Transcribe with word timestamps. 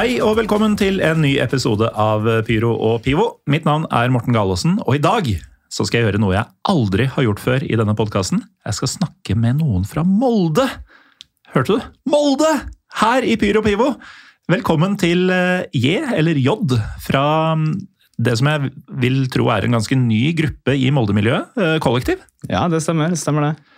Hei 0.00 0.14
og 0.24 0.38
velkommen 0.38 0.78
til 0.80 0.96
en 1.04 1.18
ny 1.20 1.34
episode 1.44 1.90
av 2.00 2.24
Pyro 2.46 2.70
og 2.72 3.02
Pivo. 3.04 3.26
Mitt 3.52 3.66
navn 3.68 3.82
er 3.92 4.08
Morten 4.08 4.32
Galaasen, 4.32 4.78
og 4.80 4.96
i 4.96 5.02
dag 5.04 5.26
så 5.68 5.84
skal 5.84 5.98
jeg 5.98 6.06
gjøre 6.06 6.20
noe 6.22 6.32
jeg 6.38 6.48
aldri 6.72 7.04
har 7.12 7.26
gjort 7.26 7.42
før 7.44 7.66
i 7.66 7.76
denne 7.76 7.92
podkasten. 7.98 8.40
Jeg 8.64 8.78
skal 8.78 8.90
snakke 8.94 9.36
med 9.36 9.58
noen 9.58 9.84
fra 9.84 10.00
Molde. 10.08 10.64
Hørte 11.52 11.76
du? 11.76 11.84
Molde! 12.08 12.48
Her 13.02 13.28
i 13.28 13.36
Pyro 13.42 13.60
og 13.60 13.68
Pivo. 13.68 13.90
Velkommen 14.48 14.96
til 15.04 15.28
eh, 15.36 15.68
J, 15.76 15.98
eller 16.16 16.40
J, 16.40 16.56
fra 17.04 17.26
mm, 17.60 17.68
det 18.24 18.38
som 18.40 18.48
jeg 18.54 18.72
vil 19.04 19.26
tro 19.28 19.52
er 19.52 19.68
en 19.68 19.76
ganske 19.76 20.00
ny 20.00 20.30
gruppe 20.40 20.80
i 20.80 20.88
Molde-miljøet. 20.96 21.52
eh, 21.60 21.76
Kollektiv. 21.84 22.24
Ja, 22.48 22.70
det 22.72 22.80
stemmer. 22.86 23.12
Det 23.12 23.20
stemmer 23.20 23.50
det. 23.50 23.69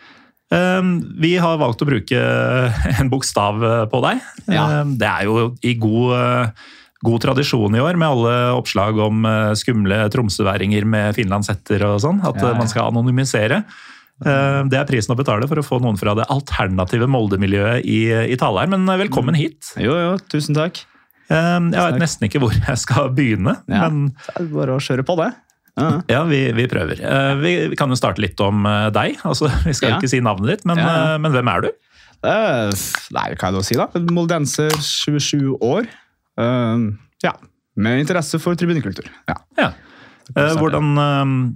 Um, 0.53 0.89
Vi 1.22 1.33
har 1.41 1.56
valgt 1.61 1.81
å 1.81 1.89
bruke 1.89 2.19
en 3.00 3.08
bokstav 3.12 3.62
eh, 3.64 3.84
på 3.89 4.03
deg. 4.05 4.20
Ja. 4.53 4.83
Um, 4.83 4.97
Det 5.00 5.09
er 5.09 5.25
jo 5.28 5.47
i 5.64 5.72
god, 5.81 6.12
eh, 6.19 6.67
god 7.09 7.25
tradisjon 7.25 7.75
i 7.78 7.81
år, 7.83 7.97
med 7.98 8.09
alle 8.11 8.34
oppslag 8.59 9.00
om 9.00 9.25
eh, 9.28 9.55
skumle 9.59 10.03
tromsøværinger 10.12 10.84
med 10.84 11.17
finlandshetter 11.17 11.86
og 11.89 12.03
sånn, 12.05 12.20
at 12.28 12.36
Ja, 12.42 12.53
man 12.59 12.69
skal 12.70 12.91
anonymisere. 12.92 13.62
Um, 14.22 14.69
Det 14.70 14.78
er 14.78 14.86
prisen 14.86 15.14
å 15.14 15.19
betale 15.19 15.48
for 15.50 15.59
å 15.59 15.64
få 15.67 15.81
noen 15.83 15.97
fra 15.98 16.12
det 16.14 16.28
alternative 16.31 17.09
Molde-miljøet 17.11 17.83
i, 17.89 18.03
i 18.12 18.37
tale 18.39 18.61
her, 18.62 18.70
men 18.70 18.84
velkommen 19.00 19.34
hit. 19.34 19.72
Jo, 19.81 19.97
jo, 19.98 20.12
tusen 20.31 20.55
takk. 20.55 20.84
Jeg 21.33 21.72
vet 21.72 21.97
nesten 22.03 22.28
ikke 22.28 22.42
hvor 22.42 22.53
jeg 22.69 22.78
skal 22.83 23.09
begynne, 23.16 23.56
Ja. 23.72 23.89
men 23.89 24.12
bare 24.53 24.77
å 24.77 24.83
kjøre 24.84 25.03
på 25.09 25.16
det. 25.22 25.31
Ja. 25.81 26.03
ja, 26.09 26.19
vi, 26.28 26.39
vi 26.53 26.67
prøver. 26.69 26.98
Eh, 27.01 27.34
Vi, 27.41 27.53
vi 27.73 27.77
kan 27.81 27.89
jo 27.89 27.97
starte 27.97 28.20
litt 28.20 28.39
om 28.45 28.67
eh, 28.69 28.91
deg. 28.92 29.17
Altså, 29.25 29.48
vi 29.69 29.73
skal 29.77 29.95
Ja. 29.95 30.01
ikke 30.01 30.11
si 30.12 30.20
navnet 30.20 30.51
ditt, 30.56 30.67
men, 30.69 30.77
Ja, 30.83 31.15
eh, 31.15 31.19
men 31.23 31.33
hvem 31.33 31.48
er 31.48 31.65
du? 31.65 31.70
Nei, 32.23 33.28
hva 33.34 33.48
er 33.48 33.55
det 33.56 33.61
å 33.62 33.65
si, 33.67 33.75
da? 33.78 33.87
Moldenser, 34.15 34.70
27 34.78 35.56
år. 35.65 35.89
Ja. 37.25 37.33
Med 37.75 38.03
interesse 38.05 38.39
for 38.43 38.55
tribunekultur. 38.59 39.09
Ja. 39.31 39.34
Ja. 39.59 39.70
Hvordan, 40.33 40.93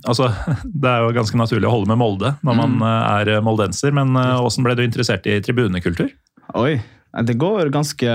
altså, 0.05 0.27
det 0.83 0.91
er 0.91 1.05
jo 1.05 1.13
ganske 1.15 1.39
naturlig 1.39 1.69
å 1.69 1.75
holde 1.77 1.93
med 1.93 2.01
Molde 2.01 2.33
når 2.45 2.59
man 2.59 2.75
Mm. 2.81 2.83
er 2.89 3.31
moldenser, 3.47 3.93
men 3.95 4.11
åssen 4.17 4.67
ble 4.67 4.75
du 4.77 4.83
interessert 4.83 5.25
i 5.31 5.39
tribunekultur? 5.45 6.11
Oi. 6.59 6.81
Det 7.25 7.37
går 7.41 7.71
ganske 7.73 8.09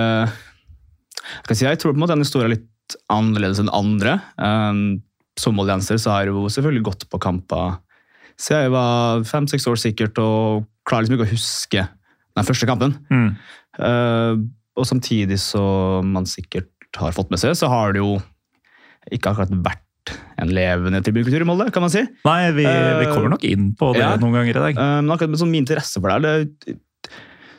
jeg 1.47 1.55
si, 1.55 1.63
jeg 1.65 1.79
tror 1.79 1.93
på 1.93 1.97
en 1.97 2.03
måte 2.03 2.13
den 2.17 2.25
historien 2.25 2.51
er 2.51 2.55
litt 2.57 2.97
annerledes 3.13 3.61
enn 3.63 3.71
andre. 3.73 4.17
Eh, 4.37 4.81
som 5.39 5.55
moldenser 5.55 5.99
så 6.01 6.13
har 6.13 6.25
jeg 6.25 6.35
jo 6.35 6.49
selvfølgelig 6.51 6.87
gått 6.89 7.07
på 7.11 7.19
kamper 7.21 7.79
siden 8.41 8.65
jeg 8.65 8.73
var 8.73 9.23
fem-seks 9.27 9.67
år 9.69 9.79
sikkert, 9.79 10.17
og 10.21 10.65
klarer 10.87 11.05
liksom 11.05 11.19
ikke 11.19 11.29
å 11.29 11.35
huske 11.35 11.85
den 12.31 12.47
første 12.47 12.69
kampen. 12.69 12.95
Mm. 13.11 13.29
Uh, 13.77 14.41
og 14.79 14.87
samtidig 14.87 15.37
så 15.43 15.63
man 16.05 16.27
sikkert 16.29 16.71
har 16.99 17.15
fått 17.15 17.31
med 17.31 17.41
seg, 17.41 17.55
så 17.59 17.69
har 17.71 17.93
det 17.93 18.01
jo 18.01 18.15
ikke 19.11 19.33
akkurat 19.33 19.53
vært 19.67 20.15
en 20.41 20.49
levende 20.49 21.01
tribunekultur 21.05 21.43
i 21.43 21.47
Molde, 21.47 21.69
kan 21.73 21.85
man 21.85 21.93
si. 21.93 22.01
Nei, 22.25 22.39
vi, 22.55 22.65
vi 22.65 23.09
kommer 23.11 23.35
nok 23.35 23.45
inn 23.47 23.71
på 23.77 23.91
det 23.95 24.01
ja. 24.01 24.15
noen 24.21 24.39
ganger 24.39 24.57
i 24.57 24.65
dag. 24.65 24.79
Uh, 24.79 24.97
men 25.03 25.13
akkurat 25.15 25.41
sånn 25.41 25.53
min 25.53 25.65
interesse 25.65 26.01
for 26.01 26.25
det, 26.25 26.47
det 26.65 26.77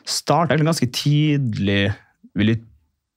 starta 0.03 0.51
egentlig 0.51 0.73
ganske 0.73 0.91
tidlig, 0.93 1.81
vil 2.35 2.55
jeg 2.55 2.63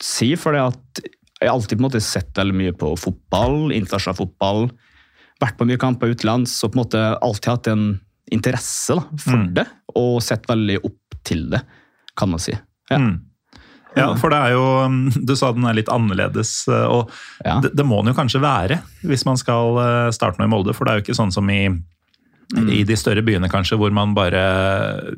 si, 0.05 0.35
for 0.39 0.55
det 0.55 0.63
at 0.69 1.07
jeg 1.41 1.49
har 1.49 1.55
alltid 1.55 1.77
på 1.79 1.83
en 1.85 1.89
måte 1.91 2.01
sett 2.05 2.33
veldig 2.39 2.55
mye 2.57 2.73
på 2.73 2.95
fotball, 2.99 3.73
internasjonal 3.77 4.17
fotball, 4.17 4.71
vært 5.43 5.59
på 5.59 5.67
mye 5.69 5.81
kamper 5.81 6.15
utenlands, 6.15 6.55
og 6.65 6.73
på 6.73 6.79
en 6.79 6.85
måte 6.85 7.03
alltid 7.21 7.51
hatt 7.53 7.67
en 7.75 7.87
interesse 8.33 8.95
da, 8.97 9.03
for 9.21 9.37
Mm. 9.37 9.55
det, 9.55 9.67
og 9.95 10.23
sett 10.25 10.47
veldig 10.49 10.79
opp 10.85 11.19
til 11.25 11.49
det, 11.53 11.61
kan 12.17 12.31
man 12.33 12.39
si. 12.43 12.55
Ja. 12.91 12.97
Mm. 12.99 13.21
Ja, 13.97 14.11
for 14.21 14.29
det 14.29 14.37
er 14.37 14.51
jo 14.53 14.65
Du 15.25 15.35
sa 15.37 15.53
den 15.53 15.65
er 15.65 15.73
litt 15.75 15.89
annerledes, 15.89 16.69
eh, 16.69 16.85
og 16.85 17.11
Ja. 17.45 17.61
det, 17.61 17.75
det 17.77 17.85
må 17.87 18.03
den 18.05 18.13
jo 18.15 18.19
kanskje 18.21 18.41
være 18.43 18.81
hvis 19.03 19.25
man 19.25 19.37
skal 19.41 19.79
eh, 19.81 20.11
starte 20.13 20.39
noe 20.39 20.47
i 20.49 20.51
Molde, 20.53 20.75
for 20.75 20.85
det 20.85 20.93
er 20.93 20.99
jo 21.01 21.05
ikke 21.07 21.17
sånn 21.21 21.33
som 21.33 21.49
i 21.51 21.63
Mm. 22.55 22.69
i 22.71 22.85
de 22.87 22.95
større 22.95 23.25
byene, 23.27 23.49
kanskje, 23.51 23.75
hvor 23.75 23.91
man 23.91 24.13
bare 24.15 24.41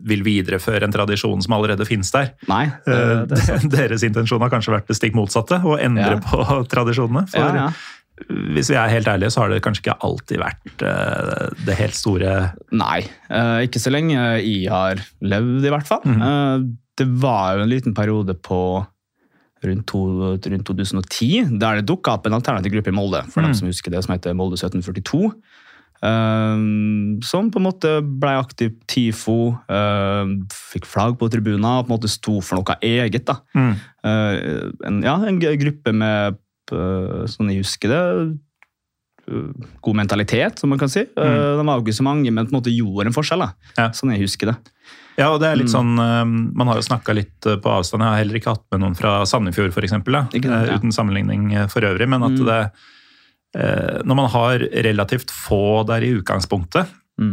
vil 0.08 0.22
videreføre 0.24 0.86
en 0.86 0.94
tradisjon 0.94 1.42
som 1.44 1.52
allerede 1.58 1.84
finnes 1.84 2.08
der. 2.14 2.30
Nei, 2.48 2.70
det, 2.86 2.94
Eh, 2.96 3.26
det 3.28 3.40
er. 3.52 3.66
Deres 3.76 4.04
intensjon 4.06 4.40
har 4.40 4.48
kanskje 4.48 4.72
vært 4.72 4.88
det 4.88 4.96
stikk 4.96 5.12
motsatte, 5.18 5.58
å 5.60 5.76
endre 5.76 6.16
Ja. 6.16 6.22
på 6.24 6.40
tradisjonene. 6.72 7.26
For 7.28 7.38
Ja, 7.38 7.68
ja. 7.68 8.32
hvis 8.56 8.70
vi 8.72 8.78
er 8.80 8.88
helt 8.88 9.06
ærlige, 9.12 9.30
så 9.30 9.42
har 9.42 9.52
det 9.52 9.60
kanskje 9.62 9.84
ikke 9.84 9.98
alltid 10.08 10.40
vært 10.40 10.82
eh, 10.88 11.50
det 11.68 11.76
helt 11.76 11.94
store 11.94 12.54
Nei, 12.72 13.04
eh, 13.28 13.58
ikke 13.68 13.78
så 13.84 13.92
lenge 13.92 14.16
jeg 14.16 14.70
har 14.72 15.04
levd, 15.20 15.66
i 15.68 15.74
hvert 15.76 15.86
fall. 15.86 16.00
Mhm. 16.08 16.22
Eh, 16.22 16.68
det 16.98 17.06
var 17.20 17.58
jo 17.58 17.62
en 17.62 17.70
liten 17.70 17.94
periode 17.94 18.34
på 18.40 18.62
rundt, 19.68 19.86
to, 19.86 20.00
rundt 20.48 20.66
2010 20.66 21.58
der 21.60 21.76
det 21.76 21.86
dukka 21.86 22.16
opp 22.16 22.26
en 22.26 22.40
alternativ 22.40 22.72
gruppe 22.72 22.88
i 22.88 22.96
Molde, 22.96 23.20
for 23.28 23.42
mm. 23.42 23.46
dem 23.46 23.54
som 23.54 23.68
husker 23.68 23.90
det, 23.92 24.02
som 24.04 24.14
heter 24.16 24.34
Molde 24.34 24.56
1742. 24.56 25.28
eh, 26.02 26.56
som 27.26 27.50
på 27.50 27.58
en 27.60 27.66
måte 27.66 27.92
ble 28.02 28.34
aktiv 28.38 28.74
TIFO, 28.86 29.38
uh, 29.70 30.26
fikk 30.72 30.86
flagg 30.86 31.16
på 31.18 31.28
tribuner 31.32 31.80
og 31.80 31.86
på 31.86 31.92
en 31.92 31.96
måte 31.98 32.10
sto 32.12 32.40
for 32.40 32.60
noe 32.60 32.76
eget. 32.82 33.24
da. 33.26 33.38
Mm. 33.54 33.72
Uh, 34.04 34.72
en, 34.86 35.02
ja, 35.02 35.16
en 35.26 35.40
gruppe 35.40 35.92
med, 35.94 36.38
eh, 36.72 37.24
sånn 37.26 37.50
jeg 37.50 37.62
husker 37.64 37.88
det, 37.88 38.02
eh, 39.28 39.68
god 39.84 39.96
mentalitet, 39.96 40.58
som 40.58 40.70
man 40.70 40.78
kan 40.80 40.88
si. 40.88 41.00
Eh, 41.00 41.56
De 41.58 41.64
var 41.66 41.78
jo 41.78 41.84
ikke 41.84 41.98
så 42.00 42.06
mange, 42.06 42.30
men 42.32 42.46
på 42.46 42.54
en 42.54 42.60
måte 42.62 42.72
gjorde 42.74 43.06
en 43.10 43.12
forskjell. 43.16 43.40
da. 43.40 43.52
Ja. 43.76 43.88
Sånn 43.90 44.12
jeg 44.14 44.22
husker 44.26 44.52
det. 44.52 44.56
Ja, 45.18 45.32
og 45.34 45.40
det 45.42 45.48
er 45.50 45.56
litt 45.56 45.66
Mm. 45.66 45.74
sånn 45.74 45.98
eh, 45.98 46.24
Man 46.56 46.68
har 46.68 46.76
jo 46.76 46.86
snakka 46.86 47.12
litt 47.14 47.40
på 47.40 47.66
avstand. 47.66 48.02
Jeg 48.02 48.08
har 48.08 48.18
heller 48.22 48.38
ikke 48.38 48.54
hatt 48.54 48.62
med 48.70 48.80
noen 48.80 48.94
fra 48.96 49.24
Sandefjord, 49.26 49.72
f.eks. 49.74 49.90
Ja. 49.90 50.76
Uten 50.78 50.92
sammenligning 50.94 51.50
for 51.68 51.80
øvrig. 51.82 52.08
Men 52.08 52.22
at 52.22 52.30
Mm. 52.38 52.46
det 52.46 52.72
Når 53.56 54.14
man 54.18 54.28
har 54.30 54.58
relativt 54.84 55.30
få 55.32 55.84
der 55.88 56.04
i 56.04 56.14
utgangspunktet, 56.20 56.86
Mm. 57.18 57.32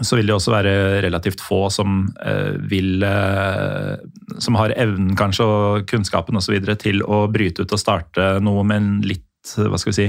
så 0.00 0.16
vil 0.16 0.26
det 0.30 0.34
også 0.36 0.52
være 0.54 1.02
relativt 1.04 1.40
få 1.44 1.70
som 1.70 2.06
eh, 2.24 2.54
vil 2.70 3.02
eh, 3.04 3.96
Som 4.40 4.54
har 4.56 4.72
evnen 4.76 5.16
kanskje 5.16 5.44
og 5.44 5.86
kunnskapen 5.90 6.36
osv. 6.36 6.56
til 6.80 7.02
å 7.04 7.26
bryte 7.28 7.62
ut 7.66 7.72
og 7.72 7.78
starte 7.82 8.40
noe 8.40 8.64
med 8.64 8.76
en 8.76 8.90
litt 9.04 9.24
hva 9.56 9.76
skal 9.78 9.92
vi 9.92 9.96
si, 9.98 10.06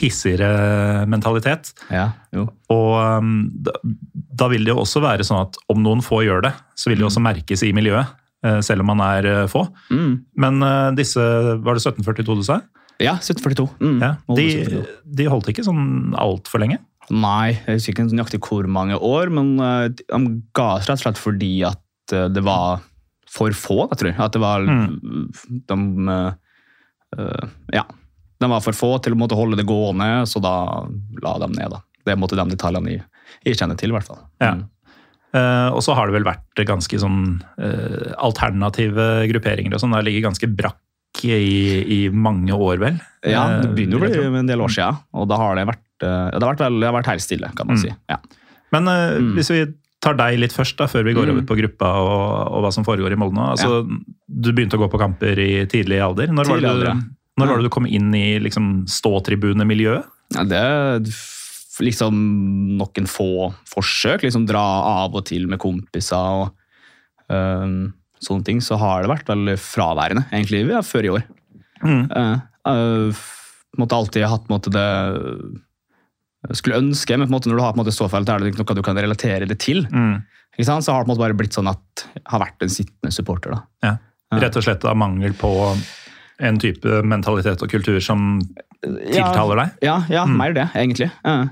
hissigere 0.00 1.04
mentalitet. 1.10 1.72
Ja, 1.92 2.06
jo. 2.32 2.46
Og 2.72 2.94
um, 3.20 3.50
da, 3.52 3.74
da 4.14 4.48
vil 4.52 4.64
det 4.64 4.72
jo 4.72 4.80
også 4.84 5.02
være 5.04 5.26
sånn 5.26 5.42
at 5.44 5.58
om 5.72 5.82
noen 5.84 6.00
få 6.04 6.22
gjør 6.24 6.46
det, 6.48 6.52
så 6.78 6.90
vil 6.90 7.02
det 7.02 7.08
også 7.10 7.22
merkes 7.24 7.64
i 7.66 7.72
miljøet. 7.76 8.06
eh, 8.46 8.60
Selv 8.64 8.80
om 8.84 8.90
man 8.94 9.02
er 9.04 9.26
eh, 9.28 9.46
få. 9.52 9.66
Mm. 9.92 10.14
Men 10.40 10.62
eh, 10.62 10.90
disse 10.96 11.20
Var 11.20 11.76
det 11.76 11.82
1742 11.84 12.38
du 12.40 12.46
sa? 12.46 12.60
Ja, 13.00 13.16
1742. 13.16 13.66
Mm. 13.80 13.98
Ja, 14.02 14.12
de, 14.36 14.84
de 15.04 15.28
holdt 15.32 15.48
ikke 15.52 15.64
sånn 15.66 16.12
altfor 16.20 16.62
lenge? 16.62 16.80
Nei, 17.10 17.56
jeg 17.56 17.78
husker 17.78 17.96
ikke 17.96 18.06
nøyaktig 18.12 18.40
hvor 18.44 18.68
mange 18.70 18.94
år, 18.94 19.32
men 19.34 19.56
eh, 19.64 19.86
de 19.90 20.20
ga 20.56 20.68
seg 20.78 20.92
rett 20.92 21.00
og 21.00 21.04
slett 21.06 21.20
fordi 21.20 21.54
at 21.66 22.14
eh, 22.14 22.28
det 22.30 22.44
var 22.46 22.84
for 23.30 23.54
få, 23.54 23.84
jeg 23.90 24.00
tror 24.00 24.10
jeg. 24.10 24.18
At 24.22 24.36
det 24.36 24.42
var 24.42 24.66
de, 24.66 25.80
eh, 26.16 26.30
eh, 27.18 27.48
Ja. 27.80 27.86
De 28.40 28.48
var 28.48 28.62
for 28.64 28.72
få 28.72 28.94
til 29.04 29.12
å 29.12 29.18
måtte 29.20 29.36
holde 29.36 29.58
det 29.58 29.66
gående, 29.68 30.22
så 30.24 30.40
da 30.40 30.54
la 31.20 31.32
de 31.42 31.48
ned. 31.52 31.74
da. 31.74 31.82
Det 32.06 32.14
er 32.14 32.20
måte 32.20 32.38
de 32.38 32.46
detaljene 32.48 32.94
jeg, 32.94 33.02
jeg 33.44 33.58
kjenner 33.60 33.76
til, 33.76 33.92
i 33.92 33.96
hvert 33.98 34.08
fall. 34.08 34.22
Ja. 34.40 34.54
Mm. 34.56 34.62
Eh, 35.36 35.68
og 35.76 35.82
så 35.84 35.94
har 35.94 36.08
det 36.08 36.16
vel 36.16 36.26
vært 36.26 36.62
ganske 36.66 36.98
sånn 36.98 37.20
uh, 37.60 38.14
alternative 38.18 39.28
grupperinger 39.30 39.76
og 39.76 39.82
sånn. 39.82 39.92
Det 39.94 40.06
ligger 40.08 40.30
ganske 40.30 40.48
brakk 40.50 40.80
i, 41.28 42.04
i 42.06 42.08
mange 42.10 42.52
år, 42.56 42.78
vel? 42.78 43.00
Ja, 43.26 43.60
det 43.60 43.74
begynner 43.76 43.98
begynner 44.00 44.24
å 44.26 44.30
bli 44.32 44.38
en 44.40 44.46
del 44.46 44.60
år 44.60 44.68
siden, 44.72 44.96
og 45.12 45.28
da 45.28 45.36
har 45.36 45.54
det 45.56 45.66
vært, 45.66 45.84
eh, 46.02 46.30
det 46.32 46.42
har 46.42 46.54
vært, 46.54 46.58
vel- 46.64 46.80
det 46.80 46.86
har 46.88 46.96
vært 47.02 47.06
helt 47.12 47.20
stille, 47.22 47.54
kan 47.54 47.66
man 47.66 47.76
Mm. 47.76 47.82
si. 47.82 47.94
Ja. 48.08 48.16
Men 48.72 48.88
eh, 48.88 49.18
Mm. 49.18 49.34
hvis 49.36 49.50
vi 49.50 49.74
tar 50.00 50.14
deg 50.14 50.38
litt 50.38 50.52
først, 50.52 50.76
da, 50.78 50.86
før 50.86 51.04
vi 51.04 51.12
går 51.12 51.26
Mm. 51.26 51.30
over 51.32 51.42
på 51.42 51.56
gruppa 51.60 51.86
og, 52.00 52.52
og 52.56 52.62
hva 52.64 52.72
som 52.72 52.84
foregår 52.84 53.12
i 53.12 53.16
Molde 53.16 53.34
nå. 53.34 53.58
ja. 53.60 53.82
du 54.40 54.52
begynte 54.52 54.78
å 54.78 54.80
gå 54.80 54.90
på 54.90 54.98
kamper 54.98 55.38
i 55.38 55.66
tidlig 55.66 56.00
alder. 56.00 56.28
Når 56.28 56.44
Tidlig 56.46 56.62
var, 56.62 56.78
det, 56.78 56.86
ja. 56.86 56.94
når 56.94 57.46
Ja. 57.46 57.46
var 57.46 57.56
det 57.56 57.62
du 57.64 57.68
kom 57.68 57.86
inn 57.86 58.14
i 58.14 58.38
liksom, 58.38 58.86
ståtribunemiljøet? 58.88 60.04
Ja, 60.34 60.44
det 60.44 61.04
liksom 61.80 62.76
noen 62.78 63.06
få 63.08 63.52
forsøk. 63.68 64.20
liksom 64.22 64.46
Dra 64.46 64.60
av 65.04 65.14
og 65.14 65.24
til 65.26 65.46
med 65.46 65.58
kompiser 65.58 66.16
og 66.16 66.52
øhm, 67.30 67.92
sånne 68.24 68.46
ting. 68.46 68.60
Så 68.64 68.78
har 68.80 69.04
det 69.04 69.12
vært 69.12 69.30
veldig 69.30 69.56
fraværende, 69.60 70.26
egentlig, 70.30 70.64
ja, 70.70 70.82
før 70.86 71.08
i 71.08 71.12
år. 71.16 71.26
Mm. 71.80 72.02
Uh, 72.12 72.40
øh, 72.68 73.22
måtte 73.80 73.96
alltid 73.96 74.26
hatt 74.28 74.50
måte, 74.52 74.72
det 74.74 76.56
skulle 76.56 76.80
ønske, 76.80 77.16
men 77.16 77.28
på 77.28 77.32
en 77.32 77.36
måte 77.38 77.50
når 77.50 77.60
du 77.60 77.64
har 77.64 77.72
på 77.72 77.80
en 77.80 77.84
måte 77.84 77.94
ståfelt, 77.96 78.28
er 78.28 78.42
det 78.42 78.52
noe 78.58 78.76
du 78.76 78.84
kan 78.84 78.98
relatere 78.98 79.48
det 79.48 79.58
til. 79.62 79.84
Mm. 79.88 80.20
Ikke 80.56 80.66
sant? 80.68 80.84
Så 80.84 80.92
har 80.92 81.02
det 81.02 81.08
på 81.08 81.12
en 81.12 81.14
måte 81.14 81.24
bare 81.26 81.38
blitt 81.38 81.56
sånn 81.56 81.70
at 81.70 82.06
har 82.32 82.42
vært 82.42 82.64
en 82.64 82.72
sittende 82.72 83.12
supporter. 83.14 83.54
da. 83.54 83.62
Ja. 83.86 84.40
Rett 84.40 84.56
og 84.56 84.64
slett 84.64 84.84
av 84.86 84.98
mangel 84.98 85.32
på 85.38 85.50
en 86.40 86.58
type 86.60 87.00
mentalitet 87.04 87.62
og 87.62 87.70
kultur 87.72 87.98
som 88.04 88.40
tiltaler 88.80 89.64
deg? 89.64 89.80
Ja, 89.84 89.96
ja 90.08 90.24
Mm. 90.24 90.36
mer 90.36 90.52
det, 90.56 90.68
egentlig. 90.74 91.10
Eh, 91.24 91.44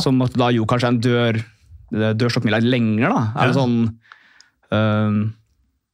Som 0.00 0.22
at 0.22 0.32
da 0.32 0.48
jo 0.50 0.64
kanskje 0.64 0.88
en 0.88 1.00
dør 1.00 1.44
dørstokkmila 1.92 2.62
lenger, 2.64 3.10
da. 3.12 3.32
Er 3.36 3.50
det 3.50 3.56
sånn 3.58 3.98
øhm, 4.72 5.32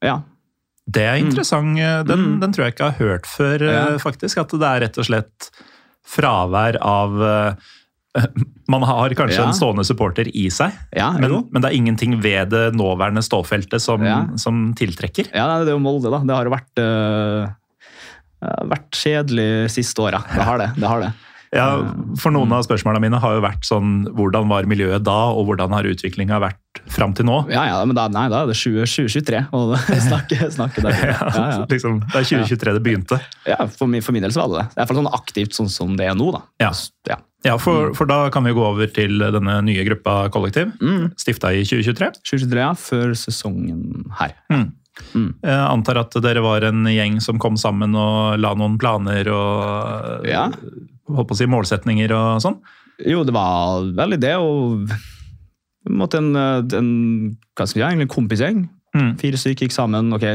Ja. 0.04 0.20
Det 0.88 1.02
er 1.04 1.18
interessant. 1.20 1.76
Den, 2.08 2.20
Mm. 2.24 2.40
den 2.40 2.52
tror 2.52 2.64
jeg 2.64 2.74
ikke 2.74 2.84
jeg 2.86 2.92
har 2.96 3.06
hørt 3.06 3.26
før, 3.26 3.62
eh, 3.62 3.74
Ja. 3.74 3.98
faktisk. 3.98 4.38
At 4.40 4.48
det 4.48 4.62
er 4.62 4.80
rett 4.86 4.96
og 4.98 5.04
slett 5.04 5.50
fravær 6.08 6.78
av 6.80 7.22
eh, 7.22 7.54
Man 8.68 8.82
har 8.82 9.10
kanskje 9.10 9.36
Ja. 9.42 9.46
en 9.48 9.54
stående 9.54 9.84
supporter 9.84 10.26
i 10.34 10.48
seg, 10.50 10.72
Ja, 10.96 11.10
men, 11.12 11.44
men 11.52 11.62
det 11.62 11.70
er 11.70 11.76
ingenting 11.76 12.20
ved 12.22 12.50
det 12.50 12.72
nåværende 12.74 13.22
ståfeltet 13.22 13.80
som, 13.80 14.02
Ja. 14.04 14.26
som 14.36 14.72
tiltrekker. 14.74 15.28
ja, 15.34 15.58
det 15.64 15.68
er 15.68 15.76
jo 15.76 15.78
Molde, 15.78 16.10
da. 16.10 16.18
Det 16.24 16.34
har 16.34 16.44
jo 16.44 16.50
vært 16.50 16.82
øh, 16.82 17.48
vært 18.68 18.90
kjedelig 18.94 19.70
siste 19.70 19.98
åra. 20.04 20.20
Det 20.34 20.42
har 20.44 20.58
det. 20.58 20.70
det, 20.76 20.88
har 20.88 21.00
det. 21.00 21.12
Ja, 21.54 21.66
for 22.20 22.30
noen 22.34 22.48
Mm. 22.48 22.52
av 22.58 22.64
spørsmålene 22.66 23.00
mine 23.06 23.18
har 23.22 23.34
jo 23.38 23.40
vært 23.40 23.64
sånn 23.64 24.04
Hvordan 24.12 24.48
var 24.50 24.64
miljøet 24.68 25.02
da, 25.02 25.30
og 25.32 25.46
hvordan 25.48 25.72
har 25.72 25.84
utviklinga 25.88 26.38
vært 26.42 26.82
fram 26.92 27.14
til 27.16 27.24
nå? 27.24 27.48
Ja, 27.50 27.64
ja, 27.70 27.84
men 27.88 27.96
da, 27.96 28.06
nei, 28.08 28.28
da 28.28 28.42
er 28.42 28.50
det 28.50 28.56
2023, 28.56 29.46
og 29.56 29.76
snakke, 29.78 30.38
snakke 30.52 30.82
der. 30.84 30.92
Ja, 31.08 31.16
Ja, 31.34 31.46
ja. 31.58 31.64
liksom, 31.70 32.00
det 32.04 32.14
er 32.20 32.28
2023 32.28 32.74
det 32.76 32.82
begynte. 32.84 33.20
ja 33.46 33.56
for, 33.66 33.86
min, 33.88 34.02
for 34.04 34.12
min 34.12 34.22
del 34.22 34.30
så 34.34 34.44
var 34.44 34.48
det 34.48 34.58
det. 34.58 34.66
Er 34.68 34.76
i 34.76 34.84
hvert 34.84 34.92
fall 34.92 35.00
sånn 35.02 35.12
aktivt 35.16 35.56
sånn 35.56 35.70
som 35.72 35.96
det 35.96 36.06
er 36.10 36.14
nå, 36.14 36.30
da. 36.36 36.42
Ja. 36.60 36.72
ja. 37.08 37.16
Ja, 37.46 37.54
for, 37.56 37.94
for 37.94 38.04
da 38.10 38.28
kan 38.34 38.42
vi 38.44 38.50
gå 38.52 38.60
over 38.66 38.86
til 38.90 39.16
denne 39.18 39.60
nye 39.62 39.84
gruppa 39.86 40.28
Kollektiv, 40.34 40.72
Mm. 40.82 41.12
stifta 41.16 41.52
i 41.54 41.62
2023. 41.64 42.10
2023, 42.26 42.58
ja, 42.60 42.72
før 42.74 43.14
sesongen 43.14 44.10
her. 44.18 44.34
Mm. 44.50 44.72
Mm. 45.14 45.28
Jeg 45.46 45.58
antar 45.70 46.00
at 46.00 46.10
dere 46.20 46.42
var 46.42 46.64
en 46.66 46.82
gjeng 46.90 47.20
som 47.22 47.38
kom 47.38 47.54
sammen 47.56 47.94
og 47.94 48.40
la 48.42 48.50
noen 48.58 48.76
planer 48.82 49.28
og 49.30 50.26
Ja. 50.26 50.48
Holdt 51.08 51.28
på 51.30 51.36
å 51.36 51.40
si 51.40 51.48
målsetninger 51.50 52.12
og 52.16 52.42
sånn. 52.44 52.58
Jo, 53.06 53.22
det 53.26 53.34
var 53.36 53.86
veldig 53.96 54.18
det, 54.22 54.34
og 54.42 54.90
en 55.88 56.36
en, 56.36 57.36
hva 57.56 57.66
skal 57.66 57.80
vi 57.80 57.84
si, 57.84 58.02
en 58.02 58.10
kompisgjeng. 58.10 58.64
Mm. 58.96 59.12
Fire 59.20 59.38
stykker 59.40 59.68
gikk 59.68 59.76
sammen. 59.76 60.12
Ok, 60.16 60.26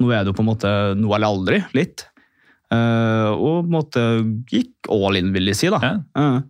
nå 0.00 0.12
er 0.12 0.22
det 0.22 0.32
jo 0.32 0.38
på 0.38 0.44
en 0.44 0.50
måte 0.52 0.70
nå 0.98 1.12
eller 1.12 1.28
aldri, 1.28 1.60
litt. 1.76 2.06
Uh, 2.72 3.34
og 3.36 3.66
på 3.66 3.68
en 3.68 3.74
måte 3.74 4.04
gikk 4.48 4.88
all 4.92 5.18
in, 5.18 5.32
vil 5.34 5.50
jeg 5.50 5.58
si, 5.58 5.72
da. 5.72 5.82
Ja. 5.82 5.94
Uh, 6.16 6.40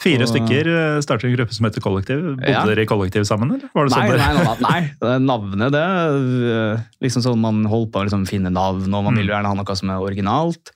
Fire 0.00 0.24
Og- 0.24 0.30
stykker 0.30 0.64
starter 0.64 1.02
startet 1.04 1.24
en 1.28 1.34
gruppe 1.36 1.52
som 1.52 1.66
heter 1.66 1.82
Kollektiv. 1.84 2.22
Bodde 2.38 2.48
Ja. 2.48 2.64
dere 2.64 2.82
i 2.82 2.88
kollektiv 2.88 3.26
sammen, 3.28 3.50
eller? 3.52 3.68
Var 3.74 3.84
det 3.84 3.92
Nei, 3.92 4.06
sånn 4.08 4.16
nei, 4.16 4.56
nei, 4.64 4.90
nei, 5.04 5.18
navnet 5.20 5.72
det 5.74 5.82
eh, 5.84 6.80
liksom 7.04 7.20
sånn 7.20 7.38
man 7.38 7.66
holder 7.68 7.90
på 7.92 8.00
å 8.00 8.04
liksom 8.08 8.24
finne 8.26 8.48
navn, 8.48 8.88
og 8.94 9.04
man 9.04 9.14
vil 9.14 9.28
jo 9.28 9.34
gjerne 9.34 9.52
ha 9.52 9.58
noe 9.58 9.76
som 9.76 9.90
er 9.92 10.00
originalt. 10.00 10.72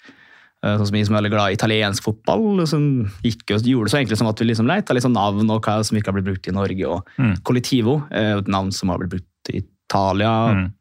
Eh, 0.64 0.76
Sånn 0.78 0.88
som 0.88 0.96
Vi 0.96 1.02
som 1.04 1.14
er 1.14 1.20
veldig 1.20 1.32
glad 1.34 1.52
i 1.52 1.56
italiensk 1.58 2.06
fotball, 2.06 2.62
som 2.70 2.84
gikk 3.24 3.52
og 3.52 3.66
gjorde 3.68 3.90
det 3.90 3.92
så 3.92 4.00
enkelt 4.00 4.20
som 4.22 4.30
at 4.30 4.40
vi 4.40 4.46
liksom 4.48 4.70
leita 4.70 4.96
litt 4.96 5.04
sånn 5.04 5.12
navn 5.16 5.50
og 5.52 5.60
hva 5.66 5.82
som 5.84 5.98
ikke 5.98 6.08
har 6.12 6.16
blitt 6.16 6.30
brukt 6.30 6.48
i 6.48 6.54
Norge. 6.56 6.86
og 6.88 7.04
Mm. 7.18 7.34
Collectivo 7.44 7.98
er 8.10 8.38
et 8.38 8.48
navn 8.48 8.72
som 8.72 8.88
har 8.88 8.98
blitt 9.02 9.10
brukt 9.18 9.52
i 9.52 9.60
Italia. 9.60 10.32
Mm. 10.54 10.72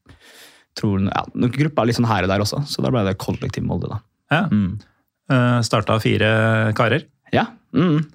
Tror, 0.80 1.04
ja, 1.06 1.24
noen 1.36 1.52
grupper 1.52 1.84
er 1.84 1.86
litt 1.92 2.00
sånn 2.00 2.08
her 2.10 2.24
og 2.24 2.30
der 2.32 2.40
også, 2.42 2.64
så 2.66 2.82
da 2.82 2.90
ble 2.90 3.04
det 3.06 3.18
Kollektiv 3.22 3.64
Molde. 3.64 3.90
da. 3.92 4.00
Ja. 4.32 4.48
Mm. 4.50 4.80
Uh, 5.30 5.60
Starta 5.62 6.00
fire 6.02 6.74
karer. 6.74 7.04
Ja, 7.34 7.46
mm. 7.76 8.06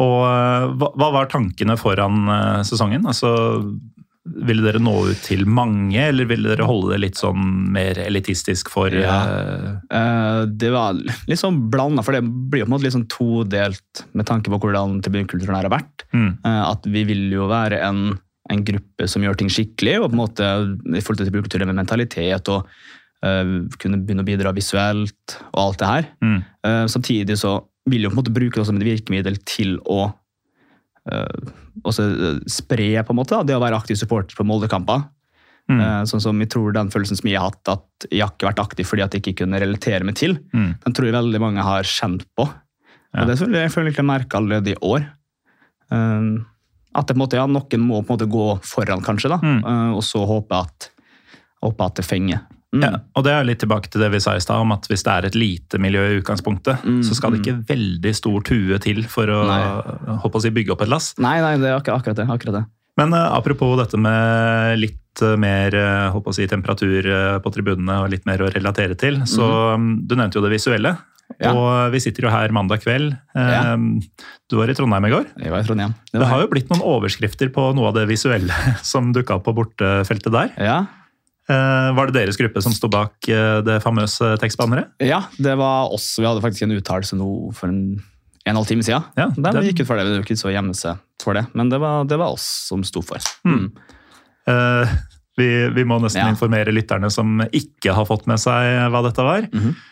Og 0.00 0.18
eh, 0.24 0.66
hva, 0.80 0.88
hva 0.96 1.08
var 1.12 1.26
tankene 1.28 1.74
foran 1.76 2.22
eh, 2.30 2.62
sesongen? 2.64 3.04
Altså, 3.04 3.28
ville 4.46 4.62
dere 4.62 4.80
nå 4.82 4.92
ut 5.10 5.20
til 5.26 5.44
mange, 5.48 5.98
eller 5.98 6.28
ville 6.30 6.48
dere 6.52 6.66
holde 6.68 6.92
det 6.94 7.00
litt 7.02 7.18
sånn 7.20 7.40
mer 7.74 7.98
elitistisk 8.02 8.70
for 8.72 8.94
Ja. 8.94 9.18
Eh, 9.90 10.46
det 10.46 10.70
var 10.72 10.94
litt 10.94 11.40
sånn 11.40 11.70
blanda, 11.72 12.02
for 12.06 12.12
det 12.16 12.22
blir 12.24 12.62
jo 12.62 12.66
på 12.66 12.70
en 12.70 12.74
måte 12.76 12.86
litt 12.86 12.96
sånn 12.96 13.08
todelt 13.10 14.04
med 14.14 14.26
tanke 14.26 14.50
på 14.52 14.60
hvordan 14.62 15.00
tribunkulturen 15.02 15.56
her 15.56 15.68
har 15.68 15.76
vært. 15.78 16.06
mm, 16.12 16.38
Eh, 16.44 16.62
At 16.70 16.86
vi 16.86 17.04
vil 17.04 17.30
jo 17.32 17.48
være 17.48 17.80
en, 17.82 18.18
en 18.50 18.64
gruppe 18.64 19.08
som 19.08 19.22
gjør 19.22 19.36
ting 19.36 19.48
skikkelig, 19.48 19.98
og 20.00 20.10
på 20.10 20.16
en 20.16 20.22
måte 20.24 20.46
i 20.96 21.00
forhold 21.00 21.18
til 21.22 21.28
tribunekulturen 21.30 21.66
med 21.66 21.76
mentalitet 21.82 22.48
og 22.48 22.66
uh, 23.24 23.66
kunne 23.78 23.98
begynne 24.00 24.22
å 24.24 24.28
bidra 24.30 24.52
visuelt 24.56 25.36
og 25.52 25.58
alt 25.60 25.78
det 25.78 25.86
her. 25.90 26.06
mm, 26.24 26.40
Samtidig 26.88 27.36
så 27.38 27.58
vil 27.88 28.02
jo 28.04 28.10
på 28.10 28.16
en 28.18 28.22
måte 28.22 28.32
bruke 28.34 28.60
det 28.60 28.66
som 28.66 28.76
et 28.76 28.86
virkemiddel 28.86 29.36
til 29.44 29.78
å 29.88 30.12
også 31.08 32.04
eh, 32.10 32.40
spre 32.50 32.90
på 33.06 33.14
en 33.14 33.16
måte 33.20 33.36
da, 33.38 33.42
det 33.46 33.56
å 33.56 33.62
være 33.62 33.78
aktiv 33.80 33.96
supporter 33.96 34.36
på 34.36 34.44
Molde-kamper. 34.46 35.06
mm, 35.70 35.80
Eh, 35.80 36.02
Sånn 36.04 36.20
som 36.20 36.38
jeg 36.40 36.50
tror 36.50 36.72
den 36.72 36.90
følelsen 36.90 37.16
som 37.16 37.28
jeg 37.30 37.38
har 37.38 37.50
hatt, 37.50 37.68
at 37.68 38.06
jeg 38.10 38.20
har 38.24 38.32
ikke 38.34 38.48
vært 38.50 38.60
aktiv 38.64 38.84
fordi 38.86 39.02
at 39.04 39.12
jeg 39.14 39.22
ikke 39.22 39.44
kunne 39.44 39.60
relatere 39.60 40.04
meg 40.04 40.16
til, 40.16 40.36
mm. 40.52 40.80
den 40.84 40.92
tror 40.92 41.06
jeg 41.06 41.14
veldig 41.14 41.40
mange 41.40 41.62
har 41.62 41.82
kjent 41.82 42.24
på. 42.36 42.48
Ja. 43.14 43.22
Og 43.22 43.28
det 43.28 43.38
føler 43.38 43.62
jeg, 43.64 43.70
føler 43.74 43.92
jeg 43.96 44.04
merker 44.06 44.38
allerede 44.38 44.72
i 44.74 44.78
år. 44.82 45.06
Eh, 45.90 46.30
At 46.92 47.06
det 47.06 47.14
på 47.14 47.20
en 47.20 47.22
måte, 47.22 47.36
ja, 47.38 47.46
noen 47.46 47.80
må 47.86 48.00
på 48.02 48.10
en 48.10 48.16
måte 48.18 48.26
gå 48.30 48.46
foran, 48.66 49.00
kanskje, 49.02 49.28
da, 49.30 49.38
Mm. 49.38 49.60
eh, 49.64 49.92
og 49.94 50.02
så 50.02 50.26
håpe 50.26 50.50
at, 50.58 50.90
håpe 51.62 51.84
at 51.86 51.94
det 51.94 52.04
fenger. 52.04 52.40
Mm. 52.70 52.84
Ja, 52.86 52.90
og 53.18 53.24
det 53.26 53.32
er 53.34 53.46
litt 53.48 53.58
tilbake 53.64 53.90
til 53.90 54.02
det 54.04 54.12
vi 54.12 54.20
sa 54.22 54.36
i 54.38 54.42
stad, 54.42 54.62
om 54.62 54.70
at 54.76 54.86
hvis 54.86 55.02
det 55.02 55.10
er 55.12 55.26
et 55.26 55.38
lite 55.38 55.80
miljø 55.82 56.04
i 56.06 56.18
utgangspunktet, 56.20 56.84
Mm, 56.86 57.00
så 57.02 57.16
skal 57.18 57.32
det 57.34 57.40
ikke 57.42 57.64
veldig 57.66 58.12
stor 58.14 58.44
tue 58.46 58.78
til 58.78 59.02
for 59.10 59.26
å 59.26 59.40
å 60.22 60.40
si, 60.42 60.52
bygge 60.54 60.72
opp 60.76 60.82
et 60.86 60.92
lass. 60.92 61.14
Nei, 61.18 61.40
nei, 61.42 61.56
det 61.58 61.66
er 61.66 61.80
akkurat, 61.80 61.98
akkurat 61.98 62.16
det. 62.22 62.28
Akkurat 62.30 62.54
det. 62.60 62.64
Men 63.00 63.14
uh, 63.14 63.32
apropos 63.34 63.76
dette 63.80 63.98
med 63.98 64.78
litt 64.78 65.22
eh, 65.22 65.36
mer 65.40 65.74
eh, 65.74 66.10
håper 66.14 66.30
å 66.30 66.36
si, 66.36 66.46
temperatur 66.50 67.06
eh, 67.06 67.38
på 67.42 67.52
tribunene 67.54 68.02
og 68.04 68.10
litt 68.12 68.26
mer 68.28 68.42
å 68.44 68.50
relatere 68.52 68.94
til, 68.98 69.22
så 69.26 69.76
mm, 69.78 70.06
du 70.06 70.14
nevnte 70.18 70.38
jo 70.38 70.44
det 70.44 70.52
visuelle. 70.54 70.94
Mhm. 70.94 71.06
Ja. 71.40 71.50
Og 71.54 71.92
vi 71.94 72.00
sitter 72.02 72.26
jo 72.26 72.30
her 72.34 72.50
mandag 72.50 72.82
kveld. 72.82 73.14
Eh, 73.38 73.50
Ja. 73.54 73.74
Du 74.50 74.56
var 74.58 74.68
i 74.68 74.74
Trondheim 74.74 75.06
i 75.06 75.12
går. 75.12 75.28
Jeg 75.38 75.50
var 75.54 75.62
i 75.62 75.66
Trondheim. 75.66 75.92
Det 76.10 76.18
var 76.18 76.26
har 76.32 76.40
jo 76.42 76.48
blitt 76.50 76.70
noen 76.72 76.82
overskrifter 76.82 77.52
på 77.54 77.68
noe 77.78 77.86
av 77.92 77.94
det 77.94 78.08
visuelle 78.10 78.50
som 78.82 79.12
dukka 79.14 79.38
opp 79.38 79.46
på 79.46 79.54
bortefeltet 79.54 80.34
der. 80.34 80.50
Ja, 80.58 80.78
Eh, 80.82 80.99
Var 81.96 82.06
det 82.10 82.14
deres 82.14 82.38
gruppe 82.38 82.62
som 82.62 82.72
sto 82.76 82.88
bak 82.92 83.28
eh, 83.28 83.58
det 83.66 83.80
famøse 83.82 84.36
tekstbanneret? 84.42 84.92
Ja, 85.02 85.22
det 85.38 85.56
var 85.58 85.90
oss. 85.92 86.12
Vi 86.20 86.26
hadde 86.28 86.42
faktisk 86.44 86.62
en 86.68 86.76
uttalelse 86.76 87.18
nå 87.18 87.28
for 87.56 87.68
en, 87.72 87.98
en 88.46 88.56
halv 88.60 88.68
time 88.70 88.82
siden. 88.86 89.02
Ja, 89.18 89.28
Der 89.34 89.52
den- 89.58 89.66
gikk 89.70 89.82
ut 89.82 89.88
for 89.90 89.96
det, 89.98 90.06
det 90.06 90.14
er 90.14 90.22
jo 90.22 90.26
ikke 90.28 90.38
så 90.40 90.52
gjemme 90.54 90.74
seg 90.78 91.00
for 91.22 91.34
det, 91.36 91.46
men 91.58 91.68
det 91.72 91.80
var, 91.82 92.04
det 92.08 92.16
var 92.20 92.32
oss 92.36 92.46
som 92.70 92.84
sto 92.86 93.02
for. 93.04 93.18
Mm. 93.44 93.66
Uh, 94.48 94.86
vi, 95.38 95.48
vi 95.74 95.84
må 95.88 95.98
nesten 96.02 96.22
Ja. 96.24 96.30
informere 96.32 96.72
lytterne 96.74 97.10
som 97.12 97.40
ikke 97.50 97.92
har 97.96 98.06
fått 98.08 98.26
med 98.30 98.40
seg 98.42 98.90
hva 98.92 99.02
dette 99.06 99.24
var. 99.24 99.46
Mhm. 99.52 99.70
Eh, 99.74 99.89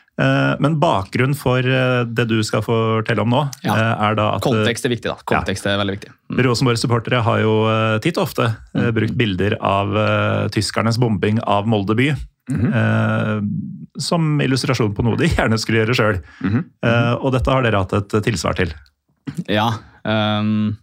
men 0.59 0.79
bakgrunnen 0.83 1.37
for 1.39 1.63
eh, 1.63 2.01
det 2.11 2.25
du 2.31 2.39
skal 2.47 2.65
fortelle 2.67 3.23
om 3.23 3.31
nå, 3.31 3.45
Ja. 3.63 3.75
eh, 3.75 4.07
er 4.09 4.17
da 4.19 4.31
at 4.37 4.43
eh, 4.43 4.51
Kontekst 4.51 4.89
er 4.89 4.93
viktig, 4.95 5.13
da. 5.13 5.17
Kontekst 5.31 5.69
er 5.71 5.79
veldig 5.79 5.95
viktig. 5.99 6.11
Mm. 6.33 6.41
Rosenborg-supportere 6.49 7.21
har 7.27 7.43
jo 7.45 7.53
eh, 7.71 7.99
titt 8.05 8.19
og 8.19 8.27
ofte 8.27 8.49
mm. 8.75 8.89
brukt 8.97 9.15
bilder 9.21 9.59
av 9.63 9.95
eh, 9.95 10.49
tyskernes 10.55 10.99
bombing 10.99 11.41
av 11.47 11.71
Molde 11.71 11.97
by. 11.99 12.11
Mhm. 12.49 12.69
eh, 12.73 13.39
som 14.01 14.39
illustrasjon 14.41 14.95
på 14.97 15.05
noe 15.05 15.19
de 15.21 15.29
gjerne 15.29 15.59
skulle 15.61 15.83
gjøre 15.83 15.97
sjøl. 15.99 16.21
Mhm. 16.41 16.61
og 17.21 17.33
dette 17.35 17.51
har 17.51 17.65
dere 17.67 17.81
hatt 17.83 17.93
et 17.99 18.15
tilsvar 18.25 18.57
til. 18.57 18.73
Ja. 19.51 19.73
Um 20.05 20.79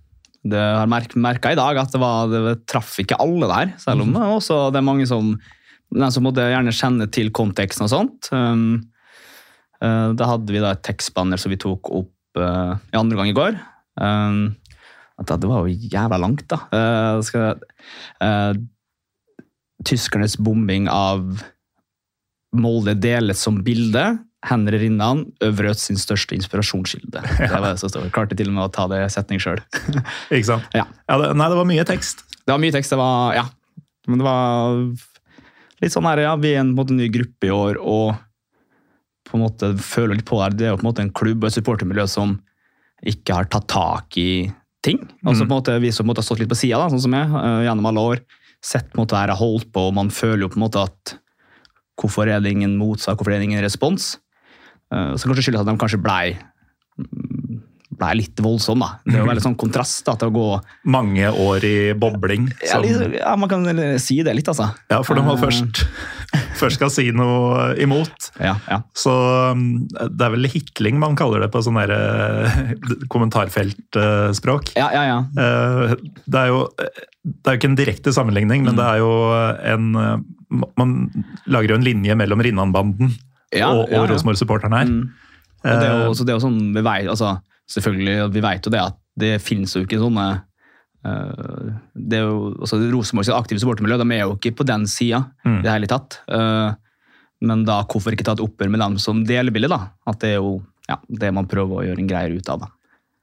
det 0.45 0.61
har 0.61 0.89
merk, 0.89 1.15
merka 1.17 1.51
i 1.53 1.57
dag 1.57 1.77
at 1.81 1.93
det, 1.93 1.99
var, 2.01 2.29
det 2.29 2.57
traff 2.69 2.99
ikke 3.01 3.17
alle 3.21 3.47
der, 3.49 3.71
selv 3.81 4.03
om 4.05 4.11
det 4.13 4.21
er 4.21 4.33
også 4.35 4.59
det 4.73 4.77
er 4.77 4.85
mange 4.85 5.07
som, 5.09 5.31
som 5.89 6.25
måtte 6.25 6.45
gjerne 6.51 6.73
kjenne 6.75 7.07
til 7.09 7.31
konteksten 7.33 7.87
og 7.87 7.89
sånt. 7.89 8.29
Um, 8.29 8.67
eh, 8.77 8.94
da 9.81 10.27
hadde 10.29 10.53
vi 10.53 10.61
da 10.63 10.71
et 10.75 10.83
tekstbanner 10.85 11.39
som 11.41 11.51
vi 11.51 11.59
tok 11.61 11.89
opp 11.93 12.39
eh, 12.39 12.75
i 12.93 12.99
andre 12.99 13.17
gang 13.19 13.31
i 13.31 13.35
går. 13.37 13.57
Um, 14.01 14.55
det 15.23 15.47
var 15.47 15.63
jo 15.63 15.89
jævla 15.91 16.19
langt, 16.19 16.45
da. 16.51 16.59
Eh, 16.75 17.47
eh, 18.25 18.53
tyskernes 19.85 20.37
bombing 20.37 20.89
av 20.91 21.43
Molde 22.55 22.95
deles 22.95 23.41
som 23.43 23.61
bilde. 23.63 24.03
Henry 24.45 24.77
Rinnan, 24.77 25.25
Øvrøt 25.43 25.79
sin 25.81 25.97
største 25.97 26.35
inspirasjonskilde. 26.37 27.23
Det 27.39 27.49
var 27.49 27.71
det 27.71 27.79
som 27.81 27.89
stod. 27.89 28.11
Klarte 28.13 28.37
til 28.37 28.51
og 28.51 28.55
med 28.59 28.67
å 28.67 28.71
ta 28.71 28.85
det 28.91 29.01
i 29.01 29.09
setning 29.11 29.41
sjøl. 29.41 29.63
Ikke 30.35 30.51
sant? 30.51 30.67
Ja. 30.75 30.85
det, 31.09 31.31
nei, 31.33 31.49
det 31.49 31.57
var 31.57 31.67
mye 31.67 31.87
tekst. 31.87 32.21
Det 32.45 32.53
var 32.53 32.61
mye 32.61 32.75
tekst. 32.75 32.93
Det 32.93 33.01
var 33.01 33.39
Ja. 33.39 33.47
Men 34.05 34.21
det 34.21 34.25
var 34.27 34.75
litt 35.81 35.93
sånn 35.95 36.05
her, 36.05 36.19
ja, 36.21 36.35
vi 36.37 36.51
er 36.53 36.59
en, 36.61 36.75
en 36.77 36.91
ny 36.93 37.07
gruppe 37.09 37.47
i 37.47 37.49
år, 37.49 37.79
og 37.81 38.13
på 39.25 39.37
en 39.37 39.43
måte 39.45 39.71
føler 39.81 40.19
litt 40.19 40.27
på 40.27 40.39
der, 40.41 40.55
Det 40.55 40.67
er 40.67 40.73
jo 40.73 40.79
på 40.79 40.85
en 40.85 40.91
måte 40.91 41.03
en 41.03 41.13
klubb 41.13 41.43
og 41.43 41.49
et 41.49 41.57
supportermiljø 41.57 42.05
som 42.09 42.37
ikke 43.05 43.35
har 43.37 43.49
tatt 43.51 43.67
tak 43.67 44.17
i 44.21 44.47
ting. 44.85 45.01
Altså 45.25 45.45
på 45.45 45.51
en 45.51 45.57
måte 45.57 45.77
Vi 45.81 45.91
som 45.91 46.07
måte 46.07 46.21
har 46.21 46.27
stått 46.27 46.43
litt 46.43 46.51
på 46.51 46.57
sida, 46.57 46.85
sånn 46.89 47.01
som 47.01 47.15
jeg, 47.17 47.29
uh, 47.33 47.61
gjennom 47.65 47.89
alle 47.89 48.05
år. 48.11 48.23
Sett 48.63 48.91
på 48.91 48.99
en 48.99 49.03
måte 49.03 49.17
her 49.17 49.33
jeg 49.33 49.41
holdt 49.41 49.71
på, 49.73 49.87
og 49.89 49.95
man 49.97 50.11
føler 50.13 50.45
jo 50.45 50.51
på 50.53 50.59
en 50.59 50.65
måte 50.65 50.85
at 50.85 51.15
hvorfor 51.99 52.29
er 52.29 52.43
det 52.43 52.51
ingen 52.51 52.77
motsak, 52.77 53.17
hvorfor 53.17 53.33
er 53.33 53.41
det 53.41 53.49
ingen 53.49 53.65
respons? 53.65 54.15
Uh, 54.93 55.15
så 55.17 55.27
kanskje 55.27 55.47
skyldes 55.47 55.65
at 55.65 55.69
de 55.69 55.79
kanskje 55.81 56.01
blei 56.01 56.35
ble 57.97 58.09
litt 58.19 58.39
voldsom, 58.43 58.79
da. 58.83 58.89
Det 59.05 59.15
er 59.15 59.23
jo 59.23 59.29
veldig 59.31 59.43
sånn 59.45 59.57
kontrast 59.59 60.05
da, 60.05 60.15
til 60.19 60.29
å 60.31 60.35
gå 60.35 60.47
Mange 60.91 61.29
år 61.31 61.63
i 61.67 61.75
bobling. 61.93 62.49
ja, 62.63 62.75
som- 62.75 62.83
litt, 62.85 63.17
ja, 63.19 63.35
man 63.35 63.49
kan 63.49 63.65
si 63.99 64.21
det 64.23 64.35
litt, 64.35 64.47
altså. 64.51 64.69
Ja, 64.91 65.01
for 65.03 65.15
når 65.15 65.25
man 65.29 65.37
Eh, 65.37 65.41
først, 65.45 65.81
først 66.61 66.75
skal 66.79 66.89
si 66.93 67.09
noe 67.11 67.73
imot, 67.81 68.31
Ja, 68.39 68.55
ja. 68.69 68.81
så 68.95 69.11
um, 69.51 69.87
det 69.91 70.21
er 70.27 70.31
vel 70.35 70.47
hikling 70.51 70.97
man 70.99 71.15
kaller 71.19 71.39
det 71.43 71.51
på 71.51 71.61
sånn 71.65 71.77
eh, 71.83 72.73
kommentarfeltspråk. 73.13 74.73
Ja, 74.75 74.89
ja, 74.93 75.03
ja. 75.09 75.19
Eh, 75.37 75.95
Det 76.25 76.39
er 76.45 76.47
jo 76.53 76.65
det 77.25 77.49
er 77.49 77.55
jo 77.55 77.57
ikke 77.57 77.69
en 77.71 77.77
direkte 77.79 78.11
sammenligning, 78.13 78.63
men 78.63 78.75
Mm. 78.75 78.77
det 78.77 78.85
er 78.85 78.97
jo 79.01 79.11
en 79.73 79.85
Man 80.77 81.09
lager 81.47 81.69
jo 81.69 81.75
en 81.75 81.83
linje 81.83 82.13
mellom 82.15 82.39
Rinnan-banden 82.39 83.09
Ja, 83.51 83.71
og, 83.71 83.89
ja, 83.89 83.99
og 84.01 84.07
ja. 84.07 84.13
Rosenborg-supporteren 84.13 84.75
her. 84.77 84.85
Mm. 84.85 85.09
Og 85.65 85.79
det 85.81 85.87
er 85.89 86.05
jo, 86.05 86.13
så 86.13 86.23
det 86.25 86.29
er 86.33 86.37
jo 86.37 86.43
sånn, 86.45 86.73
vet, 86.75 87.07
altså, 87.09 87.31
selvfølgelig, 87.71 88.31
vi 88.35 88.43
vet 88.45 88.65
jo 88.67 88.71
det 88.73 88.81
at 88.83 88.97
det 89.17 89.33
finnes 89.41 89.73
jo 89.75 89.83
ikke 89.85 89.99
sånne 90.01 90.25
eh, 91.05 91.73
det 91.95 92.19
er 92.19 92.25
jo, 92.27 92.51
altså 92.59 92.79
Rosenborgs 92.91 93.29
aktive 93.33 93.61
supportermiljø 93.63 93.97
de 94.01 94.07
er 94.17 94.23
jo 94.25 94.35
ikke 94.37 94.55
på 94.59 94.65
den 94.67 94.85
sida 94.91 95.23
Mm. 95.45 95.59
i 95.59 95.63
det 95.65 95.71
hele 95.71 95.87
tatt. 95.91 96.19
Eh, 96.27 96.73
men 97.45 97.65
da 97.67 97.81
hvorfor 97.83 98.13
ikke 98.15 98.25
ta 98.25 98.33
et 98.33 98.41
oppgjør 98.43 98.71
med 98.73 98.79
dem 98.81 98.97
som 98.97 99.23
deler 99.27 99.51
bildet? 99.53 99.69
da? 99.69 99.89
At 100.07 100.19
det 100.23 100.33
er 100.35 100.39
jo 100.39 100.55
ja, 100.89 100.97
det 101.09 101.31
man 101.33 101.47
prøver 101.49 101.79
å 101.81 101.85
gjøre 101.85 102.01
en 102.03 102.07
greier 102.09 102.33
ut 102.37 102.49
av. 102.49 102.59
da. 102.65 102.67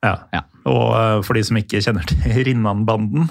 Ja. 0.03 0.15
Ja. 0.35 0.43
Og 0.67 0.95
eh, 0.99 1.19
for 1.27 1.35
de 1.39 1.43
som 1.47 1.57
ikke 1.59 1.83
kjenner 1.83 2.07
til 2.07 2.19
Rinnan-banden 2.49 3.29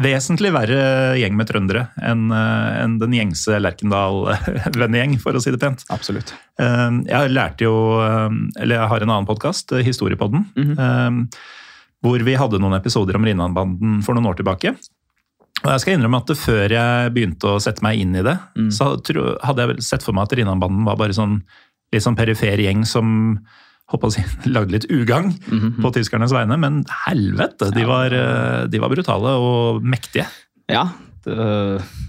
Vesentlig 0.00 0.48
verre 0.54 0.78
gjeng 1.20 1.34
med 1.36 1.46
trøndere 1.50 1.82
enn 2.00 2.30
en 2.32 2.94
den 3.02 3.12
gjengse 3.12 3.58
Lerkendal-vennegjeng, 3.60 5.18
for 5.24 5.36
å 5.36 5.42
si 5.44 5.52
det 5.52 5.60
pent. 5.60 5.84
Absolutt. 5.92 6.32
Eh, 6.58 6.90
Jeg 7.10 7.32
lærte 7.34 7.66
jo 7.66 7.74
eh, 8.00 8.30
Eller 8.62 8.78
jeg 8.80 8.88
har 8.94 9.04
en 9.04 9.12
annen 9.12 9.28
podkast, 9.28 9.74
Historiepodden, 9.84 10.46
mm 10.56 10.74
-hmm. 10.74 11.20
hvor 12.02 12.18
vi 12.24 12.34
hadde 12.34 12.58
noen 12.60 12.78
episoder 12.80 13.16
om 13.16 13.24
Rinnan-banden 13.24 14.02
for 14.02 14.14
noen 14.14 14.26
år 14.32 14.36
tilbake. 14.40 14.74
Og 15.64 15.70
jeg 15.70 15.80
skal 15.80 15.94
innrømme 15.94 16.16
at 16.20 16.36
før 16.36 16.68
jeg 16.70 17.12
begynte 17.14 17.44
å 17.48 17.60
sette 17.60 17.82
meg 17.82 17.98
inn 18.00 18.16
i 18.16 18.22
det, 18.22 18.38
Mm. 18.56 18.70
så 18.72 18.96
hadde 19.42 19.60
jeg 19.62 19.68
vel 19.68 19.82
sett 19.82 20.02
for 20.02 20.12
meg 20.12 20.22
at 20.24 20.32
Rinnan-banden 20.38 20.84
var 20.84 20.96
bare 20.96 21.12
sånn 21.12 21.42
litt 21.92 22.02
sånn 22.02 22.16
perifer 22.16 22.56
gjeng 22.58 22.84
som 22.86 23.38
håper 23.92 24.12
si, 24.14 24.24
lagde 24.54 24.72
litt 24.72 24.86
ugagn 24.90 25.34
Mhm. 25.48 25.82
på 25.82 25.92
tyskernes 25.94 26.32
vegne, 26.32 26.56
men 26.60 26.84
helvete, 27.06 27.70
de 27.74 27.84
var, 27.88 28.12
eh, 28.12 28.66
de 28.70 28.78
var 28.80 28.92
brutale 28.92 29.34
og 29.40 29.82
mektige. 29.84 30.26
Ja, 30.68 30.88
det, 31.24 31.36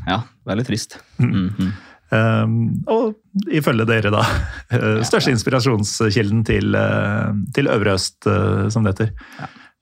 ja, 0.07 0.21
veldig 0.47 0.65
trist. 0.65 0.99
Mm. 1.19 1.49
-hmm. 1.49 1.73
Um, 2.15 2.83
og 2.87 3.15
ifølge 3.51 3.85
dere, 3.85 4.11
da, 4.13 4.21
eh, 4.71 5.01
største 5.03 5.31
inspirasjonskilden 5.33 6.45
til, 6.45 6.75
eh, 6.75 7.33
til 7.53 7.67
Øvre 7.67 7.95
Øst, 7.97 8.23
som 8.71 8.83
det 8.83 8.93
heter. 8.93 9.11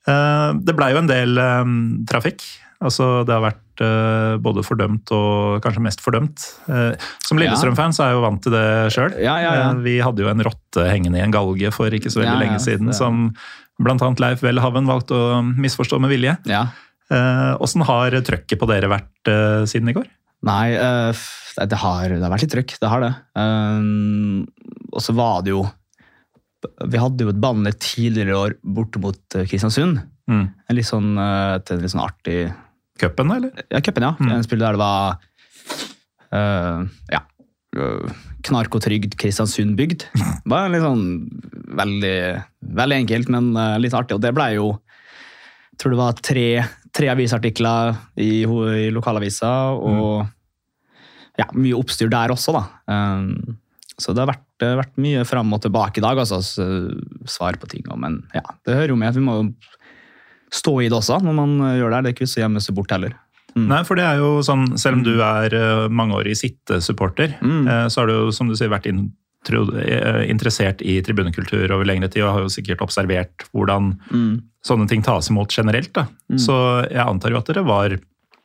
Eh, 0.08 0.52
det 0.64 0.74
blei 0.76 0.90
jo 0.92 0.98
en 0.98 1.06
del 1.06 1.38
um, 1.38 2.04
trafikk. 2.08 2.42
Altså, 2.84 3.08
det 3.24 3.32
har 3.32 3.42
vært 3.46 3.82
uh, 3.82 4.36
både 4.44 4.64
fordømt 4.66 5.10
og 5.16 5.64
kanskje 5.64 5.82
mest 5.86 6.02
fordømt. 6.04 6.44
Uh, 6.68 6.92
som. 7.24 7.40
Lillestrøm-fan 7.40 7.94
så 7.96 8.04
er 8.04 8.12
jeg 8.12 8.18
jo 8.18 8.24
vant 8.26 8.42
til 8.44 8.54
det 8.54 8.66
sjøl. 8.94 9.14
Ja, 9.22 9.36
ja, 9.42 9.52
ja. 9.60 9.68
vi 9.84 9.98
hadde 10.04 10.24
jo 10.24 10.30
en 10.30 10.44
rotte 10.44 10.86
hengende 10.90 11.20
i 11.20 11.24
en 11.24 11.34
galge 11.34 11.72
for 11.74 11.94
ikke 11.94 12.12
så 12.12 12.22
veldig 12.22 12.40
lenge 12.42 12.60
siden, 12.62 12.92
som 12.96 13.30
annet 13.80 14.22
Leif 14.22 14.44
Welhaven 14.44 14.90
valgte 14.90 15.16
å 15.16 15.38
misforstå 15.42 15.98
med 16.02 16.12
vilje. 16.12 16.36
Ja. 16.50 16.66
Åssen 17.62 17.84
har 17.84 18.14
trøkket 18.24 18.58
på 18.60 18.68
dere 18.70 18.88
vært 18.90 19.30
siden 19.68 19.90
i 19.90 19.94
går? 19.96 20.06
Nei, 20.44 20.72
det, 20.72 21.78
har, 21.80 22.12
det 22.12 22.22
har 22.22 22.32
vært 22.32 22.44
litt 22.46 22.54
trøkk. 22.54 22.76
Det 22.80 22.90
har 22.90 23.02
det. 23.02 23.10
Og 24.94 25.02
så 25.04 25.14
var 25.16 25.42
det 25.44 25.52
jo 25.52 25.64
Vi 26.88 27.00
hadde 27.00 27.26
jo 27.26 27.32
et 27.32 27.40
banne 27.42 27.74
tidligere 27.76 28.32
i 28.32 28.38
år 28.38 28.56
borte 28.76 29.02
mot 29.02 29.38
Kristiansund. 29.42 30.00
Mm. 30.30 30.46
En 30.48 30.78
litt 30.78 30.88
sånn, 30.88 31.10
en 31.18 31.82
litt 31.82 31.92
sånn 31.92 32.04
artig 32.04 32.38
Cupen, 33.00 33.30
eller? 33.34 33.64
Ja, 33.70 33.80
cupen, 33.82 34.06
ja. 34.06 34.12
Mm. 34.20 34.32
En 34.36 34.44
spill 34.46 34.62
der 34.62 34.76
det 34.76 34.82
var 34.82 35.16
uh, 36.34 36.84
Ja. 37.10 37.22
eh, 37.76 38.14
knark 38.46 38.74
og 38.76 38.84
trygd 38.84 39.16
Kristiansund-bygd. 39.18 40.06
Bare 40.50 40.70
litt 40.70 40.84
sånn 40.84 41.04
veldig, 41.74 42.16
veldig 42.78 42.98
enkelt, 43.02 43.32
men 43.34 43.50
eh, 43.56 43.76
litt 43.82 43.96
artig. 43.96 44.18
Og 44.18 44.22
det 44.22 44.34
ble 44.36 44.52
jo 44.58 44.68
jeg 45.74 45.80
tror 45.82 45.90
det 45.90 45.98
var 45.98 46.18
tre, 46.22 46.46
tre 46.94 47.08
avisartikler 47.10 47.96
i, 48.22 48.44
i 48.46 48.90
lokalavisa, 48.94 49.48
og 49.74 50.28
ja, 51.34 51.48
mye 51.50 51.74
oppstyr 51.74 52.12
der 52.12 52.30
også, 52.30 52.54
da. 52.54 52.60
Um, 52.86 53.56
så 53.98 54.14
det 54.14 54.22
har 54.22 54.30
vært, 54.30 54.66
vært 54.78 55.00
mye 55.02 55.24
fram 55.26 55.50
og 55.56 55.64
tilbake 55.64 55.98
i 55.98 56.04
dag, 56.04 56.20
altså, 56.22 56.38
svar 57.26 57.58
på 57.58 57.66
ting. 57.72 57.82
Men 57.98 58.20
ja, 58.38 58.44
det 58.62 58.78
hører 58.78 58.94
jo 58.94 59.00
med. 59.02 59.18
Vi 59.18 59.24
må 59.26 59.34
stå 60.54 60.76
i 60.84 60.88
det 60.88 60.96
også 61.00 61.18
når 61.24 61.34
man 61.40 61.54
eh, 61.66 61.76
gjør 61.80 61.90
det. 61.96 62.00
Det 62.04 62.10
er 62.12 62.16
ikke 62.18 62.30
så 62.30 62.42
gjemme 62.44 62.62
seg 62.62 62.76
bort 62.78 62.94
heller. 62.94 63.16
Mm. 63.54 63.68
Nei, 63.70 63.82
for 63.86 63.94
det 63.98 64.02
er 64.06 64.18
jo 64.18 64.30
sånn, 64.42 64.64
selv 64.78 64.98
om 64.98 65.02
du 65.06 65.12
er 65.22 65.54
eh, 65.54 65.84
mangeårig 65.90 66.34
sitte-supporter, 66.40 67.36
Mm. 67.42 67.68
eh, 67.70 67.84
så 67.90 68.00
har 68.02 68.10
du 68.10 68.14
jo, 68.16 68.30
som 68.34 68.48
du 68.50 68.56
sier, 68.58 68.70
vært 68.72 68.88
interessert 70.30 70.80
i 70.82 71.00
tribunekultur 71.04 71.70
over 71.74 71.84
lengre 71.86 72.08
tid, 72.10 72.24
og 72.24 72.32
har 72.34 72.44
jo 72.46 72.52
sikkert 72.52 72.82
observert 72.84 73.44
hvordan 73.52 73.92
Mm. 74.10 74.42
sånne 74.64 74.88
ting 74.88 75.02
tas 75.02 75.28
imot 75.30 75.48
generelt. 75.52 75.92
Da. 75.92 76.06
Så 76.36 76.88
jeg 76.90 77.04
antar 77.06 77.30
jo 77.30 77.36
at 77.38 77.46
dere 77.46 77.64
var, 77.64 77.98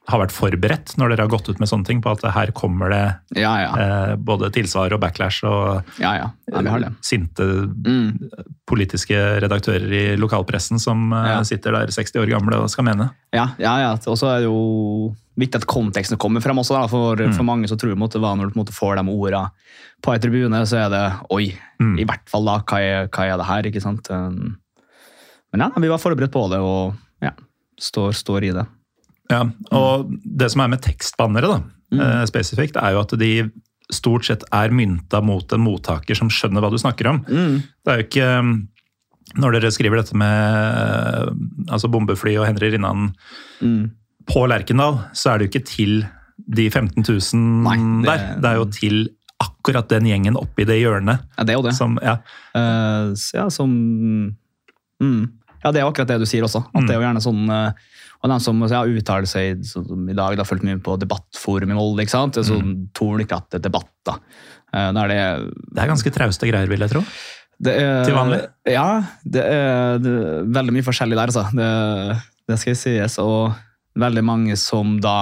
har 0.10 0.20
vært 0.24 0.34
forberedt 0.34 0.96
når 0.98 1.13
dere 1.13 1.25
har 1.28 1.32
gått 1.32 1.50
ut 1.51 1.60
med 1.62 1.70
sånne 1.70 1.86
ting, 1.88 2.00
på 2.01 2.12
at 2.12 2.24
her 2.36 2.51
kommer 2.58 2.89
det 2.89 3.01
Ja, 3.42 3.51
ja. 3.62 3.70
eh, 3.78 4.16
både 4.18 4.50
tilsvar 4.56 4.92
og 4.96 5.01
backlash 5.04 5.44
og 5.48 5.84
ja, 6.01 6.32
det. 6.50 6.92
sinte 7.06 7.46
Mm. 7.86 8.30
politiske 8.70 9.16
redaktører 9.42 9.92
i 9.94 10.04
lokalpressen 10.20 10.80
som 10.82 11.12
eh, 11.13 11.42
sitter 11.48 11.72
der 11.78 11.94
60 11.94 12.20
år 12.22 12.30
gamle 12.34 12.60
og 12.63 12.70
skal 12.74 12.86
mene. 12.89 13.10
Ja, 13.34 13.50
ja, 13.62 13.75
ja. 13.82 13.92
Og 14.10 14.18
så 14.20 14.30
er 14.34 14.44
det 14.44 14.50
jo 14.50 15.16
viktig 15.39 15.62
at 15.62 15.68
konteksten 15.72 16.18
kommer 16.20 16.42
frem 16.44 16.58
også. 16.60 16.75
Da. 16.75 16.88
For, 16.92 17.16
for 17.38 17.48
mange 17.48 17.70
så 17.72 17.78
tror 17.80 17.94
jeg 17.94 18.00
måtte 18.01 18.20
være 18.22 18.42
når 18.42 18.54
du 18.54 18.74
får 18.75 19.00
de 19.00 19.06
ordene 19.13 19.46
på 20.04 20.13
en 20.16 20.20
tribune, 20.24 20.60
så 20.68 20.86
er 20.86 20.89
det 20.94 21.06
oi, 21.32 21.51
Mm. 21.80 21.94
i 22.00 22.04
hvert 22.04 22.25
fall 22.28 22.44
da, 22.44 22.58
hva 22.68 22.78
er, 22.84 23.06
hva 23.08 23.24
er 23.24 23.38
det 23.39 23.46
her? 23.48 23.68
ikke 23.70 23.82
sant? 23.82 24.10
Um, 24.12 24.58
Men 25.54 25.62
ja, 25.63 25.70
vi 25.80 25.88
var 25.88 25.98
forberedt 25.98 26.34
på 26.34 26.42
det, 26.51 26.60
og 26.60 26.94
ja, 27.24 27.32
står, 27.80 28.12
står 28.20 28.44
i 28.44 28.51
det. 28.58 28.66
Ja, 29.29 29.43
og 29.77 30.09
det 30.25 30.50
som 30.51 30.63
er 30.63 30.71
med 30.74 30.81
tekstbannere 30.81 31.50
da, 31.51 31.59
mm. 31.93 32.01
spesifikt, 32.29 32.79
er 32.81 32.95
jo 32.95 33.03
at 33.03 33.13
de 33.21 33.31
stort 33.93 34.25
sett 34.27 34.43
er 34.53 34.74
mynta 34.74 35.21
mot 35.25 35.53
en 35.53 35.62
mottaker 35.65 36.17
som 36.17 36.29
skjønner 36.33 36.62
hva 36.62 36.69
du 36.74 36.77
snakker 36.81 37.09
om. 37.12 37.24
Mm. 37.29 37.55
Det 37.86 37.93
er 37.93 38.01
jo 38.01 38.05
ikke 38.07 38.27
eh, 38.38 38.51
Når 39.38 39.53
dere 39.53 39.69
skriver 39.74 40.00
dette 40.01 40.17
med 40.17 40.33
eh, 40.33 41.31
altså 41.69 41.89
bombefly 41.93 42.36
og 42.41 42.48
Henry 42.50 42.71
Rinnan 42.74 43.12
Mm. 43.62 43.89
på 44.29 44.45
Lerkendal, 44.48 45.01
så 45.13 45.33
er 45.33 45.38
det 45.38 45.48
jo 45.48 45.51
ikke 45.51 45.67
til 45.67 45.95
de 46.48 46.69
15 46.71 47.03
000 47.03 47.41
Nei, 47.65 47.75
det- 47.77 48.05
der. 48.07 48.41
Det 48.41 48.50
er 48.50 48.55
jo 48.55 48.65
til 48.71 49.09
akkurat 49.39 49.89
den 49.89 50.05
gjengen 50.07 50.38
oppi 50.39 50.65
det 50.65 50.79
hjørnet. 50.81 51.19
Ja, 51.38 51.43
det 51.43 51.53
er 51.53 51.57
jo 51.59 51.65
det. 51.67 51.74
Som, 51.75 52.00
ja, 52.01 52.17
Uh, 52.55 53.13
ja, 53.36 53.50
som 53.50 53.69
mm. 55.01 55.21
Ja, 55.63 55.71
det 55.71 55.81
er 55.81 55.88
akkurat 55.89 56.07
det 56.07 56.19
du 56.21 56.25
sier 56.25 56.43
også. 56.48 56.63
At 56.74 56.88
det 56.88 56.95
er 56.95 57.01
jo 57.01 57.05
gjerne 57.05 57.21
sånn 57.24 57.50
eh, 57.51 57.71
Og 58.19 58.31
de 58.31 58.38
som 58.43 58.63
ja, 58.67 58.83
uttaler 58.83 59.29
seg 59.29 59.61
som 59.67 60.07
i 60.11 60.15
dag, 60.17 60.35
da 60.35 60.45
fulgt 60.47 60.65
mye 60.67 60.79
på 60.83 60.97
debattforum 60.99 61.71
i 61.71 61.77
Molde, 61.77 62.03
ikke 62.03 62.15
sant? 62.17 62.35
Det 62.35 62.43
er 62.43 62.49
sånn 62.49 62.73
tornekatte 62.97 63.61
debatt, 63.63 63.93
da. 64.07 64.17
Eh, 64.73 64.89
da 64.95 65.05
er 65.05 65.13
det 65.13 65.19
det 65.71 65.83
er 65.83 65.91
ganske 65.93 66.11
trauste 66.13 66.49
greier, 66.49 66.67
vil 66.71 66.83
jeg 66.83 66.91
tro. 66.91 67.03
Det 67.59 67.75
er, 67.75 68.03
Til 68.07 68.15
vanlig? 68.15 68.41
Ja, 68.71 68.88
det 69.23 69.43
er, 69.43 69.97
det 70.03 70.11
er 70.15 70.51
veldig 70.59 70.75
mye 70.75 70.88
forskjellig 70.88 71.17
der, 71.19 71.31
altså. 71.31 71.45
Det, 71.55 71.69
det 72.51 72.59
skal 72.59 72.77
sies. 72.79 73.17
Og 73.23 73.55
veldig 73.99 74.25
mange 74.27 74.59
som 74.59 74.97
da 75.03 75.17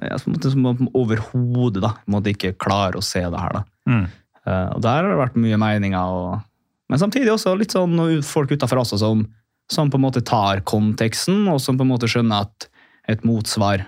ja, 0.00 0.16
som, 0.18 0.34
som 0.40 0.88
overhodet 0.96 1.82
da, 1.84 1.96
måtte 2.10 2.32
ikke 2.32 2.54
klarer 2.60 2.96
å 2.98 3.04
se 3.04 3.22
det 3.22 3.42
her. 3.42 3.58
da. 3.58 3.64
Mm. 3.90 4.06
Eh, 4.46 4.68
og 4.76 4.82
der 4.84 5.02
har 5.02 5.10
det 5.10 5.20
vært 5.20 5.38
mye 5.42 5.58
meninger. 5.60 6.16
Og, 6.16 6.40
men 6.90 7.02
samtidig 7.02 7.34
også 7.34 7.54
litt 7.58 7.74
sånn 7.74 7.98
folk 8.26 8.54
utafor 8.54 8.82
også 8.82 9.00
som, 9.02 9.26
som 9.72 9.90
på 9.90 9.98
en 9.98 10.04
måte 10.04 10.22
tar 10.24 10.62
konteksten, 10.68 11.46
og 11.50 11.60
som 11.64 11.78
på 11.78 11.86
en 11.86 11.92
måte 11.94 12.10
skjønner 12.10 12.46
at 12.46 12.68
et 13.10 13.24
motsvar 13.26 13.86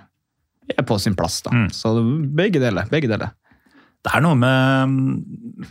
er 0.73 0.87
på 0.89 0.99
sin 0.99 1.17
plass. 1.17 1.43
da. 1.45 1.53
Mm. 1.55 1.69
Så 1.77 1.95
begge 2.37 2.63
deler. 2.63 2.89
begge 2.91 3.11
deler. 3.11 3.35
Det 4.05 4.13
er 4.13 4.21
noe 4.21 4.37
med, 4.37 4.91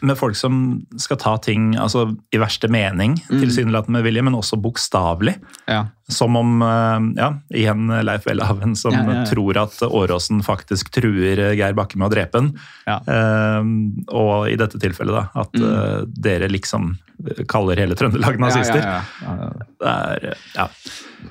med 0.02 0.18
folk 0.18 0.34
som 0.36 0.56
skal 0.98 1.20
ta 1.22 1.36
ting 1.44 1.76
altså, 1.78 2.08
i 2.34 2.40
verste 2.42 2.66
mening, 2.74 3.20
tilsynelatende 3.30 4.00
med 4.00 4.08
vilje, 4.08 4.24
men 4.26 4.38
også 4.40 4.58
bokstavelig. 4.64 5.36
Ja. 5.70 5.84
Som 6.10 6.36
om 6.40 6.56
eh, 6.66 7.06
ja, 7.22 7.30
igjen 7.54 7.86
Leif 8.04 8.26
Welhaven 8.26 8.74
som 8.76 8.96
Ja, 8.98 9.04
ja, 9.20 9.22
tror 9.30 9.60
at 9.62 9.78
Åråsen 9.86 10.42
faktisk 10.44 10.90
truer 10.98 11.54
Geir 11.54 11.78
Bakke 11.78 12.00
med 12.02 12.10
å 12.10 12.14
drepe 12.16 12.42
han. 12.42 12.52
Ja. 12.90 12.98
Eh, 13.06 13.62
og 14.10 14.50
i 14.50 14.58
dette 14.60 14.82
tilfellet, 14.82 15.14
da, 15.14 15.46
at 15.46 15.54
eh, 15.62 16.04
dere 16.26 16.50
liksom 16.50 16.96
kaller 17.48 17.78
hele 17.80 17.96
Trøndelag 17.96 18.42
nazister. 18.42 18.82
Ja, 18.82 19.00
ja, 19.22 19.36
ja. 19.38 19.50
Ja, 19.54 19.68
Det 19.84 19.94
er, 19.94 20.32
eh, 20.34 20.48
ja. 20.58 20.68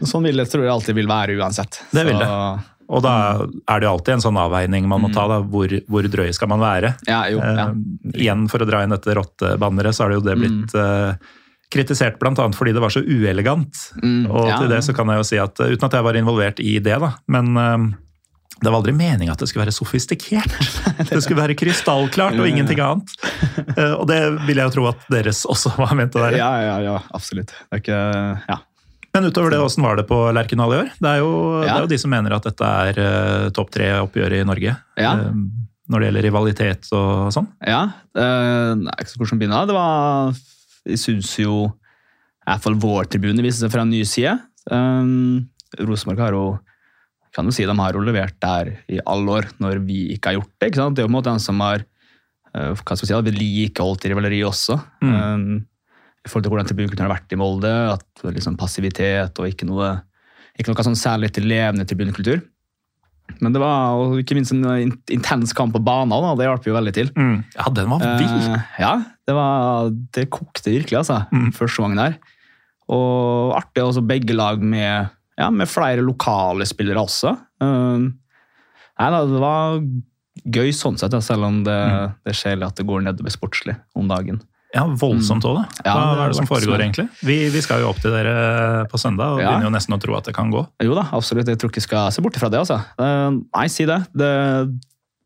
Sånn 0.09 0.25
vil 0.25 0.39
det 0.41 0.47
tror 0.49 0.63
jeg 0.65 0.73
alltid 0.73 0.97
vil 0.97 1.11
være 1.11 1.35
uansett. 1.43 1.83
Det 1.93 2.07
vil 2.07 2.15
Så- 2.17 2.23
det. 2.23 2.69
Og 2.93 3.01
da 3.05 3.13
er 3.43 3.81
det 3.81 3.87
jo 3.89 3.93
alltid 3.97 4.15
en 4.19 4.25
sånn 4.27 4.37
avveining 4.43 4.85
man 4.91 5.01
må 5.01 5.09
ta. 5.15 5.25
da, 5.31 5.39
Hvor, 5.41 5.73
hvor 5.89 6.09
drøy 6.13 6.29
skal 6.37 6.51
man 6.53 6.61
være? 6.61 6.95
Ja, 7.09 7.23
jo, 7.33 7.39
ja. 7.41 7.71
Eh, 7.73 8.19
igjen, 8.21 8.45
for 8.53 8.61
å 8.61 8.69
dra 8.69 8.83
inn 8.85 8.93
dette 8.93 9.15
rottebanneret, 9.17 9.97
så 9.97 10.05
har 10.05 10.13
det 10.13 10.21
jo 10.21 10.27
det 10.27 10.37
blitt 10.43 10.75
eh, 10.77 11.15
kritisert 11.73 12.19
bl.a. 12.21 12.35
fordi 12.53 12.75
det 12.77 12.83
var 12.85 12.93
så 12.93 13.01
uelegant. 13.01 13.73
Mm, 14.03 14.27
og 14.29 14.49
ja, 14.51 14.59
til 14.61 14.69
det 14.75 14.83
så 14.85 14.93
kan 14.97 15.09
jeg 15.09 15.23
jo 15.23 15.29
si 15.31 15.39
at, 15.41 15.61
eh, 15.65 15.73
uten 15.73 15.89
at 15.89 15.97
jeg 15.97 16.05
var 16.05 16.19
involvert 16.21 16.61
i 16.61 16.75
det, 16.85 16.99
da, 17.01 17.15
men 17.33 17.57
eh, 17.57 17.87
det 18.63 18.69
var 18.71 18.77
aldri 18.79 18.93
meninga 18.95 19.33
at 19.33 19.41
det 19.43 19.49
skulle 19.51 19.65
være 19.65 19.75
sofistikert. 19.75 20.53
Det 21.09 21.19
skulle 21.25 21.41
være 21.41 21.57
krystallklart 21.59 22.37
og 22.39 22.47
ingenting 22.47 22.79
annet. 22.85 23.09
Eh, 23.75 23.95
Og 23.97 24.05
det 24.07 24.21
vil 24.47 24.61
jeg 24.61 24.69
jo 24.69 24.75
tro 24.77 24.85
at 24.93 25.01
deres 25.11 25.41
også 25.51 25.73
var 25.81 25.97
ment 25.99 26.15
å 26.15 26.23
være. 26.23 26.39
Ja, 26.39 26.51
ja, 26.63 26.77
ja, 26.85 26.99
absolutt. 27.17 27.51
Det 27.73 27.81
er 27.81 27.83
ikke 27.83 28.03
Ja. 28.53 28.61
Men 29.13 29.29
utover 29.29 29.53
det, 29.53 29.61
åssen 29.61 29.85
var 29.85 29.99
det 29.99 30.07
på 30.09 30.19
Lerkendal 30.33 30.73
i 30.73 30.79
år? 30.85 30.95
Det 30.97 31.11
er 31.11 31.21
jo, 31.21 31.33
det 31.61 31.69
er 31.69 31.85
jo 31.85 31.91
de 31.91 31.99
som 32.01 32.13
mener 32.15 32.33
at 32.33 32.47
dette 32.49 32.71
er 32.87 33.01
uh, 33.03 33.51
topp 33.53 33.75
tre-oppgjøret 33.75 34.41
i 34.41 34.49
Norge. 34.49 34.73
Ja. 34.97 35.13
Uh, 35.21 35.69
når 35.93 36.01
det 36.01 36.09
gjelder 36.09 36.27
rivalitet 36.29 36.91
og 36.97 37.33
sånn. 37.35 37.49
Ja, 37.67 37.83
eh, 38.17 38.73
nei, 38.79 38.95
ikke 39.03 39.11
så 39.11 39.19
hvordan 39.21 39.41
begynne. 39.41 39.63
Det 39.69 39.75
var 39.77 40.31
Jeg 40.89 41.01
syns 41.03 41.33
jo 41.37 41.57
i 41.67 42.47
hvert 42.49 42.63
fall 42.65 42.79
vår 42.81 43.11
tribune 43.13 43.45
viste 43.45 43.67
seg 43.67 43.73
fra 43.75 43.85
en 43.85 43.93
ny 43.93 44.01
side. 44.09 44.33
Um, 44.71 45.51
Rosenborg 45.79 46.23
har 46.23 46.37
jo 46.39 46.47
kan 47.35 47.49
jo 47.49 47.53
si 47.55 47.67
de 47.69 47.75
har 47.77 47.97
jo 47.97 48.03
levert 48.05 48.39
der 48.41 48.73
i 48.93 49.03
alle 49.09 49.37
år, 49.39 49.51
når 49.63 49.83
vi 49.85 50.15
ikke 50.15 50.33
har 50.33 50.39
gjort 50.39 50.51
det. 50.57 50.71
ikke 50.71 50.81
sant? 50.81 50.97
Det 50.97 51.03
er 51.03 51.07
jo 51.07 51.11
på 51.11 51.13
en 51.13 51.19
måte 51.19 51.33
den 51.33 51.45
som 51.45 51.61
har 51.65 51.85
hva 52.53 52.77
skal 52.97 53.07
vi 53.07 53.09
si, 53.09 53.21
vedlikeholdt 53.29 54.09
rivaleriet 54.11 54.45
også. 54.45 54.77
Mm. 55.01 55.15
Um, 55.17 55.45
I 56.23 56.31
forhold 56.31 56.45
til 56.47 56.53
hvordan 56.53 56.69
tribunekulturen 56.71 57.09
har 57.09 57.17
vært 57.17 57.35
i 57.35 57.39
Molde. 57.41 57.73
at 57.97 58.25
liksom 58.37 58.57
Passivitet 58.61 59.39
og 59.43 59.49
ikke 59.49 59.67
noe, 59.67 59.89
ikke 60.59 60.71
noe 60.71 60.85
sånn 60.87 60.99
særlig 60.99 61.33
til 61.35 61.49
levende 61.51 61.87
tribunekultur. 61.89 62.43
Men 63.41 63.55
det 63.55 63.63
var 63.63 63.97
og 63.97 64.19
ikke 64.21 64.37
minst 64.37 64.53
en 64.53 64.93
intens 65.11 65.55
kamp 65.57 65.73
på 65.75 65.81
banen. 65.83 66.13
Da. 66.13 66.35
Det 66.39 66.47
hjalp 66.47 66.67
jo 66.69 66.75
veldig 66.77 66.93
til. 66.95 67.11
Ja, 67.57 67.67
den 67.75 67.89
var 67.91 68.03
vill! 68.21 68.29
Eh, 68.53 68.69
ja, 68.83 68.93
det, 69.27 69.35
var, 69.35 69.91
det 70.15 70.27
kokte 70.35 70.71
virkelig, 70.75 70.99
altså. 71.01 71.23
Mm. 71.33 71.51
Første 71.57 71.83
gangen 71.87 72.03
der. 72.03 72.17
Og 72.93 73.55
artig 73.57 73.83
også 73.87 74.03
begge 74.05 74.35
lag 74.37 74.61
med, 74.61 75.09
ja, 75.41 75.49
med 75.55 75.71
flere 75.71 76.05
lokale 76.05 76.67
spillere 76.69 77.01
også. 77.03 77.33
Eh, 77.63 78.07
nei, 79.01 79.11
da, 79.17 79.23
det 79.31 79.41
var 79.43 79.81
gøy 80.53 80.71
sånn 80.77 80.99
sett, 81.01 81.15
ja, 81.15 81.21
selv 81.25 81.49
om 81.49 81.63
det, 81.67 81.79
Mm. 81.93 82.15
det 82.27 82.35
skjer 82.37 82.63
at 82.67 82.77
det 82.77 82.87
går 82.89 83.03
nedover 83.07 83.33
sportslig 83.33 83.75
om 83.97 84.09
dagen. 84.11 84.43
Ja, 84.73 84.87
Voldsomt 84.97 85.45
òg, 85.45 85.59
da. 85.59 85.65
Hva 85.85 85.85
Ja, 85.85 85.95
det 86.17 86.23
er 86.25 86.29
det 86.33 86.37
som 86.39 86.47
foregår, 86.49 86.81
egentlig? 86.81 87.05
Vi, 87.29 87.37
vi 87.53 87.61
skal 87.61 87.83
jo 87.83 87.91
opp 87.91 87.99
til 88.01 88.11
dere 88.15 88.87
på 88.89 88.97
søndag 89.01 89.35
og 89.35 89.41
Ja. 89.43 89.51
begynner 89.51 89.69
jo 89.69 89.75
nesten 89.75 89.93
å 89.95 90.01
tro 90.01 90.15
at 90.17 90.25
det 90.25 90.35
kan 90.35 90.51
gå. 90.51 90.63
Jo 90.81 90.95
da, 90.97 91.05
absolutt. 91.13 91.47
Jeg 91.53 91.59
tror 91.61 91.69
ikke 91.71 91.83
jeg 91.83 91.89
skal 91.91 92.11
se 92.11 92.23
bort 92.25 92.39
fra 92.41 92.49
det. 92.49 92.59
altså. 92.63 92.79
Eh, 92.99 93.31
nei, 93.55 93.67
si 93.69 93.85
det. 93.85 93.99
det. 94.17 94.33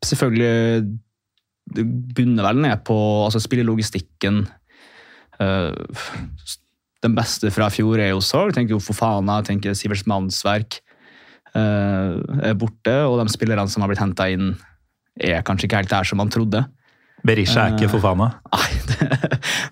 Selvfølgelig 0.03 0.99
Det 1.73 1.83
bunner 2.15 2.43
vel 2.47 2.61
ned 2.63 2.83
på 2.87 2.95
altså 3.27 3.39
spillelogistikken. 3.43 4.45
Eh, 5.39 5.71
den 7.03 7.15
beste 7.15 7.51
fra 7.51 7.67
fjor 7.69 7.99
er 7.99 8.09
jo 8.13 8.19
Sorg. 8.23 8.53
Tenker 8.55 8.75
jo 8.75 8.79
Fofana, 8.83 9.41
tenker 9.43 9.75
Siverts 9.75 10.05
mannsverk. 10.07 10.79
eh, 11.55 12.19
er 12.51 12.53
borte, 12.53 12.93
og 13.09 13.17
de 13.25 13.31
spillerne 13.33 13.67
som 13.69 13.81
har 13.81 13.89
blitt 13.89 13.99
henta 14.03 14.27
inn, 14.31 14.51
er 15.19 15.41
kanskje 15.41 15.65
ikke 15.67 15.77
helt 15.79 15.89
der 15.89 16.03
som 16.03 16.17
man 16.19 16.29
trodde. 16.29 16.65
Berisha 17.25 17.63
er 17.65 17.73
ikke 17.75 17.89
Fofana? 17.89 18.27
Nei, 18.53 18.73
det, 18.85 19.26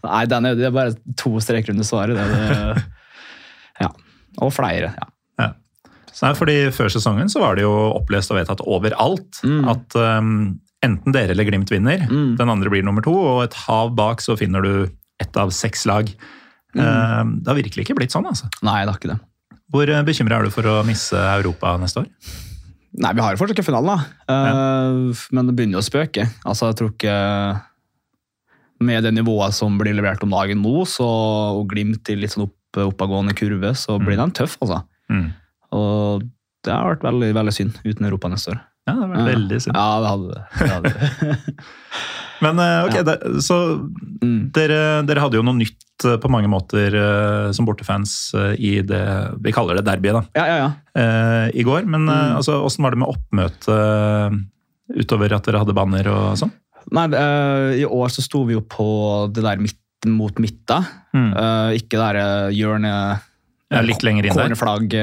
nei 0.05 0.23
den 0.31 0.45
er, 0.49 0.55
det 0.59 0.67
er 0.69 0.75
bare 0.75 0.93
to 1.19 1.33
streker 1.43 1.73
under 1.75 1.87
svaret. 1.87 2.15
Det, 2.17 2.25
det, 2.31 2.83
ja. 3.83 3.89
Og 4.45 4.53
flere. 4.55 4.93
ja. 4.95 5.07
Ja. 5.41 5.49
Nei, 6.21 6.31
fordi 6.37 6.53
Før 6.71 6.87
sesongen 6.93 7.27
så 7.31 7.41
var 7.43 7.57
det 7.59 7.65
jo 7.65 7.73
opplest 7.97 8.31
og 8.31 8.37
vedtatt 8.39 8.61
overalt 8.63 9.41
Mm. 9.43 9.65
at 9.73 9.95
um, 9.99 10.31
enten 10.85 11.11
dere 11.15 11.33
eller 11.35 11.47
Glimt 11.49 11.71
vinner, 11.73 12.05
Mm. 12.07 12.37
den 12.39 12.49
andre 12.53 12.69
blir 12.71 12.83
nummer 12.85 13.03
to, 13.03 13.11
og 13.13 13.43
et 13.47 13.53
hav 13.65 13.91
bak 13.97 14.21
så 14.23 14.37
finner 14.39 14.61
du 14.63 14.73
ett 15.19 15.35
av 15.37 15.51
seks 15.55 15.85
lag. 15.89 16.07
Mm. 16.75 16.81
Uh, 16.83 17.23
det 17.43 17.47
har 17.51 17.59
virkelig 17.59 17.85
ikke 17.87 17.95
blitt 17.99 18.11
sånn, 18.15 18.25
altså. 18.27 18.47
Nei, 18.63 18.81
det 18.85 18.91
har 18.93 18.99
ikke 18.99 19.13
det. 19.15 19.19
Hvor 19.73 19.89
bekymra 20.07 20.37
er 20.39 20.43
du 20.47 20.51
for 20.53 20.67
å 20.69 20.81
misse 20.87 21.17
Europa 21.17 21.75
neste 21.81 22.03
år? 22.03 22.09
Nei, 22.95 23.11
vi 23.17 23.23
har 23.25 23.33
jo 23.35 23.39
fortsatt 23.41 23.57
ikke 23.57 23.65
finalen, 23.67 23.89
da. 23.97 24.31
Eh, 24.31 25.23
Men 25.35 25.47
det 25.49 25.55
begynner 25.57 25.75
jo 25.75 25.81
å 25.83 25.87
spøke. 25.89 26.29
Altså, 26.47 26.69
jeg 26.69 26.77
tror 26.79 26.91
ikke 26.93 27.15
Med 28.83 29.03
det 29.07 29.13
nivået 29.15 29.53
som 29.55 29.77
blir 29.79 29.93
levert 29.95 30.23
om 30.25 30.29
dagen 30.35 30.59
nå, 30.61 30.83
så, 30.89 31.05
og 31.55 31.69
Glimt 31.71 32.09
i 32.11 32.15
litt 32.19 32.33
sånn 32.33 32.47
opp, 32.49 32.55
oppadgående 32.89 33.35
kurve, 33.37 33.71
så 33.79 33.95
blir 34.03 34.17
den 34.19 34.33
tøff, 34.35 34.57
altså. 34.59 34.81
Mm. 35.09 35.29
Og 35.71 36.25
det 36.65 36.73
har 36.73 36.89
vært 36.95 37.05
veldig, 37.07 37.29
veldig 37.37 37.53
synd 37.55 37.77
uten 37.85 38.05
Europa 38.09 38.27
neste 38.33 38.51
år. 38.51 38.59
Ja, 38.85 38.93
det 38.99 39.07
vært 39.13 39.29
veldig 39.31 39.59
synd. 39.63 39.77
Ja, 39.79 39.85
det 40.03 40.09
hadde 40.11 40.27
det. 40.35 40.69
Hadde 40.73 40.91
det. 40.91 41.55
Men 42.43 42.59
eh, 42.59 42.81
ok, 42.89 42.95
Ja. 42.99 43.03
det, 43.07 43.15
så 43.45 43.57
Mm. 44.25 44.49
dere, 44.51 44.79
dere 45.07 45.21
hadde 45.23 45.37
jo 45.37 45.43
noe 45.45 45.55
nytt 45.59 46.03
eh, 46.05 46.17
på 46.19 46.29
mange 46.33 46.49
måter 46.51 46.93
eh, 46.99 47.51
som 47.55 47.65
bortefans 47.67 48.33
i 48.59 48.81
det 48.81 49.01
vi 49.43 49.53
kaller 49.55 49.77
det 49.79 49.85
derbyet, 49.87 50.17
da. 50.19 50.23
Ja, 50.35 50.45
ja, 50.49 50.57
ja. 50.65 50.69
eh, 50.99 51.47
i 51.55 51.63
går. 51.63 51.85
Men 51.87 52.05
Mm. 52.09 52.35
altså, 52.41 52.59
åssen 52.65 52.83
var 52.83 52.91
det 52.91 52.99
med 52.99 53.07
oppmøte 53.13 53.77
utover 54.95 55.33
at 55.33 55.45
dere 55.47 55.61
hadde 55.63 55.73
banner 55.77 56.07
og 56.11 56.35
sånn? 56.43 56.51
Nei, 56.93 57.07
uh, 57.15 57.71
I 57.81 57.85
år 57.87 58.13
så 58.13 58.21
sto 58.21 58.43
vi 58.45 58.53
jo 58.57 58.61
på 58.61 58.85
det 59.33 59.41
der 59.45 59.61
midt 59.63 59.81
mot 60.05 60.37
midta. 60.37 60.83
Mm. 61.15 61.31
Uh, 61.33 61.71
ikke 61.79 61.95
det 61.95 62.01
der 62.03 62.19
eh, 62.21 62.55
hjørne... 62.59 62.91
Ja, 63.73 63.81
litt 63.81 64.03
lenger 64.05 64.27
inn 64.27 64.35
der. 64.37 64.53
Cornerflagg, 64.53 64.93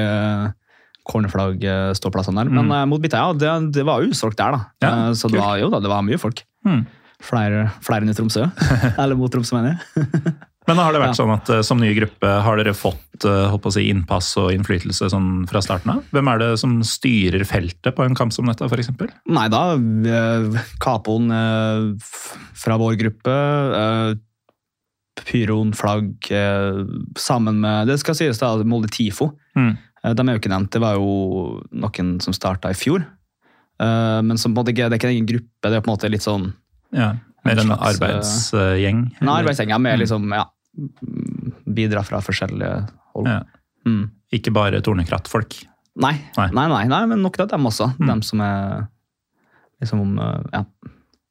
cornerflagg 1.07 1.63
eh, 1.67 1.91
ståplassene 1.97 2.43
der. 2.43 2.51
Mm. 2.51 2.59
Men 2.61 2.75
eh, 2.77 2.85
mot 2.89 3.03
midta, 3.03 3.19
ja, 3.19 3.35
det, 3.35 3.51
det 3.75 3.85
var 3.87 4.05
utsolgt 4.05 4.39
der, 4.39 4.55
da. 4.55 4.61
Ja, 4.85 4.91
så 5.17 5.31
det 5.31 5.41
var, 5.41 5.57
jo 5.59 5.69
da, 5.73 5.81
det 5.83 5.91
var 5.91 6.05
mye 6.05 6.19
folk. 6.21 6.45
Mm. 6.67 6.85
Flere, 7.23 7.67
flere 7.83 8.05
enn 8.05 8.13
i 8.13 8.17
Tromsø. 8.17 8.47
Eller 9.01 9.19
mot 9.19 9.31
Tromsø, 9.31 9.59
mener 9.59 9.75
jeg. 9.75 10.33
Men 10.67 10.79
har 10.79 10.93
det 10.95 11.01
vært 11.01 11.11
Ja. 11.11 11.19
sånn 11.19 11.33
at 11.33 11.49
eh, 11.51 11.61
som 11.61 11.79
ny 11.81 11.89
gruppe 11.97 12.29
har 12.45 12.57
dere 12.59 12.73
fått 12.73 13.25
eh, 13.27 13.69
si, 13.75 13.89
innpass 13.91 14.29
og 14.39 14.51
innflytelse 14.55 15.09
sånn 15.11 15.45
fra 15.49 15.61
starten 15.61 15.91
av? 15.91 16.03
Hvem 16.15 16.29
er 16.31 16.39
det 16.39 16.51
som 16.61 16.77
styrer 16.87 17.43
feltet 17.43 17.95
på 17.95 18.05
en 18.05 18.15
kamp 18.15 18.31
som 18.31 18.45
dette, 18.47 18.63
f.eks.? 18.69 18.91
Nei 19.27 19.47
da, 19.51 19.63
Capoen 20.83 21.31
eh, 21.31 21.89
fra 22.55 22.77
vår 22.79 22.95
gruppe, 23.01 23.35
Pyroen, 25.23 25.73
flagg, 25.77 26.15
sammen 27.21 27.59
med 27.61 27.87
Det 27.87 27.99
skal 28.01 28.15
sies 28.17 28.39
da, 28.41 28.55
Molde 28.65 28.89
Tifo. 28.91 29.29
Mm. 29.55 29.75
De 30.03 30.23
er 30.25 30.33
jo 30.33 30.41
ikke 30.41 30.51
nevnt. 30.51 30.71
Det 30.73 30.81
var 30.81 30.97
jo 30.97 31.61
noen 31.71 32.15
som 32.23 32.33
starta 32.35 32.71
i 32.73 32.75
fjor. 32.75 33.05
Men 33.79 34.39
som 34.41 34.55
det 34.57 34.73
er 34.73 34.89
ikke 34.97 35.07
en 35.07 35.13
egen 35.13 35.29
gruppe, 35.29 35.69
det 35.69 35.77
er 35.77 35.85
på 35.85 35.91
en 35.91 35.93
måte 35.93 36.09
litt 36.11 36.25
sånn 36.25 36.49
Ja, 36.91 37.13
mer 37.45 37.59
en 37.59 37.71
En 37.71 37.77
arbeidsgjeng? 37.77 39.03
En 39.21 39.27
arbeidsgjeng 39.29 39.69
ja, 39.69 39.77
med 39.77 39.95
Mm. 39.97 39.99
liksom, 39.99 40.29
ja, 40.33 40.45
bidra 41.67 42.03
fra 42.03 42.21
forskjellige 42.21 42.87
hold. 43.13 43.27
Ja. 43.27 43.43
Mm. 43.85 44.09
Ikke 44.33 44.53
bare 44.53 44.81
tornekrattfolk? 44.81 45.59
Nei. 45.95 46.15
Nei. 46.37 46.49
Nei. 46.55 46.67
Nei, 46.67 46.83
nei, 46.89 47.05
men 47.05 47.21
nok 47.21 47.39
av 47.43 47.49
dem 47.51 47.65
også. 47.69 47.91
Mm. 47.99 48.07
Dem 48.07 48.21
som 48.25 48.41
er 48.41 48.87
liksom 49.83 50.17
eh, 50.19 50.41
ja, 50.53 50.63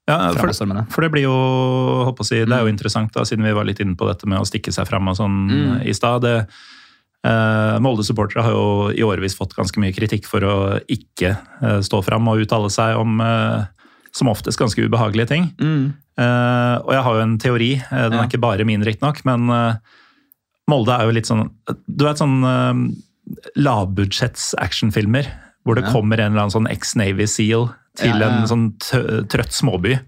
Ja, 0.09 0.33
for, 0.35 0.51
for 0.90 1.01
det 1.07 1.11
blir 1.14 1.22
jo, 1.29 1.33
håper 2.09 2.25
å 2.25 2.27
si, 2.27 2.40
det 2.44 2.51
er 2.53 2.61
jo 2.64 2.66
Mm. 2.66 2.75
interessant, 2.75 3.12
da, 3.14 3.22
siden 3.25 3.44
vi 3.44 3.53
var 3.55 3.64
litt 3.64 3.79
inne 3.81 3.94
på 3.96 4.07
dette 4.09 4.27
med 4.27 4.38
å 4.40 4.44
stikke 4.46 4.72
seg 4.75 4.87
fram 4.88 5.07
og 5.09 5.16
sånn 5.16 5.48
Mm. 5.51 5.83
i 5.87 5.92
stad. 5.94 6.25
Eh, 7.25 7.79
Molde-supportere 7.79 8.42
har 8.42 8.51
jo 8.51 8.88
i 8.90 9.03
årevis 9.07 9.37
fått 9.38 9.55
ganske 9.55 9.79
mye 9.79 9.94
kritikk 9.94 10.27
for 10.27 10.40
å 10.42 10.81
ikke 10.90 11.38
eh, 11.62 11.79
stå 11.81 12.03
fram 12.05 12.27
og 12.29 12.40
uttale 12.42 12.68
seg 12.68 12.96
om 12.98 13.20
eh, 13.20 13.64
som 14.14 14.29
oftest 14.29 14.59
ganske 14.61 14.85
ubehagelige 14.85 15.29
ting. 15.31 15.51
Mm. 15.61 15.92
Uh, 16.20 16.77
og 16.85 16.92
jeg 16.92 17.03
har 17.07 17.14
jo 17.16 17.22
en 17.25 17.38
teori, 17.40 17.70
eh, 17.81 18.03
den 18.11 18.12
Ja. 18.18 18.22
er 18.22 18.29
ikke 18.29 18.40
bare 18.42 18.64
min 18.68 18.85
riktignok, 18.85 19.25
men 19.25 19.48
uh, 19.51 19.75
Molde 20.68 20.92
er 20.94 21.09
jo 21.09 21.14
litt 21.16 21.27
sånn 21.27 21.48
Du 21.88 22.05
vet 22.05 22.20
sånn 22.20 22.44
uh, 22.44 22.77
lavbudsjetts 23.57 24.53
actionfilmer 24.61 25.27
hvor 25.64 25.75
det 25.79 25.85
Ja. 25.87 25.92
kommer 25.92 26.20
en 26.20 26.33
eller 26.33 26.44
annen 26.44 26.55
sånn 26.55 26.70
ex-Navy 26.70 27.27
Seal 27.27 27.70
til 27.96 28.18
ja. 28.18 28.29
en 28.29 28.46
sånn 28.48 28.64
trøtt 29.31 29.53
småby. 29.53 29.98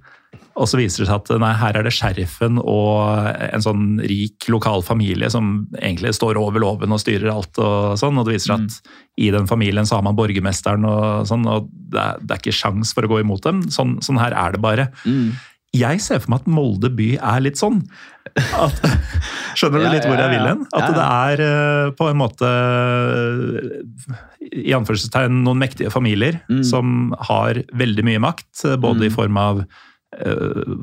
Og 0.57 0.69
så 0.71 0.79
viser 0.79 1.03
det 1.03 1.09
seg 1.09 1.17
at 1.17 1.31
nei, 1.43 1.53
her 1.59 1.75
er 1.81 1.83
det 1.83 1.93
sheriffen 1.97 2.61
og 2.62 3.27
en 3.43 3.62
sånn 3.64 3.87
rik 4.07 4.47
lokal 4.55 4.85
familie 4.87 5.27
som 5.33 5.64
egentlig 5.81 6.12
står 6.14 6.38
over 6.38 6.62
loven 6.62 6.95
og 6.95 7.01
styrer 7.03 7.33
alt. 7.33 7.59
Og 7.59 7.97
sånn, 7.99 8.19
og 8.21 8.29
det 8.29 8.37
viser 8.37 8.53
seg 8.55 8.61
Mm. 8.61 8.69
at 8.69 8.93
i 9.19 9.31
den 9.35 9.47
familien 9.51 9.85
så 9.87 9.97
har 9.99 10.05
man 10.07 10.14
borgermesteren 10.14 10.87
og 10.87 11.27
sånn, 11.27 11.43
og 11.51 11.67
det 11.90 11.99
er, 12.01 12.21
det 12.23 12.31
er 12.37 12.38
ikke 12.45 12.55
sjans 12.55 12.95
for 12.95 13.03
å 13.03 13.11
gå 13.11 13.21
imot 13.25 13.43
dem. 13.43 13.62
Sånn, 13.71 13.97
sånn 14.01 14.19
her 14.23 14.31
er 14.33 14.53
det 14.55 14.61
bare. 14.62 14.88
Mm. 15.05 15.33
jeg 15.75 15.99
ser 16.01 16.21
for 16.23 16.31
meg 16.31 16.40
at 16.45 16.47
Molde 16.55 16.88
by 16.95 17.17
er 17.19 17.40
litt 17.43 17.59
sånn. 17.59 17.81
At, 18.55 18.79
skjønner 19.59 19.83
du 19.83 19.87
Ja, 19.88 19.93
litt 19.97 20.07
hvor 20.07 20.19
jeg 20.23 20.31
vil 20.37 20.47
hen? 20.47 20.62
At 20.73 20.95
det 20.95 21.03
er 21.03 21.43
eh, 21.43 21.90
på 21.99 22.07
en 22.12 22.21
måte 22.23 22.47
i 24.55 24.71
anførselstegn 24.77 25.43
noen 25.45 25.59
mektige 25.62 25.90
familier 25.90 26.40
Mm. 26.51 26.62
som 26.64 27.14
har 27.27 27.55
veldig 27.75 28.05
mye 28.07 28.21
makt, 28.23 28.64
eh, 28.64 28.77
både 28.77 29.07
i 29.07 29.11
form 29.11 29.37
av 29.37 29.61
eh, 29.64 29.67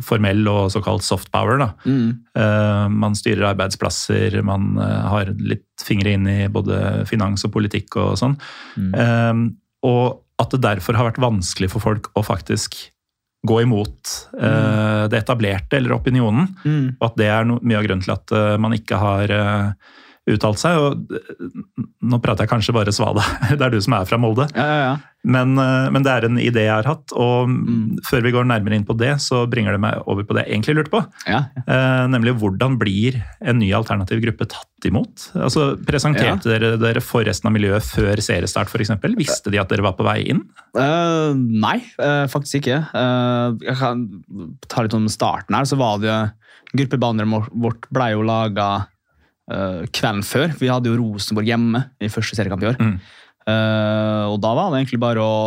formell 0.06 0.48
og 0.52 0.72
såkalt 0.74 1.06
soft 1.06 1.32
power. 1.34 1.62
Mm. 1.86 2.22
Eh, 2.38 2.86
man 2.92 3.18
styrer 3.18 3.52
arbeidsplasser, 3.52 4.40
man 4.46 4.76
eh, 4.82 5.04
har 5.14 5.34
litt 5.40 5.86
fingre 5.86 6.16
inn 6.16 6.28
i 6.30 6.40
både 6.52 7.06
finans 7.10 7.46
og 7.48 7.54
politikk 7.56 7.98
og 8.02 8.16
sånn. 8.22 8.38
Mm. 8.78 8.92
Eh, 8.94 9.44
og 9.88 10.22
at 10.42 10.56
det 10.56 10.64
derfor 10.64 10.98
har 10.98 11.12
vært 11.12 11.22
vanskelig 11.22 11.72
for 11.74 11.84
folk 11.84 12.10
å 12.18 12.26
faktisk 12.26 12.78
gå 13.48 13.62
imot 13.64 14.10
mm. 14.38 15.10
det 15.10 15.18
etablerte 15.18 15.80
eller 15.80 15.96
opinionen. 15.96 16.52
Mm. 16.62 16.98
Og 17.00 17.08
at 17.08 17.18
det 17.18 17.30
er 17.34 17.48
mye 17.50 17.80
av 17.80 17.88
grunnen 17.88 18.04
til 18.06 18.14
at 18.14 18.34
eh, 18.38 18.58
man 18.62 18.76
ikke 18.78 19.00
har 19.02 19.34
eh, 19.34 19.92
uttalt 20.30 20.60
seg. 20.62 20.78
Og 20.78 21.08
nå 22.02 22.20
prater 22.22 22.46
jeg 22.46 22.52
kanskje 22.52 22.76
bare 22.76 22.94
svada, 22.94 23.24
det 23.58 23.62
er 23.62 23.74
du 23.74 23.80
som 23.82 23.96
er 23.98 24.06
fra 24.10 24.20
Molde. 24.22 24.50
Ja, 24.56 24.66
ja, 24.68 24.84
ja. 24.92 24.98
Men, 25.22 25.52
eh, 25.62 25.88
men 25.94 26.02
det 26.02 26.10
er 26.10 26.26
en 26.26 26.40
idé 26.42 26.64
jeg 26.66 26.74
har 26.74 26.88
hatt, 26.90 27.12
og 27.14 27.46
Mm. 27.52 28.00
før 28.08 28.24
vi 28.26 28.32
går 28.34 28.46
nærmere 28.50 28.74
inn 28.74 28.86
på 28.88 28.96
det, 28.98 29.12
så 29.22 29.44
bringer 29.50 29.76
det 29.76 29.82
meg 29.84 30.00
over 30.10 30.26
på 30.26 30.34
det 30.34 30.48
jeg 30.48 30.56
egentlig 30.56 30.76
lurte 30.80 30.94
på. 30.96 31.02
ja. 31.30 31.44
Eh, 31.62 32.08
nemlig 32.10 32.34
hvordan 32.42 32.80
blir 32.82 33.20
en 33.46 33.60
ny 33.62 33.70
alternativ 33.78 34.22
gruppe 34.24 34.48
tatt 34.50 34.88
imot? 34.90 35.28
Altså, 35.38 35.76
Presenterte 35.86 36.50
dere 36.50 36.72
dere 36.82 37.02
for 37.06 37.22
resten 37.24 37.52
av 37.52 37.54
miljøet 37.54 37.86
før 37.86 38.18
seriestart 38.18 38.70
f.eks.? 38.74 38.90
Visste 39.14 39.52
de 39.54 39.60
at 39.62 39.70
dere 39.70 39.86
var 39.86 39.94
på 39.94 40.04
vei 40.08 40.24
inn? 40.34 40.42
Uh, 40.74 41.34
nei, 41.38 41.78
uh, 42.02 42.26
faktisk 42.32 42.64
ikke. 42.64 42.80
Uh, 42.96 43.54
jeg 43.62 43.78
kan 43.78 44.08
ta 44.68 44.82
litt 44.82 44.98
om 44.98 45.06
starten 45.12 45.54
her. 45.54 45.70
Så 45.70 45.78
var 45.78 46.02
det 46.02 46.10
jo 46.10 46.20
Gruppebanneret 46.72 47.50
vårt 47.52 47.86
ble 47.92 48.06
jo 48.14 48.22
laga 48.24 48.88
kvelden 49.92 50.24
før. 50.26 50.54
Vi 50.60 50.70
hadde 50.72 50.92
jo 50.92 51.00
Rosenborg 51.00 51.48
hjemme 51.50 51.82
i 52.02 52.10
første 52.12 52.38
seriekamp 52.38 52.64
i 52.64 52.70
år. 52.72 52.78
Mm. 52.80 52.94
Uh, 53.42 54.26
og 54.32 54.38
da 54.44 54.52
var 54.58 54.70
det 54.72 54.84
egentlig 54.84 55.00
bare 55.02 55.24
å 55.24 55.38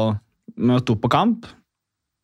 møte 0.61 0.93
opp 0.95 1.01
på 1.05 1.11
kamp, 1.15 1.47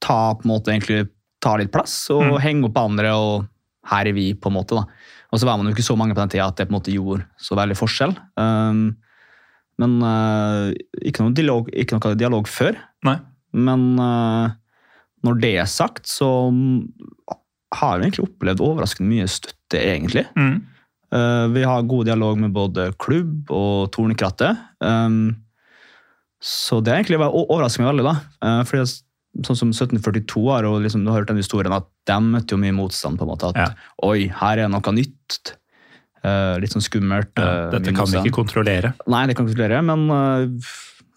ta 0.03 0.35
på 0.35 0.45
en 0.47 0.51
måte 0.53 0.73
egentlig 0.75 1.05
ta 1.41 1.55
litt 1.57 1.71
plass 1.73 1.95
og 2.13 2.23
Mm. 2.27 2.41
henge 2.45 2.65
opp 2.69 2.79
andre. 2.79 3.13
og 3.17 3.47
her 3.91 4.07
er 4.07 4.13
vi, 4.13 4.35
på 4.35 4.51
en 4.51 4.55
måte. 4.59 4.77
da. 4.77 4.85
Og 5.33 5.39
så 5.41 5.47
var 5.49 5.57
man 5.57 5.67
jo 5.67 5.73
ikke 5.75 5.87
så 5.87 5.97
mange 5.97 6.15
på 6.15 6.21
den 6.21 6.29
tida 6.29 6.47
at 6.47 6.57
det 6.57 6.69
på 6.69 6.75
en 6.75 6.79
måte 6.81 6.93
gjorde 6.93 7.25
så 7.41 7.57
veldig 7.57 7.77
forskjell. 7.79 8.13
Um, 8.37 8.97
men 9.81 10.03
uh, 10.05 10.71
ikke, 11.01 11.25
noe 11.25 11.33
dialog, 11.33 11.71
ikke 11.73 11.97
noe 11.97 12.15
dialog 12.21 12.47
før. 12.47 12.77
Nei. 13.09 13.17
Men 13.57 13.99
uh, 13.99 14.51
når 15.25 15.41
det 15.41 15.55
er 15.63 15.71
sagt, 15.71 16.07
så 16.07 16.29
har 17.75 17.99
vi 17.99 18.05
egentlig 18.09 18.27
opplevd 18.29 18.61
overraskende 18.61 19.11
mye 19.11 19.27
støtte, 19.31 19.79
egentlig. 19.81 20.27
Mm. 20.37 20.61
Eh, 21.11 21.47
vi 21.55 21.63
har 21.67 21.87
god 21.91 22.07
dialog 22.07 22.39
med 22.39 22.53
både 22.55 22.91
klubb 23.03 23.51
og 23.55 23.91
Tornekrattet. 23.95 24.59
Um, 24.81 25.37
så 26.41 26.79
det 26.85 26.95
egentlig 26.95 27.21
overrasker 27.21 27.83
meg 27.83 27.93
veldig, 27.93 28.07
da. 28.07 28.15
Uh, 28.41 28.61
fordi 28.69 28.87
sånn 29.47 29.59
som 29.59 29.73
1742 29.75 30.45
har, 30.49 30.67
og 30.69 30.81
liksom, 30.85 31.03
du 31.05 31.11
har 31.13 31.21
hørt 31.21 31.31
den 31.31 31.41
historien 31.43 31.75
at 31.75 31.89
de 32.09 32.19
møtte 32.25 32.55
jo 32.57 32.61
mye 32.63 32.75
motstand. 32.75 33.19
på 33.19 33.27
en 33.27 33.33
måte, 33.33 33.51
At 33.51 33.57
Ja. 33.57 33.69
oi, 34.03 34.29
her 34.29 34.59
er 34.59 34.69
noe 34.69 34.95
nytt. 34.95 35.57
Eh, 36.23 36.59
litt 36.61 36.73
sånn 36.75 36.85
skummelt. 36.85 37.33
Ja, 37.39 37.69
eh, 37.69 37.71
dette 37.71 37.95
kan 37.97 38.07
vi 38.07 38.19
ikke 38.19 38.43
kontrollere. 38.45 38.93
Nei, 39.09 39.27
det 39.27 39.37
kan 39.37 39.47
vi 39.47 39.55
ikke 39.55 39.69
klare, 39.69 39.83
men 39.83 40.61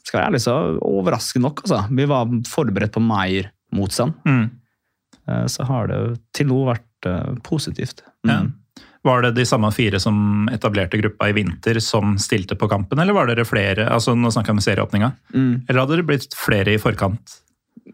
skal 0.03 0.19
være 0.19 0.31
ærlig, 0.31 0.41
så 0.43 0.55
overraskende 0.83 1.47
nok. 1.47 1.63
Altså. 1.65 1.79
Vi 1.95 2.05
var 2.05 2.31
forberedt 2.47 2.93
på 2.95 3.03
mer 3.03 3.51
motstand. 3.73 4.13
Mm. 4.27 4.51
Eh, 5.27 5.45
så 5.51 5.65
har 5.67 5.87
det 5.87 6.01
til 6.35 6.49
nå 6.51 6.59
vært 6.67 7.09
eh, 7.09 7.33
positivt. 7.45 8.03
Ja. 8.27 8.43
Var 9.03 9.21
det 9.25 9.33
de 9.35 9.43
samme 9.45 9.67
fire 9.75 9.99
som 9.99 10.47
etablerte 10.53 10.95
gruppa 11.01 11.27
i 11.27 11.33
vinter, 11.35 11.79
som 11.83 12.13
stilte 12.21 12.55
på 12.55 12.69
kampen, 12.71 12.99
eller 13.03 13.13
var 13.17 13.27
dere 13.27 13.43
flere? 13.45 13.89
altså 13.91 14.13
Nå 14.15 14.31
snakker 14.31 14.53
vi 14.53 14.61
om 14.61 14.63
serieåpninga. 14.63 15.09
Mm. 15.35 15.65
Eller 15.67 15.81
hadde 15.83 15.97
det 15.99 16.05
blitt 16.07 16.37
flere 16.39 16.71
i 16.71 16.79
forkant? 16.79 17.39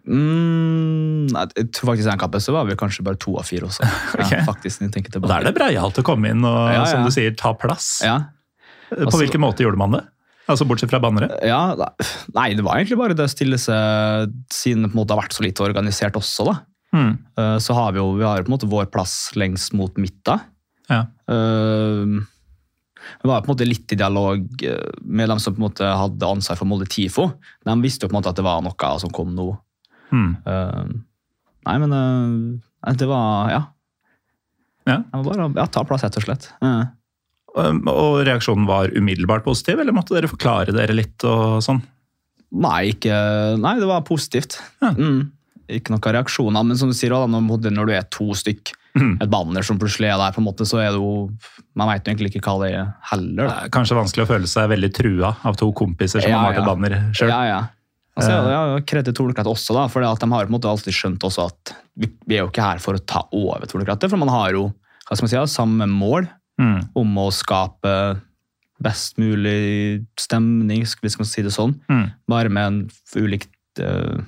Mm, 0.10 1.30
nei, 1.34 1.46
jeg 1.58 1.70
tror 1.74 1.92
faktisk 1.92 2.10
den 2.12 2.22
kampen 2.22 2.44
så 2.44 2.54
var 2.54 2.68
vi 2.70 2.78
kanskje 2.80 3.06
bare 3.08 3.18
to 3.22 3.34
av 3.42 3.48
fire 3.50 3.68
også. 3.70 3.88
okay. 4.20 4.38
Ja, 4.40 4.46
faktisk, 4.48 4.84
jeg 4.86 5.10
Og 5.18 5.26
Da 5.28 5.40
er 5.40 5.50
det 5.50 5.56
breialt 5.58 5.98
å 6.02 6.06
komme 6.06 6.30
inn 6.34 6.46
og 6.46 6.60
Ja, 6.70 6.84
ja. 6.84 6.86
som 6.92 7.06
du 7.08 7.14
sier, 7.14 7.34
ta 7.38 7.56
plass. 7.58 8.00
Ja, 8.06 8.20
På 8.92 9.06
Altså- 9.06 9.22
hvilken 9.24 9.42
måte 9.42 9.66
gjorde 9.66 9.78
man 9.82 9.98
det? 9.98 10.04
Altså 10.50 10.66
Bortsett 10.66 10.90
fra 10.90 10.98
bannere? 11.02 11.28
ja, 11.46 11.76
nei, 12.34 12.54
det 12.58 12.64
var 12.66 12.80
egentlig 12.80 12.98
bare 12.98 13.14
det 13.14 13.28
å 13.28 13.30
stille 13.30 13.60
seg 13.62 14.32
Siden 14.50 14.82
det 14.82 14.90
på 14.90 14.96
en 14.98 15.02
måte 15.04 15.14
har 15.14 15.22
vært 15.22 15.36
så 15.38 15.44
lite 15.46 15.62
organisert 15.62 16.18
også, 16.18 16.46
da. 16.50 16.56
Mm. 16.94 17.12
eh, 17.38 17.58
Så 17.62 17.76
har 17.78 17.92
vi 17.94 18.02
jo 18.02 18.16
vi 18.18 18.26
har 18.26 18.42
på 18.42 18.50
en 18.50 18.56
måte 18.58 18.70
vår 18.70 18.90
plass 18.90 19.32
lengst 19.38 19.74
mot 19.78 19.94
midta. 20.02 20.40
Ja. 20.90 21.06
Uh, 21.30 22.20
var 23.24 23.42
på 23.42 23.50
en 23.50 23.54
måte 23.54 23.68
litt 23.68 23.92
i 23.94 23.98
dialog 24.00 24.64
eh, 24.64 24.92
med 25.02 25.30
dem 25.32 25.40
som 25.42 25.56
på 25.56 25.62
en 25.62 25.68
måte 25.68 25.88
hadde 25.88 26.30
ansvar 26.30 26.60
for 26.60 26.70
Molde 26.70 26.88
TIFO. 26.90 27.30
De 27.66 27.76
visste 27.84 28.06
jo 28.06 28.12
på 28.12 28.16
en 28.16 28.20
måte 28.20 28.32
at 28.34 28.40
det 28.40 28.46
var 28.46 28.62
noe 28.66 28.94
som 29.02 29.14
kom 29.14 29.34
nå. 29.36 29.50
Hmm. 30.10 30.32
Uh, 30.46 30.90
nei, 31.68 31.76
men 31.84 31.92
uh, 31.94 32.94
det 32.98 33.10
var 33.10 33.52
Ja. 33.54 33.66
Ja. 34.90 35.04
Det 35.06 35.20
var 35.22 35.28
bare 35.28 35.52
ja, 35.60 35.68
ta 35.70 35.84
plass, 35.86 36.02
rett 36.06 36.18
og 36.18 36.26
slett. 36.26 36.48
Uh. 36.66 36.88
Um, 37.54 37.84
Og 37.92 38.24
reaksjonen 38.26 38.66
var 38.70 38.94
umiddelbart 38.96 39.46
positiv, 39.46 39.82
eller 39.82 39.94
måtte 39.94 40.16
dere 40.16 40.32
forklare 40.32 40.74
dere 40.74 40.96
litt 40.96 41.26
og 41.30 41.60
sånn? 41.66 41.84
Nei, 42.58 42.96
ikke, 42.96 43.14
nei, 43.62 43.76
det 43.78 43.90
var 43.90 44.08
positivt. 44.08 44.58
Ja. 44.82 44.96
Mm. 44.98 45.28
Ikke 45.70 45.94
noen 45.94 46.16
reaksjoner, 46.16 46.66
men 46.66 46.80
som 46.80 46.90
du 46.90 46.98
sier, 46.98 47.14
når, 47.14 47.86
du 47.86 47.94
er 47.94 48.08
to 48.10 48.32
stykk. 48.34 48.74
Et 48.96 49.30
banner 49.30 49.62
som 49.66 49.78
plutselig 49.80 50.10
er 50.10 50.18
der, 50.18 50.32
på 50.36 50.42
en 50.42 50.48
måte, 50.48 50.66
så 50.66 50.80
er 50.82 50.90
det 50.92 51.00
jo 51.00 51.30
Man 51.78 51.88
jo 51.88 52.10
egentlig 52.10 52.32
ikke 52.36 52.42
hva 52.48 52.56
det 52.66 52.72
er 52.76 52.88
heller. 53.12 53.48
Da. 53.48 53.68
kanskje 53.72 53.96
vanskelig 54.00 54.26
å 54.26 54.30
føle 54.34 54.48
seg 54.50 54.70
veldig 54.72 54.90
trua 54.98 55.34
av 55.46 55.56
to 55.60 55.70
kompiser 55.78 56.22
som 56.24 56.32
Ja, 56.32 56.40
har 56.44 56.54
ja. 56.58 56.60
et 56.64 56.66
banner 56.68 56.96
sjøl. 57.14 57.30
Ja, 57.30 57.44
ja. 57.48 57.60
Altså, 58.20 58.32
ja, 58.36 58.64
ja, 58.74 58.80
Kred 58.84 59.06
til 59.08 59.14
Tornekrattet 59.16 59.48
også, 59.54 59.74
da, 59.78 59.86
for 59.88 60.02
de 60.04 60.08
har 60.10 60.18
på 60.20 60.50
en 60.52 60.56
måte 60.58 60.68
alltid 60.68 60.92
skjønt 60.92 61.24
også 61.24 61.46
at 61.48 61.72
vi, 61.96 62.10
vi 62.28 62.36
er 62.36 62.44
jo 62.44 62.50
ikke 62.50 62.66
her 62.66 62.82
for 62.84 62.98
å 62.98 63.04
ta 63.08 63.22
over 63.32 63.64
Tornekrattet, 63.70 64.10
for 64.12 64.20
man 64.20 64.28
har 64.34 64.52
jo 64.58 64.66
hva 65.08 65.16
skal 65.16 65.24
man 65.26 65.32
si, 65.32 65.54
samme 65.56 65.88
mål 65.88 66.28
Mm. 66.60 66.90
om 67.00 67.14
å 67.22 67.30
skape 67.32 68.20
best 68.84 69.16
mulig 69.18 70.02
stemning, 70.20 70.82
hvis 70.84 71.16
man 71.20 71.24
skal 71.28 71.32
si 71.32 71.44
det 71.46 71.54
sånn. 71.56 71.72
Mm. 71.88 72.10
Bare 72.28 72.50
med 72.52 72.66
en 72.68 72.80
ulikt, 73.16 73.48
eh, 73.80 74.20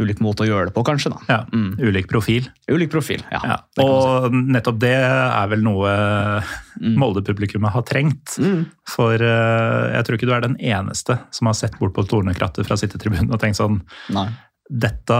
ulik 0.00 0.22
måte 0.24 0.46
å 0.46 0.48
gjøre 0.48 0.70
det 0.70 0.74
på, 0.76 0.84
kanskje. 0.86 1.12
da. 1.12 1.20
Ja. 1.28 1.40
Mm. 1.52 1.76
Ulik 1.82 2.08
profil. 2.10 2.48
Ulik 2.70 2.90
profil, 2.90 3.20
ja. 3.30 3.42
Ja. 3.44 3.58
Og 3.84 4.32
nettopp 4.32 4.80
det 4.82 4.96
er 4.96 5.50
vel 5.52 5.64
noe 5.66 5.92
Mm. 6.80 6.96
Molde-publikummet 6.98 7.72
har 7.74 7.84
trengt. 7.86 8.36
Mm. 8.40 8.64
For 8.88 9.14
eh, 9.14 9.84
jeg 9.96 10.06
tror 10.06 10.18
ikke 10.18 10.28
du 10.28 10.34
er 10.34 10.44
den 10.44 10.58
eneste 10.58 11.18
som 11.34 11.50
har 11.50 11.58
sett 11.58 11.76
bort 11.80 11.94
på 11.96 12.04
Tornekrattet 12.08 12.66
fra 12.68 12.78
sittetribunen 12.80 13.32
og 13.32 13.40
tenkt 13.42 13.60
sånn 13.60 13.82
Nei. 14.14 14.28
Dette 14.72 15.16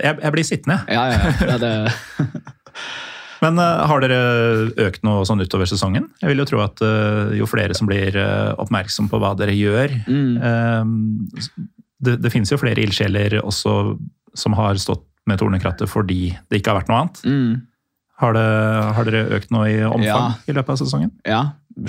Jeg, 0.00 0.20
jeg 0.22 0.32
blir 0.32 0.46
sittende, 0.46 0.78
jeg. 0.88 0.96
Ja, 0.96 1.04
ja, 1.12 1.34
ja. 1.52 1.58
Det, 1.58 1.72
det, 1.84 2.84
Men 3.44 3.60
eh, 3.60 3.82
har 3.90 4.00
dere 4.00 4.20
økt 4.86 5.04
noe 5.04 5.26
sånn 5.28 5.44
utover 5.44 5.68
sesongen? 5.68 6.08
Jeg 6.22 6.32
vil 6.32 6.40
jo 6.40 6.48
tro 6.48 6.62
at 6.64 6.80
eh, 6.86 7.36
jo 7.38 7.48
flere 7.50 7.76
som 7.76 7.90
blir 7.90 8.16
oppmerksom 8.56 9.10
på 9.12 9.20
hva 9.20 9.34
dere 9.38 9.54
gjør 9.54 9.98
mm. 10.08 11.34
Det, 12.02 12.16
det 12.22 12.30
finnes 12.32 12.50
jo 12.50 12.58
flere 12.58 12.82
ildsjeler 12.82 13.38
også 13.44 13.74
som 14.34 14.56
har 14.58 14.74
stått 14.82 15.04
med 15.30 15.38
Tornekrattet 15.40 15.88
fordi 15.88 16.32
det 16.50 16.58
ikke 16.60 16.72
har 16.74 16.80
vært 16.82 16.90
noe 16.90 16.98
annet. 17.04 17.20
Mm. 17.24 17.62
Har, 18.22 18.34
det, 18.36 18.42
har 18.96 19.06
dere 19.08 19.22
økt 19.38 19.50
noe 19.54 19.68
i 19.72 19.78
omfang 19.82 20.04
Ja. 20.06 20.18
i 20.46 20.52
løpet 20.54 20.74
av 20.74 20.76
sesongen? 20.82 21.10
Ja, 21.26 21.40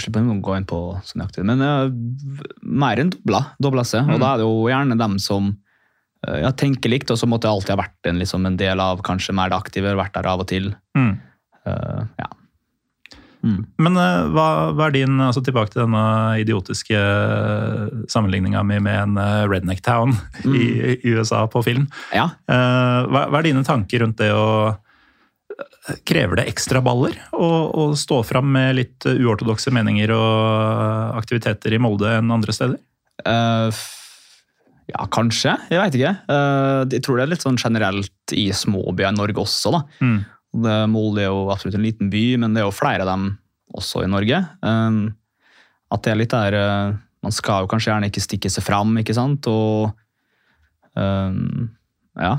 slipper 0.02 0.24
å 0.26 0.38
gå 0.42 0.56
inn 0.58 0.66
på 0.66 0.80
så 1.06 1.20
nøyaktig. 1.20 1.44
Men 1.46 1.62
uh, 1.62 1.92
mer 2.66 3.02
enn 3.04 3.12
dobla, 3.14 3.44
dobla 3.62 3.84
seg. 3.86 4.08
Og 4.08 4.16
Mm. 4.18 4.24
da 4.24 4.32
er 4.34 4.38
det 4.42 4.48
jo 4.48 4.66
gjerne 4.72 4.98
dem 4.98 5.20
som 5.22 5.52
uh, 6.28 6.38
ja, 6.42 6.50
tenker 6.52 6.90
likt, 6.90 7.12
og 7.14 7.20
som 7.22 7.30
måtte 7.30 7.50
alltid 7.52 7.76
ha 7.76 7.82
vært 7.84 8.10
en, 8.10 8.18
liksom, 8.22 8.46
en 8.50 8.58
del 8.58 8.80
av 8.82 9.04
kanskje 9.06 9.36
mer 9.38 9.50
det 9.54 9.60
aktive, 9.60 9.94
vært 10.00 10.14
der 10.18 10.26
av 10.32 10.42
og 10.42 10.48
til. 10.50 10.72
Mm. 10.98 11.14
Uh, 11.68 12.06
ja. 12.18 12.30
Mm. 13.46 13.60
Men 13.86 14.00
eh, 14.02 14.22
hva, 14.34 14.48
hva 14.74 14.88
er 14.88 14.96
din 14.96 15.20
altså 15.22 15.44
Tilbake 15.46 15.74
til 15.74 15.84
denne 15.84 16.06
idiotiske 16.42 17.02
sammenligninga 18.12 18.64
med, 18.66 18.82
med 18.88 19.02
en 19.04 19.20
eh, 19.22 19.44
redneck 19.52 19.84
town 19.86 20.16
i, 20.50 20.96
i 20.98 21.14
USA 21.14 21.46
på 21.52 21.62
film. 21.66 21.86
ja. 22.16 22.32
Eh, 22.50 23.00
hva, 23.12 23.28
hva 23.30 23.40
er 23.40 23.52
dine 23.52 23.66
tanker 23.68 24.06
rundt 24.06 24.20
det 24.22 24.34
å 24.34 24.74
Krever 26.04 26.40
det 26.40 26.48
ekstra 26.50 26.82
baller 26.84 27.14
å, 27.38 27.92
stå 27.96 28.18
fram 28.26 28.48
med 28.52 28.74
litt 28.80 29.06
uortodokse 29.06 29.70
meninger 29.72 30.10
og 30.12 31.20
aktiviteter 31.22 31.76
i 31.78 31.80
Molde 31.80 32.10
enn 32.18 32.34
andre 32.34 32.56
steder? 32.58 32.80
Uh, 33.22 33.70
ja, 34.90 35.06
kanskje. 35.10 35.56
Jeg 35.72 35.82
veit 35.82 35.96
ikke. 35.98 36.14
Eh, 36.30 36.82
jeg 36.94 37.04
tror 37.06 37.18
det 37.18 37.26
er 37.26 37.32
litt 37.32 37.46
sånn 37.46 37.58
generelt 37.58 38.34
i 38.38 38.46
småbyer 38.54 39.10
i 39.10 39.18
Norge 39.18 39.42
også. 39.42 39.74
da. 39.74 39.82
Mm. 40.02 40.20
Molde 40.90 41.24
er 41.24 41.30
jo 41.30 41.50
absolutt 41.52 41.76
en 41.78 41.84
liten 41.86 42.10
by, 42.14 42.24
men 42.42 42.56
det 42.56 42.62
er 42.64 42.68
jo 42.70 42.76
flere 42.76 43.04
av 43.04 43.10
dem 43.12 43.26
også 43.76 44.06
i 44.06 44.10
Norge. 44.12 44.40
Um, 44.64 45.16
at 45.92 46.06
det 46.06 46.14
er 46.14 46.20
litt 46.20 46.34
der 46.34 46.56
uh, 46.56 46.96
Man 47.26 47.34
skal 47.34 47.66
jo 47.66 47.70
kanskje 47.72 47.92
gjerne 47.92 48.08
ikke 48.12 48.24
stikke 48.24 48.50
seg 48.54 48.64
fram, 48.66 48.94
ikke 49.02 49.16
sant? 49.18 49.48
Og 49.50 49.90
um, 50.94 51.70
ja. 52.16 52.36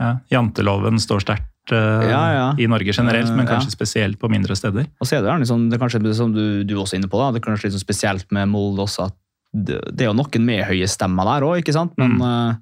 Ja, 0.00 0.14
janteloven 0.32 0.96
står 1.02 1.20
sterkt 1.26 1.74
eh, 1.76 2.06
Ja, 2.08 2.22
ja. 2.32 2.46
i 2.56 2.64
Norge 2.70 2.94
generelt, 2.96 3.28
men 3.36 3.44
Eh, 3.44 3.50
kanskje 3.50 3.74
spesielt 3.74 4.16
på 4.18 4.30
mindre 4.32 4.56
steder. 4.56 4.86
Og 4.96 5.06
så 5.06 5.18
er 5.18 5.26
det, 5.26 5.34
liksom, 5.42 5.66
det 5.68 5.76
er 5.76 5.82
kanskje 5.82 6.14
som 6.16 6.32
du, 6.32 6.64
du 6.64 6.72
også 6.80 6.96
er 6.96 7.02
inne 7.02 7.10
på, 7.12 7.20
da, 7.20 7.28
det 7.34 7.42
er 7.42 7.44
kanskje 7.50 7.68
litt 7.68 7.76
sånn 7.76 7.84
spesielt 7.84 8.32
med 8.32 8.48
Molde 8.48 8.86
også, 8.86 9.10
at 9.10 9.16
det, 9.52 9.76
det 9.92 10.06
er 10.06 10.08
jo 10.08 10.16
noen 10.16 10.46
med 10.46 10.64
høye 10.64 10.88
stemmer 10.88 11.28
der 11.28 11.44
òg, 11.44 11.60
ikke 11.60 11.76
sant? 11.76 11.92
Men 12.00 12.16
Mm. 12.16 12.56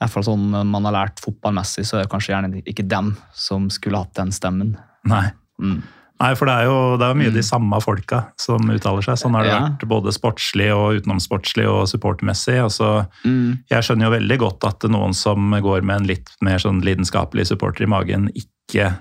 Hvert 0.00 0.12
fall 0.14 0.24
sånn 0.24 0.50
man 0.66 0.84
har 0.88 0.92
lært 0.96 1.20
fotballmessig, 1.20 1.84
så 1.86 1.98
er 1.98 2.04
det 2.04 2.10
kanskje 2.12 2.34
gjerne 2.34 2.62
ikke 2.64 2.88
dem 2.88 3.16
som 3.36 3.68
skulle 3.70 3.98
hatt 4.00 4.14
den 4.16 4.30
stemmen. 4.32 4.76
Nei. 5.04 5.26
Mm. 5.60 5.82
Nei, 6.20 6.34
for 6.36 6.44
det 6.50 6.52
er 6.52 6.64
jo 6.68 6.96
det 7.00 7.06
er 7.06 7.14
mye 7.16 7.30
mye 7.30 7.32
de 7.32 7.42
samme 7.42 7.78
folka 7.80 8.18
som 8.36 8.60
uttaler 8.68 9.00
seg. 9.06 9.16
Sånn 9.16 9.32
har 9.32 9.42
det 9.46 9.52
Ja. 9.54 9.60
vært 9.70 9.86
både 9.88 10.12
sportslig 10.12 10.68
og 10.74 11.00
utenomsportslig 11.00 11.64
og 11.66 11.86
supportermessig. 11.88 12.58
Altså, 12.60 13.06
Mm. 13.24 13.58
jeg 13.70 13.82
skjønner 13.82 14.04
jo 14.04 14.18
veldig 14.18 14.38
godt 14.38 14.64
at 14.68 14.90
noen 14.90 15.14
som 15.14 15.50
går 15.50 15.82
med 15.82 15.96
en 16.00 16.06
litt 16.06 16.28
mer 16.42 16.58
sånn 16.58 16.82
lidenskapelig 16.84 17.46
supporter 17.46 17.84
i 17.84 17.86
magen, 17.86 18.28
ikke 18.36 18.98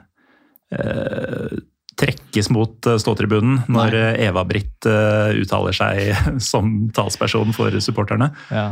eh, 0.71 1.57
trekkes 1.99 2.47
mot 2.55 2.87
eh, 2.87 2.97
ståtribunen 3.01 3.59
når 3.71 3.95
eh, 3.97 4.21
Eva-Britt 4.29 4.87
eh, 4.89 5.33
uttaler 5.41 5.75
seg 5.75 6.13
som 6.51 6.87
talsperson 6.95 7.51
for 7.55 7.75
supporterne, 7.83 8.31
Ja. 8.53 8.69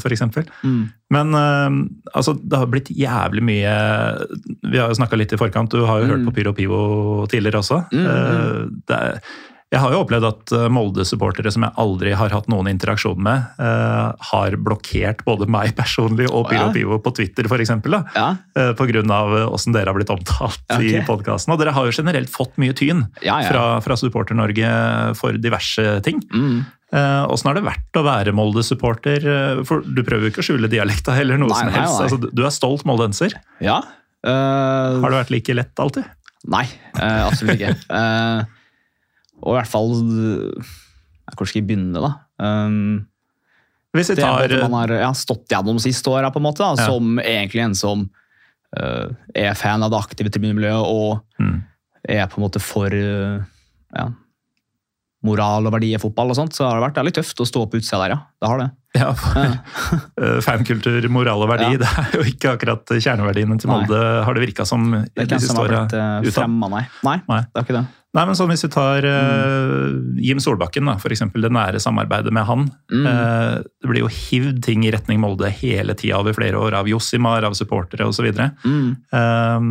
f.eks. 0.00 0.22
Mm. 0.64 0.82
Men 1.10 1.34
altså, 2.14 2.34
det 2.38 2.58
har 2.60 2.68
blitt 2.70 2.90
jævlig 2.94 3.42
mye 3.42 3.72
Vi 4.70 4.78
har 4.78 4.92
jo 4.92 4.98
snakka 4.98 5.18
litt 5.18 5.32
i 5.34 5.38
forkant, 5.40 5.72
du 5.74 5.82
har 5.88 6.00
jo 6.02 6.10
hørt 6.12 6.20
Mm. 6.20 6.26
på 6.28 6.34
Pyro 6.36 6.52
Pivo 6.54 6.80
tidligere 7.30 7.60
også. 7.62 7.80
Mm, 7.92 8.04
mm. 8.06 8.74
det 8.88 8.98
er, 8.98 9.20
jeg 9.70 9.78
har 9.78 9.92
jo 9.94 10.00
opplevd 10.02 10.26
at 10.26 10.52
eh, 10.56 10.64
Molde-supportere 10.72 11.50
som 11.54 11.62
jeg 11.62 11.74
aldri 11.78 12.10
har 12.18 12.32
hatt 12.34 12.48
noen 12.50 12.66
interaksjon 12.72 13.20
med, 13.22 13.44
uh, 13.62 14.10
har 14.32 14.56
blokkert 14.58 15.22
både 15.26 15.46
meg 15.50 15.76
personlig 15.78 16.26
og 16.26 16.40
Å, 16.40 16.42
oh, 16.48 16.54
ja. 16.56 16.64
Pivo 16.74 16.98
på 17.04 17.12
Twitter, 17.14 17.46
f.eks. 17.46 17.70
Ja. 18.16 18.26
Av 18.58 19.36
eh, 19.38 19.46
åssen 19.46 19.76
dere 19.76 19.92
har 19.92 19.98
blitt 19.98 20.10
omtalt 20.10 20.58
i 20.82 20.90
Ok. 20.98 21.06
podkasten. 21.06 21.54
Og 21.54 21.62
dere 21.62 21.74
har 21.76 21.86
jo 21.86 21.94
generelt 21.94 22.32
fått 22.34 22.58
mye 22.58 22.74
tyn 22.74 23.04
Ja, 23.22 23.38
ja. 23.44 23.48
fra, 23.52 23.64
fra 23.86 23.98
Supporter-Norge 24.00 24.74
for 25.18 25.38
diverse 25.38 25.86
ting. 26.06 26.18
Mm. 26.34 26.60
Åssen 27.30 27.46
uh, 27.46 27.52
har 27.52 27.60
det 27.60 27.66
vært 27.70 27.98
å 28.00 28.06
være 28.10 28.34
Molde-supporter? 28.34 29.26
For 29.68 29.86
Du 29.86 30.02
prøver 30.02 30.26
jo 30.26 30.34
ikke 30.34 30.42
å 30.42 30.48
skjule 30.50 30.70
dialekta 30.72 31.14
heller, 31.14 31.38
noe 31.38 31.52
Nei, 31.54 31.62
som 31.62 31.74
helst. 31.78 31.94
nei. 31.94 32.06
Altså, 32.08 32.18
du- 32.26 32.30
du 32.34 32.42
er 32.46 32.54
stolt 32.54 32.82
moldenser. 32.88 33.38
ja. 33.62 33.78
Uh, 34.20 34.98
Har 35.00 35.08
det 35.14 35.16
vært 35.22 35.30
like 35.32 35.54
lett 35.56 35.80
alltid? 35.80 36.04
Nei, 36.52 36.66
uh, 36.98 37.28
absolutt 37.30 37.56
ikke. 37.56 37.76
Eh, 39.40 39.46
og 39.46 39.54
i 39.54 39.58
hvert 39.58 39.70
fall 39.72 39.92
Jeg 41.30 41.34
skal 41.38 41.50
vi 41.60 41.62
begynne, 41.72 42.00
da? 42.04 42.12
Um, 42.42 43.06
Hvis 43.96 44.10
vi 44.12 44.16
det 44.20 44.24
tar 44.24 44.44
en 44.44 44.50
måte 44.50 44.70
man 44.70 44.80
har 44.88 44.94
ja, 45.00 45.10
stått 45.16 45.48
gjennom 45.50 45.78
de 45.78 45.82
siste 45.88 46.10
åra, 46.12 46.30
på 46.30 46.38
en 46.38 46.46
måte, 46.46 46.62
da, 46.62 46.74
Ja. 46.78 46.86
som 46.90 47.18
egentlig 47.18 47.62
en 47.64 47.74
som 47.74 48.08
uh, 48.78 49.08
er 49.34 49.54
fan 49.58 49.82
av 49.82 49.90
det 49.90 49.98
aktive 49.98 50.30
tribunemiljøet 50.30 50.86
og 50.86 51.22
Mm. 51.40 51.62
er 52.08 52.26
på 52.26 52.38
en 52.38 52.44
måte 52.44 52.60
for 52.60 52.86
uh, 52.92 53.40
ja, 53.96 54.08
moral 55.26 55.66
og 55.68 55.72
verdi 55.74 55.90
i 55.94 55.98
fotball, 56.00 56.30
og 56.32 56.36
sånt, 56.38 56.54
så 56.56 56.64
har 56.68 56.78
det 56.78 56.84
vært 56.86 57.04
litt 57.04 57.14
tøft 57.18 57.40
å 57.42 57.46
stå 57.48 57.66
på 57.68 57.76
utsida 57.80 57.98
der, 58.06 58.14
ja. 58.14 58.20
Det 58.40 58.48
har 58.48 58.58
det. 58.62 58.68
ja, 58.96 59.12
for 59.12 60.40
fankultur, 60.46 61.08
moral 61.12 61.42
og 61.44 61.50
verdi, 61.52 61.74
Ja. 61.74 61.78
det 61.82 61.90
er 61.90 62.14
jo 62.18 62.24
ikke 62.30 62.54
akkurat 62.56 62.84
kjerneverdiene 62.96 63.58
til 63.60 63.70
Molde, 63.70 64.00
har 64.24 64.34
det 64.34 64.42
virka 64.46 64.64
som 64.66 64.90
Det 64.90 65.10
er 65.16 65.26
ikke 65.28 65.34
en 65.38 65.44
siste 65.44 65.60
åra. 65.60 65.82
nei. 67.04 67.16
Nei. 67.28 67.40
Det 67.42 67.60
er 67.60 67.66
ikke 67.68 67.78
det. 67.80 67.86
Nei, 68.10 68.24
men 68.26 68.34
sånn 68.34 68.50
Hvis 68.50 68.64
vi 68.66 68.70
tar 68.74 69.04
uh, 69.06 69.92
Jim 70.18 70.40
Solbakken, 70.42 70.88
da, 70.90 70.96
for 70.98 71.12
eksempel, 71.14 71.44
det 71.44 71.52
nære 71.54 71.78
samarbeidet 71.78 72.32
med 72.34 72.42
han. 72.48 72.64
Mm. 72.90 73.04
Uh, 73.06 73.60
det 73.62 73.90
blir 73.92 74.02
jo 74.02 74.08
hivd 74.10 74.58
ting 74.66 74.82
i 74.82 74.90
retning 74.90 75.20
Molde 75.22 75.46
hele 75.60 75.94
tida 75.94 76.18
over 76.18 76.34
flere 76.34 76.58
år, 76.58 76.74
av 76.80 76.90
Jossimar, 76.90 77.46
av 77.46 77.54
supportere 77.54 78.08
osv. 78.10 78.26
Mm. 78.66 78.88
Um, 79.14 79.68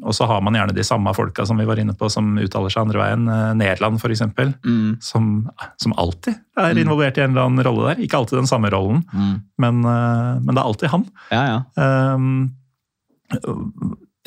og 0.00 0.16
så 0.16 0.24
har 0.30 0.40
man 0.40 0.56
gjerne 0.56 0.76
de 0.76 0.86
samme 0.88 1.12
folka 1.16 1.44
som 1.48 1.60
vi 1.60 1.68
var 1.68 1.82
inne 1.82 1.92
på, 1.98 2.08
som 2.12 2.32
uttaler 2.40 2.72
seg 2.72 2.86
andre 2.86 3.02
veien. 3.02 3.28
Uh, 3.28 3.52
Nederland, 3.60 4.00
f.eks. 4.00 4.24
Mm. 4.64 4.96
Som, 5.04 5.28
som 5.76 5.96
alltid 6.00 6.40
er 6.62 6.80
involvert 6.80 7.20
i 7.20 7.26
en 7.26 7.34
eller 7.36 7.44
annen 7.50 7.66
rolle 7.68 7.90
der. 7.90 8.00
Ikke 8.06 8.22
alltid 8.22 8.40
den 8.40 8.48
samme 8.50 8.72
rollen, 8.72 9.04
Mm. 9.12 9.34
men, 9.60 9.84
uh, 9.84 10.40
men 10.40 10.54
det 10.54 10.60
er 10.62 10.64
alltid 10.66 10.92
han. 10.94 11.04
Ja, 11.28 11.42
ja. 11.52 12.14
Um, 12.16 12.56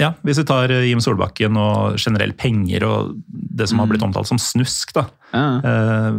ja, 0.02 0.10
Hvis 0.28 0.40
vi 0.42 0.44
tar 0.48 0.72
uh, 0.72 0.82
Jim 0.84 1.00
Solbakken 1.04 1.56
og 1.58 1.96
generell 2.02 2.34
penger 2.36 2.84
og 2.88 3.14
det 3.30 3.70
som 3.70 3.80
har 3.80 3.88
Mm. 3.88 3.94
blitt 3.94 4.04
omtalt 4.04 4.28
som 4.28 4.38
snusk, 4.42 4.92
da. 4.94 5.06
ja. 5.32 5.46
Uh, 5.64 6.18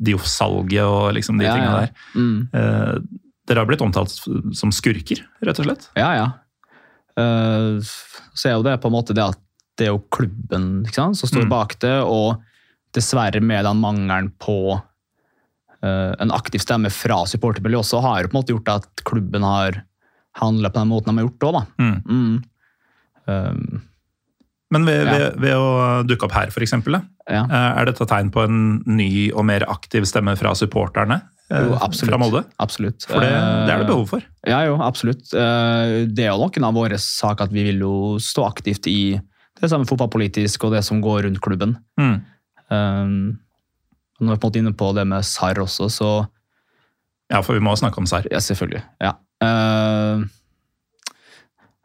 Dioff-salget 0.00 0.84
og 0.86 1.12
liksom 1.16 1.38
de 1.38 1.44
ja, 1.44 1.54
tinga 1.54 1.70
ja. 1.70 1.80
der. 1.80 1.90
Mm. 2.14 2.48
Uh, 2.54 3.20
dere 3.50 3.58
har 3.64 3.66
blitt 3.68 3.82
omtalt 3.84 4.12
som 4.56 4.70
skurker, 4.72 5.20
rett 5.44 5.58
og 5.60 5.66
slett? 5.68 5.88
Ja, 5.98 6.10
ja. 6.16 6.26
Uh, 7.18 7.80
så 8.34 8.48
er 8.48 8.54
jo 8.56 8.64
det 8.64 8.78
på 8.80 8.88
en 8.88 8.94
måte 8.94 9.12
det 9.16 9.24
at 9.26 9.38
det 9.80 9.88
er 9.88 9.94
jo 9.94 10.02
klubben 10.12 10.84
sant, 10.92 11.16
som 11.16 11.28
står 11.28 11.44
Mm. 11.46 11.50
bak 11.52 11.78
det, 11.80 11.96
og 12.04 12.40
dessverre 12.92 13.40
med 13.40 13.64
den 13.64 13.78
mangelen 13.80 14.30
på 14.42 14.56
eh, 15.82 16.12
en 16.20 16.30
aktiv 16.34 16.60
stemme 16.60 16.90
fra 16.92 17.22
supportermiljøet 17.24 17.80
også, 17.86 18.00
har 18.04 18.20
jo 18.22 18.28
på 18.28 18.34
en 18.34 18.40
måte 18.42 18.52
gjort 18.52 18.68
at 18.74 19.04
klubben 19.08 19.42
har 19.46 19.78
handla 20.36 20.68
på 20.68 20.80
den 20.82 20.90
måten 20.90 21.08
de 21.16 21.22
har 21.22 21.28
gjort 21.30 21.46
òg, 21.48 21.54
da. 21.56 21.62
Mm. 21.80 22.02
Mm. 22.04 22.42
Um, 23.30 23.82
Men 24.70 24.84
ved, 24.86 25.00
Ja. 25.06 25.12
ved, 25.12 25.40
ved 25.42 25.54
å 25.58 25.70
dukke 26.06 26.28
opp 26.28 26.32
her, 26.36 26.50
da, 26.54 27.00
ja. 27.28 27.42
uh, 27.50 27.80
er 27.80 27.88
dette 27.90 28.06
tegn 28.06 28.30
på 28.30 28.44
en 28.46 28.60
ny 28.86 29.30
og 29.32 29.44
mer 29.48 29.64
aktiv 29.66 30.04
stemme 30.06 30.36
fra 30.38 30.52
supporterne? 30.54 31.16
uh, 31.50 31.64
Jo, 31.66 31.74
absolutt. 31.82 32.10
Fra 32.12 32.18
Molde? 32.22 32.44
Absolutt. 32.62 33.06
For 33.08 33.18
det, 33.20 33.30
det 33.32 33.72
er 33.74 33.78
det 33.82 33.88
Eh, 33.88 33.90
behov 33.90 34.06
for. 34.12 34.22
Ja, 34.46 34.60
jo, 34.68 34.76
absolutt. 34.80 35.32
Eh, 35.34 36.06
Det 36.06 36.22
er 36.26 36.30
jo 36.30 36.38
noen 36.46 36.64
av 36.68 36.74
våre 36.78 36.98
saker 37.02 37.48
at 37.48 37.52
vi 37.52 37.64
vil 37.66 37.80
jo 37.82 37.94
stå 38.22 38.46
aktivt 38.46 38.86
i 38.86 39.20
det 39.60 39.68
samme 39.68 39.84
fotballpolitisk 39.90 40.62
og 40.64 40.72
det 40.72 40.84
som 40.86 41.02
går 41.02 41.24
rundt 41.26 41.40
klubben. 41.42 41.74
Mm. 41.98 42.20
Um, 42.70 43.38
Nå 44.20 44.32
er 44.32 44.36
på 44.38 44.46
en 44.46 44.52
måte 44.52 44.60
inne 44.62 44.72
på 44.76 44.94
det 44.94 45.06
med 45.08 45.24
SAR 45.24 45.54
også, 45.58 45.88
så 45.90 46.28
Ja, 47.30 47.40
for 47.42 47.54
vi 47.54 47.60
må 47.60 47.74
snakke 47.76 47.98
om 47.98 48.06
SAR. 48.06 48.24
ja, 48.30 48.38
selvfølgelig. 48.38 48.82
Ja. 49.00 49.12
Uh, 49.42 50.24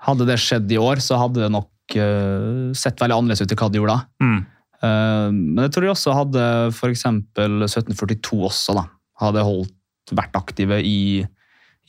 hadde 0.05 0.27
det 0.29 0.37
skjedd 0.41 0.71
i 0.71 0.81
år, 0.81 1.01
så 1.03 1.19
hadde 1.21 1.43
det 1.43 1.53
nok 1.53 1.97
uh, 1.97 2.73
sett 2.77 3.01
veldig 3.01 3.17
annerledes 3.17 3.45
ut 3.45 3.55
i 3.55 3.59
hva 3.59 3.69
det 3.71 3.81
gjorde 3.81 3.95
da. 3.95 4.25
Mm. 4.25 4.41
Uh, 4.75 5.29
men 5.31 5.63
jeg 5.65 5.73
tror 5.73 5.85
de 5.85 5.93
også 5.93 6.17
hadde 6.17 6.43
f.eks. 6.73 7.07
1742 7.07 8.41
også 8.49 8.77
da, 8.77 8.85
hadde 9.23 9.47
holdt, 9.47 9.73
vært 10.13 10.37
aktive 10.37 10.77
i, 10.85 11.23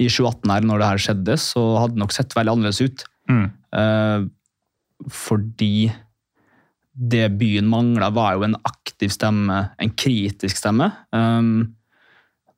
i 0.00 0.06
2018 0.08 0.54
her 0.54 0.64
når 0.64 0.80
det 0.80 0.88
her 0.88 1.02
skjedde, 1.04 1.36
så 1.42 1.66
hadde 1.82 1.98
det 1.98 2.04
nok 2.06 2.16
sett 2.16 2.32
veldig 2.36 2.54
annerledes 2.54 2.80
ut. 2.80 3.06
Mm. 3.28 3.46
Uh, 3.76 5.06
fordi 5.12 5.90
det 6.96 7.26
byen 7.36 7.68
mangla, 7.68 8.08
var 8.14 8.38
jo 8.38 8.46
en 8.46 8.56
aktiv 8.64 9.12
stemme, 9.12 9.66
en 9.76 9.92
kritisk 10.00 10.56
stemme. 10.56 10.88
Um, 11.12 11.76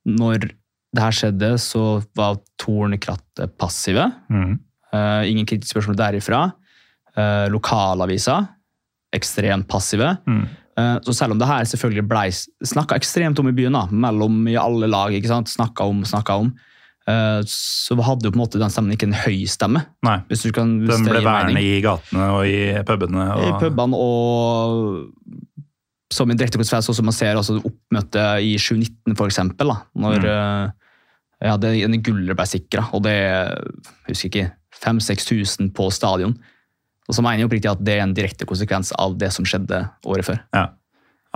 når 0.06 0.46
det 0.94 1.02
her 1.02 1.16
skjedde, 1.16 1.50
så 1.60 1.98
var 2.16 2.38
Tornekrattet 2.58 3.56
passive. 3.58 4.06
Mm. 4.30 4.60
Uh, 4.94 5.26
ingen 5.28 5.46
kritiske 5.48 5.74
spørsmål 5.76 5.98
derifra. 5.98 6.46
Uh, 7.18 7.46
lokalaviser 7.52 8.46
ekstremt 9.16 9.68
passive. 9.68 10.14
Mm. 10.28 10.46
Uh, 10.78 10.96
så 11.04 11.14
selv 11.16 11.34
om 11.34 11.40
det 11.40 11.48
her 11.48 11.68
selvfølgelig 11.68 12.06
ble 12.08 12.24
snakka 12.72 12.98
ekstremt 13.00 13.40
om 13.40 13.50
i 13.50 13.56
byen, 13.56 13.76
da, 13.76 13.86
mellom 13.90 14.40
i 14.48 14.56
alle 14.60 14.88
lag, 14.90 15.14
ikke 15.16 15.30
sant? 15.30 15.52
snakka 15.52 15.88
om, 15.88 16.04
snakka 16.08 16.40
om, 16.44 16.52
så 17.48 17.96
hadde 18.04 18.28
jo 18.28 18.32
på 18.34 18.36
en 18.36 18.42
måte 18.42 18.58
den 18.60 18.68
stemmen 18.68 18.92
ikke 18.92 19.06
en 19.08 19.14
høy 19.16 19.46
stemme. 19.48 19.80
Nei. 20.04 20.18
Hvis 20.28 20.42
du 20.44 20.50
kan, 20.52 20.74
hvis 20.82 20.90
Den 20.92 21.06
ble 21.08 21.22
værende 21.24 21.62
i 21.64 21.78
gatene 21.80 22.26
og 22.34 22.42
i 22.44 22.82
pubene. 22.84 23.24
Og... 23.32 23.46
I 23.46 23.54
pubene 23.62 23.96
og 23.96 25.38
som 26.12 26.28
en 26.28 26.36
direkte 26.36 26.60
konsekvens 26.60 26.90
også 26.92 27.06
man 27.08 27.16
ser 27.16 27.38
altså 27.40 27.56
oppmøtet 27.62 28.44
i 28.44 28.52
2019 28.60 29.16
for 29.16 29.24
eksempel, 29.32 29.72
da, 29.72 29.78
når 29.96 30.18
Mm. 30.18 31.48
ja, 31.48 31.56
det, 31.56 31.72
en 31.84 32.02
gullet 32.02 32.36
ble 32.36 32.46
sikra, 32.50 32.88
og 32.92 33.02
det 33.08 33.16
jeg 33.16 33.56
husker 34.08 34.28
ikke, 34.28 34.46
5000-6000 34.84 35.72
på 35.76 35.88
stadion. 35.94 36.36
Og 37.08 37.16
så 37.16 37.24
mener 37.24 37.42
jeg 37.42 37.48
oppriktig 37.48 37.70
at 37.70 37.80
det 37.84 37.96
er 37.96 38.04
en 38.04 38.16
direkte 38.16 38.46
konsekvens 38.48 38.92
av 39.00 39.16
det 39.20 39.30
som 39.34 39.46
skjedde 39.48 39.80
året 40.08 40.28
før. 40.28 40.42
Ja. 40.54 40.66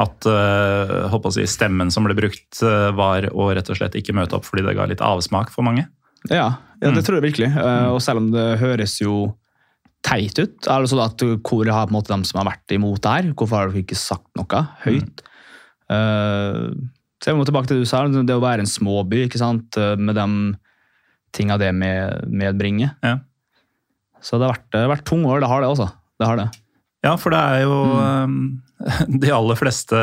At 0.01 0.25
øh, 0.29 1.29
si, 1.33 1.45
stemmen 1.49 1.91
som 1.93 2.07
ble 2.07 2.17
brukt, 2.17 2.61
eh, 2.65 2.89
var 2.97 3.29
å 3.33 3.51
rett 3.53 3.69
og 3.73 3.79
slett 3.79 3.97
ikke 3.99 4.15
møte 4.17 4.37
opp 4.37 4.49
fordi 4.49 4.65
det 4.67 4.77
ga 4.77 4.89
litt 4.89 5.05
avsmak 5.05 5.53
for 5.53 5.65
mange. 5.67 5.87
Ja, 6.31 6.57
ja 6.81 6.91
det 6.93 7.03
Mm. 7.03 7.05
tror 7.07 7.19
jeg 7.21 7.27
virkelig. 7.33 7.51
Eh, 7.57 7.89
og 7.93 8.01
selv 8.03 8.19
om 8.19 8.31
det 8.33 8.59
høres 8.61 9.01
jo 9.01 9.37
teit 10.03 10.39
ut, 10.39 10.67
er 10.67 10.81
det 10.81 10.91
sånn 10.91 11.05
at 11.05 11.17
hvor 11.47 11.69
har 11.71 11.87
på 11.87 11.93
en 11.93 11.97
måte 11.97 12.13
de 12.13 12.25
som 12.25 12.41
har 12.43 12.53
vært 12.53 12.75
imot 12.75 13.01
det 13.01 13.13
her, 13.13 13.33
hvorfor 13.33 13.57
har 13.57 13.69
dere 13.69 13.85
ikke 13.85 13.97
sagt 13.97 14.29
noe 14.37 14.67
høyt? 14.85 15.23
Eh, 15.89 16.73
så 17.23 17.31
jeg 17.31 17.37
må 17.39 17.45
tilbake 17.47 17.69
til 17.69 17.79
det 17.79 17.87
du 17.87 17.89
sa, 17.89 18.09
det 18.09 18.35
å 18.35 18.43
være 18.43 18.65
en 18.65 18.67
småby, 18.67 19.29
ikke 19.29 19.39
sant, 19.39 19.77
med 19.79 20.17
de 20.17 20.57
tinga 21.33 21.57
det 21.57 21.73
med, 21.73 22.27
medbringer. 22.29 22.97
Ja. 23.05 23.21
Så 24.23 24.39
det 24.39 24.47
har 24.49 24.55
vært, 24.57 24.89
vært 24.97 25.05
tunge 25.09 25.27
år, 25.27 25.41
det 25.43 25.49
har 25.51 25.61
det 25.65 25.69
også. 25.73 25.89
Det 26.21 26.27
har 26.29 26.37
det. 26.39 26.49
Ja, 27.05 27.17
for 27.19 27.31
det 27.35 27.41
er 27.41 27.63
jo 27.67 27.79
Mm. 27.83 28.63
eh, 28.87 29.07
De 29.23 29.31
aller 29.35 29.57
fleste 29.59 29.99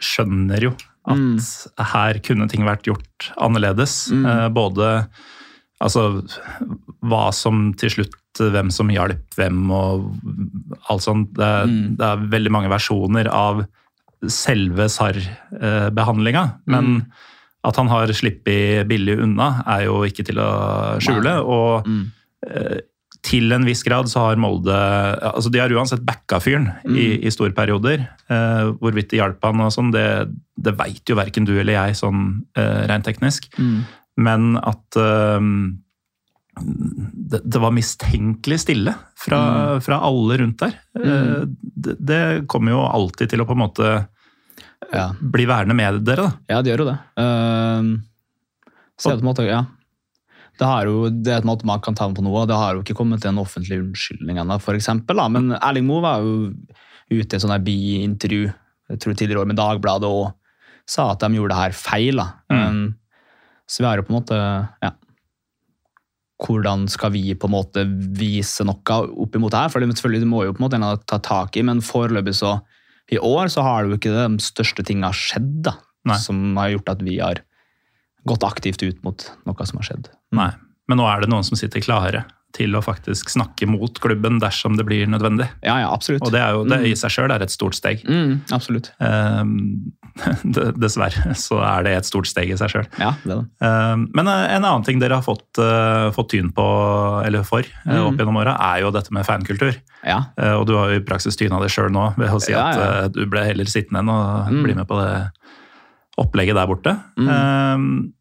skjønner 0.00 0.60
jo 0.62 0.74
at 1.06 1.16
Mm. 1.16 1.38
her 1.92 2.18
kunne 2.24 2.48
ting 2.50 2.64
vært 2.66 2.82
gjort 2.88 3.30
annerledes. 3.38 4.10
Mm. 4.12 4.26
Eh, 4.26 4.48
Både 4.50 5.08
altså 5.80 6.22
hva 7.04 7.32
som 7.32 7.72
til 7.74 7.90
slutt 7.90 8.14
hvem 8.40 8.70
som 8.72 8.88
hjalp 8.92 9.32
hvem 9.36 9.70
og 9.72 10.10
alt 10.90 11.02
sånt. 11.02 11.32
Det, 11.34 11.68
Mm. 11.68 11.96
det 11.96 12.04
er 12.04 12.26
veldig 12.28 12.50
mange 12.52 12.68
versjoner 12.68 13.28
av 13.32 13.66
selve 14.28 14.88
SAR-behandlinga. 14.88 16.60
Men 16.66 16.84
Mm. 16.84 17.06
at 17.64 17.76
han 17.76 17.88
har 17.88 18.06
sluppet 18.08 18.86
billig 18.88 19.18
unna, 19.22 19.62
er 19.66 19.84
jo 19.86 20.02
ikke 20.04 20.24
til 20.24 20.36
å 20.36 20.98
skjule. 21.00 21.44
Og 21.44 21.84
Mm. 21.86 22.12
eh, 22.50 22.80
til 23.26 23.50
en 23.56 23.64
viss 23.66 23.82
grad 23.82 24.06
så 24.10 24.20
har 24.28 24.38
Molde 24.38 24.70
altså 25.26 25.50
De 25.50 25.58
har 25.58 25.72
uansett 25.74 26.04
backa 26.06 26.38
fyren 26.42 26.68
i, 26.86 27.18
Mm. 27.18 27.24
i 27.26 27.32
store 27.34 27.50
perioder. 27.56 28.04
Eh, 28.30 28.68
hvorvidt 28.78 29.10
det 29.10 29.18
hjalp 29.18 29.42
han 29.48 29.64
og 29.64 29.72
sånn, 29.74 29.90
det, 29.94 30.04
det 30.56 30.76
veit 30.78 31.02
jo 31.10 31.16
verken 31.18 31.44
du 31.48 31.56
eller 31.58 31.74
jeg 31.74 31.98
sånn 31.98 32.22
eh, 32.54 32.84
rent 32.86 33.04
teknisk. 33.08 33.48
Mm. 33.58 33.80
Men 34.22 34.46
at 34.62 34.96
eh, 35.02 35.50
det, 36.56 37.40
det 37.44 37.60
var 37.60 37.74
mistenkelig 37.76 38.60
stille 38.62 38.94
fra, 39.20 39.40
fra 39.84 39.98
alle 40.06 40.38
rundt 40.40 40.62
der. 40.62 40.76
Eh, 40.96 41.42
det, 41.76 41.96
det 42.00 42.20
kommer 42.48 42.72
jo 42.72 42.84
alltid 42.86 43.34
til 43.34 43.42
å 43.44 43.48
på 43.48 43.56
en 43.58 43.64
måte 43.66 43.90
Ja. 44.92 45.10
bli 45.20 45.44
værende 45.50 45.74
med 45.76 46.04
dere, 46.06 46.28
da. 46.30 46.32
Ja, 46.54 46.62
det 46.62 46.70
gjør 46.72 46.84
jo 46.84 46.90
det. 46.92 46.98
Uh, 47.18 47.96
så 48.96 49.10
er 49.10 49.16
det 49.16 49.22
på 49.24 49.26
en 49.26 49.30
måte, 49.32 49.46
ja. 49.48 49.64
Det, 50.56 50.66
har 50.66 50.88
jo, 50.88 51.08
det 51.10 51.32
er 51.32 51.40
et 51.42 51.48
måte 51.48 51.68
man 51.68 51.82
kan 51.84 51.96
ta 51.96 52.06
med 52.08 52.16
på 52.18 52.24
noe, 52.24 52.44
og 52.44 52.50
det 52.50 52.56
har 52.56 52.76
jo 52.76 52.84
ikke 52.84 52.96
kommet 52.96 53.22
til 53.22 53.32
en 53.32 53.42
offentlig 53.42 53.80
unnskyldning 53.82 54.40
ennå, 54.40 54.58
eksempel. 54.72 55.20
Men 55.32 55.56
Erling 55.58 55.88
Moe 55.88 56.04
var 56.04 56.24
jo 56.24 56.52
ute 57.12 57.38
i 57.38 57.50
her 57.50 57.66
bi-intervju 57.66 58.46
jeg 58.90 59.02
tror 59.02 59.16
tidligere 59.16 59.42
år 59.42 59.50
med 59.50 59.58
Dagbladet 59.58 60.10
og 60.10 60.30
sa 60.86 61.10
at 61.12 61.24
de 61.24 61.34
gjorde 61.34 61.54
det 61.54 61.62
her 61.62 61.74
feil. 61.74 62.22
Um, 62.52 62.94
så 63.66 63.82
vi 63.82 63.88
har 63.88 63.98
jo 63.98 64.06
på 64.06 64.14
en 64.14 64.20
måte 64.20 64.38
ja, 64.38 64.92
Hvordan 66.36 66.84
skal 66.92 67.14
vi 67.14 67.32
på 67.32 67.48
en 67.48 67.54
måte 67.54 67.82
vise 68.18 68.64
noe 68.68 68.98
opp 69.24 69.36
imot 69.38 69.54
det 69.54 69.62
her? 69.64 69.72
For 69.72 69.80
selvfølgelig, 69.80 70.28
må 70.28 70.44
jo 70.44 70.52
på 70.54 70.60
en 70.60 70.66
måte 70.66 70.78
en 70.78 71.06
ta 71.08 71.18
tak 71.24 71.56
i, 71.56 71.64
men 71.64 71.80
foreløpig 71.80 72.34
så 72.36 72.58
i 73.08 73.18
år 73.22 73.48
så 73.52 73.64
har 73.64 73.84
det 73.84 73.94
jo 73.94 73.98
ikke 74.00 74.12
de 74.12 74.44
største 74.44 74.84
tinga 74.84 75.12
skjedd 75.16 75.62
da, 75.64 75.76
Nei. 76.10 76.18
som 76.20 76.58
har 76.58 76.74
gjort 76.74 76.92
at 76.92 77.04
vi 77.06 77.16
har 77.22 77.40
gått 78.28 78.44
aktivt 78.44 78.82
ut 78.84 79.00
mot 79.06 79.24
noe 79.48 79.66
som 79.70 79.80
har 79.80 79.88
skjedd. 79.88 80.10
Nei. 80.36 80.52
Men 80.88 80.98
nå 81.02 81.06
er 81.10 81.20
det 81.24 81.28
noen 81.32 81.42
som 81.46 81.56
sitter 81.58 81.80
klare 81.82 82.24
til 82.56 82.72
å 82.72 82.80
faktisk 82.80 83.28
snakke 83.28 83.66
mot 83.68 83.98
klubben 84.00 84.38
dersom 84.40 84.78
det 84.78 84.86
blir 84.88 85.04
nødvendig. 85.12 85.44
Ja, 85.66 85.74
ja, 85.82 85.90
absolutt. 85.92 86.22
Og 86.24 86.30
det, 86.32 86.40
er 86.40 86.54
jo, 86.56 86.62
det 86.64 86.78
i 86.88 86.94
seg 86.96 87.10
sjøl 87.12 87.34
er 87.34 87.42
et 87.44 87.52
stort 87.52 87.74
steg. 87.76 88.00
Mm, 88.08 88.38
absolutt. 88.54 88.92
Um, 89.04 89.92
Dessverre 90.80 91.34
så 91.36 91.58
er 91.60 91.82
det 91.84 91.90
et 91.98 92.06
stort 92.08 92.24
steg 92.30 92.48
i 92.48 92.56
seg 92.56 92.70
sjøl. 92.72 92.86
Ja, 92.96 93.10
det 93.26 93.34
det. 93.34 93.42
Ehm, 93.66 94.06
Men 94.16 94.30
eh, 94.32 94.54
en 94.56 94.64
annen 94.64 94.86
ting 94.86 94.98
dere 95.02 95.18
har 95.18 95.26
fått, 95.26 95.58
eh, 95.60 96.06
fått 96.16 96.30
tyn 96.32 96.48
på, 96.56 96.64
eller 97.26 97.44
for, 97.44 97.60
eh, 97.60 97.92
Mm. 97.92 98.06
opp 98.06 98.16
gjennom 98.22 98.38
åra, 98.40 98.54
er 98.72 98.80
jo 98.86 98.90
dette 98.94 99.12
med 99.12 99.26
fankultur. 99.28 99.76
Ja. 100.06 100.22
Og 100.56 100.64
du 100.66 100.72
har 100.78 100.88
jo 100.94 101.00
i 101.00 101.04
praksis 101.04 101.36
tyna 101.36 101.60
det 101.60 101.68
sjøl 101.74 101.90
nå 101.92 102.14
ved 102.16 102.30
å 102.32 102.40
si 102.40 102.54
at 102.56 102.78
eh, 102.80 103.08
du 103.12 103.26
ble 103.26 103.44
heller 103.44 103.68
sittende 103.68 104.00
enn 104.00 104.08
å 104.08 104.48
Mm. 104.48 104.62
bli 104.64 104.74
med 104.80 104.88
på 104.88 104.96
det 105.02 105.30
opplegget 106.16 106.54
der 106.56 106.66
borte. 106.66 106.96
Mm. 107.18 108.12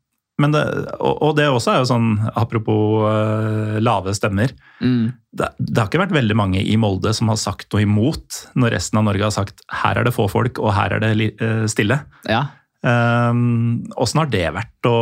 Men 0.41 0.51
det, 0.51 0.61
og 0.99 1.37
det 1.37 1.45
også 1.47 1.71
er 1.71 1.77
jo 1.79 1.87
sånn, 1.87 2.07
apropos 2.35 3.05
uh, 3.07 3.77
lave 3.79 4.15
stemmer 4.17 4.51
Mm. 4.83 5.13
det, 5.31 5.47
det 5.55 5.79
har 5.79 5.87
ikke 5.87 6.01
vært 6.01 6.15
veldig 6.17 6.35
mange 6.35 6.59
i 6.59 6.75
Molde 6.75 7.13
som 7.15 7.29
har 7.31 7.37
sagt 7.39 7.69
noe 7.71 7.85
imot, 7.85 8.41
når 8.59 8.73
resten 8.75 8.99
av 8.99 9.05
Norge 9.07 9.23
har 9.23 9.31
sagt 9.31 9.63
her 9.71 9.95
er 9.95 10.03
det 10.03 10.11
få 10.11 10.25
folk, 10.27 10.59
og 10.59 10.73
her 10.75 10.97
er 10.97 11.05
det 11.05 11.31
uh, 11.39 11.63
stille. 11.71 12.01
ja. 12.27 12.43
Ehm, 12.85 13.39
um, 13.89 14.19
har 14.21 14.29
det 14.29 14.43
vært? 14.53 14.71
å 14.85 14.95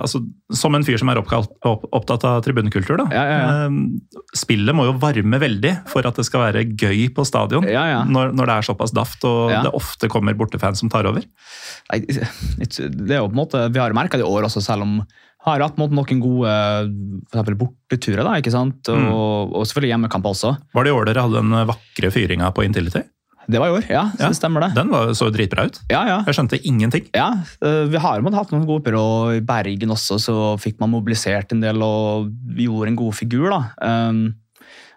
altså, 0.00 0.22
som 0.56 0.74
en 0.76 0.84
fyr 0.86 0.96
som 1.00 1.10
er 1.12 1.18
oppkalt, 1.20 1.50
opp, 1.68 1.84
opptatt 1.92 2.24
av 2.24 2.38
tribunekultur, 2.46 2.96
da. 3.02 3.06
Ja, 3.12 3.24
ja, 3.28 3.36
ja. 3.42 3.50
ehm, 3.66 4.00
spillet 4.36 4.76
må 4.76 4.86
jo 4.88 4.94
varme 5.02 5.40
veldig 5.42 5.74
for 5.92 6.08
at 6.08 6.16
det 6.16 6.24
skal 6.28 6.46
være 6.46 6.64
gøy 6.72 7.10
på 7.12 7.26
stadion. 7.28 7.66
Når, 8.08 8.32
når 8.32 8.48
det 8.48 8.56
er 8.56 8.68
såpass 8.70 8.94
daft 8.96 9.26
og 9.28 9.52
det 9.52 9.74
ofte 9.76 10.08
kommer 10.12 10.36
bortefans 10.38 10.80
som 10.80 10.92
tar 10.92 11.08
over. 11.10 11.26
Nei, 11.92 12.00
det 12.08 13.12
er 13.12 13.20
jo 13.20 13.28
på 13.28 13.34
en 13.36 13.42
måte, 13.42 13.66
Vi 13.72 13.82
har 13.82 13.92
merka 13.96 14.16
det 14.16 14.24
i 14.24 14.32
år 14.32 14.48
også, 14.48 14.64
selv 14.64 14.86
om 14.88 14.98
har 15.46 15.62
hatt 15.62 15.76
noen 15.78 16.20
gode 16.22 16.52
for 17.30 17.58
borteturer. 17.60 18.24
da, 18.24 18.34
ikke 18.40 18.50
sant? 18.50 18.88
Og, 18.90 18.96
Mm. 18.98 19.52
og 19.54 19.62
selvfølgelig 19.66 19.92
hjemmekamp 19.94 20.24
også. 20.26 20.56
Var 20.74 20.84
det 20.84 20.90
i 20.90 20.96
år 20.96 21.04
dere 21.06 21.22
hadde 21.22 21.42
den 21.42 21.68
vakre 21.68 22.10
fyringa 22.10 22.50
på 22.52 22.64
Intility? 22.66 23.04
Det 23.48 23.60
var 23.62 23.68
i 23.68 23.74
år, 23.78 23.84
ja. 23.88 24.04
så 24.16 24.20
Ja. 24.24 24.28
det 24.28 24.36
stemmer 24.38 24.60
det. 24.66 24.74
Den 24.74 24.88
var, 24.90 25.12
så 25.14 25.28
dritbra 25.30 25.66
ut. 25.68 25.80
Ja, 25.90 26.00
ja. 26.06 26.16
Jeg 26.26 26.34
skjønte 26.34 26.58
ingenting. 26.66 27.06
Ja, 27.14 27.28
eh, 27.62 27.84
vi 27.92 27.96
har 28.02 28.20
jo 28.20 28.30
hatt 28.34 28.50
noen 28.52 28.66
gode 28.66 28.82
oppgjør, 28.82 28.98
og 28.98 29.36
i 29.36 29.40
Bergen 29.46 29.90
også 29.94 30.18
så 30.18 30.36
fikk 30.58 30.80
man 30.80 30.90
mobilisert 30.90 31.52
en 31.52 31.60
del 31.60 31.80
og 31.82 32.32
gjorde 32.56 32.88
en 32.88 32.96
god 32.96 33.14
figur. 33.14 33.48
da. 33.50 33.60
Um, 34.10 34.34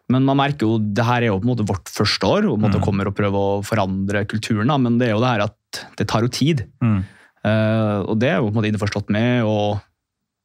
men 0.09 0.25
man 0.25 0.38
merker 0.38 0.65
jo, 0.65 0.79
det 0.79 1.05
her 1.05 1.21
er 1.21 1.27
jo 1.29 1.38
på 1.39 1.45
en 1.45 1.51
måte 1.55 1.67
vårt 1.69 1.85
første 1.93 2.25
år, 2.25 2.47
og 2.49 2.57
på 2.57 2.63
en 2.63 2.65
måte 2.71 2.79
Mm. 2.81 2.85
kommer 2.85 3.05
og 3.07 3.15
prøver 3.15 3.38
å 3.38 3.62
forandre 3.63 4.25
kulturen. 4.25 4.67
da, 4.67 4.77
Men 4.77 4.97
det 4.97 5.09
er 5.09 5.12
jo 5.13 5.19
det 5.21 5.29
her 5.29 5.41
at 5.45 5.85
det 5.97 6.07
tar 6.07 6.21
jo 6.21 6.27
tid. 6.27 6.65
Mm. 6.81 7.03
Eh, 7.45 7.99
og 8.09 8.17
det 8.19 8.29
er 8.31 8.38
jo 8.41 8.49
på 8.49 8.55
en 8.57 8.63
måte 8.63 8.71
innforstått 8.73 9.09
med 9.13 9.43
og, 9.45 9.79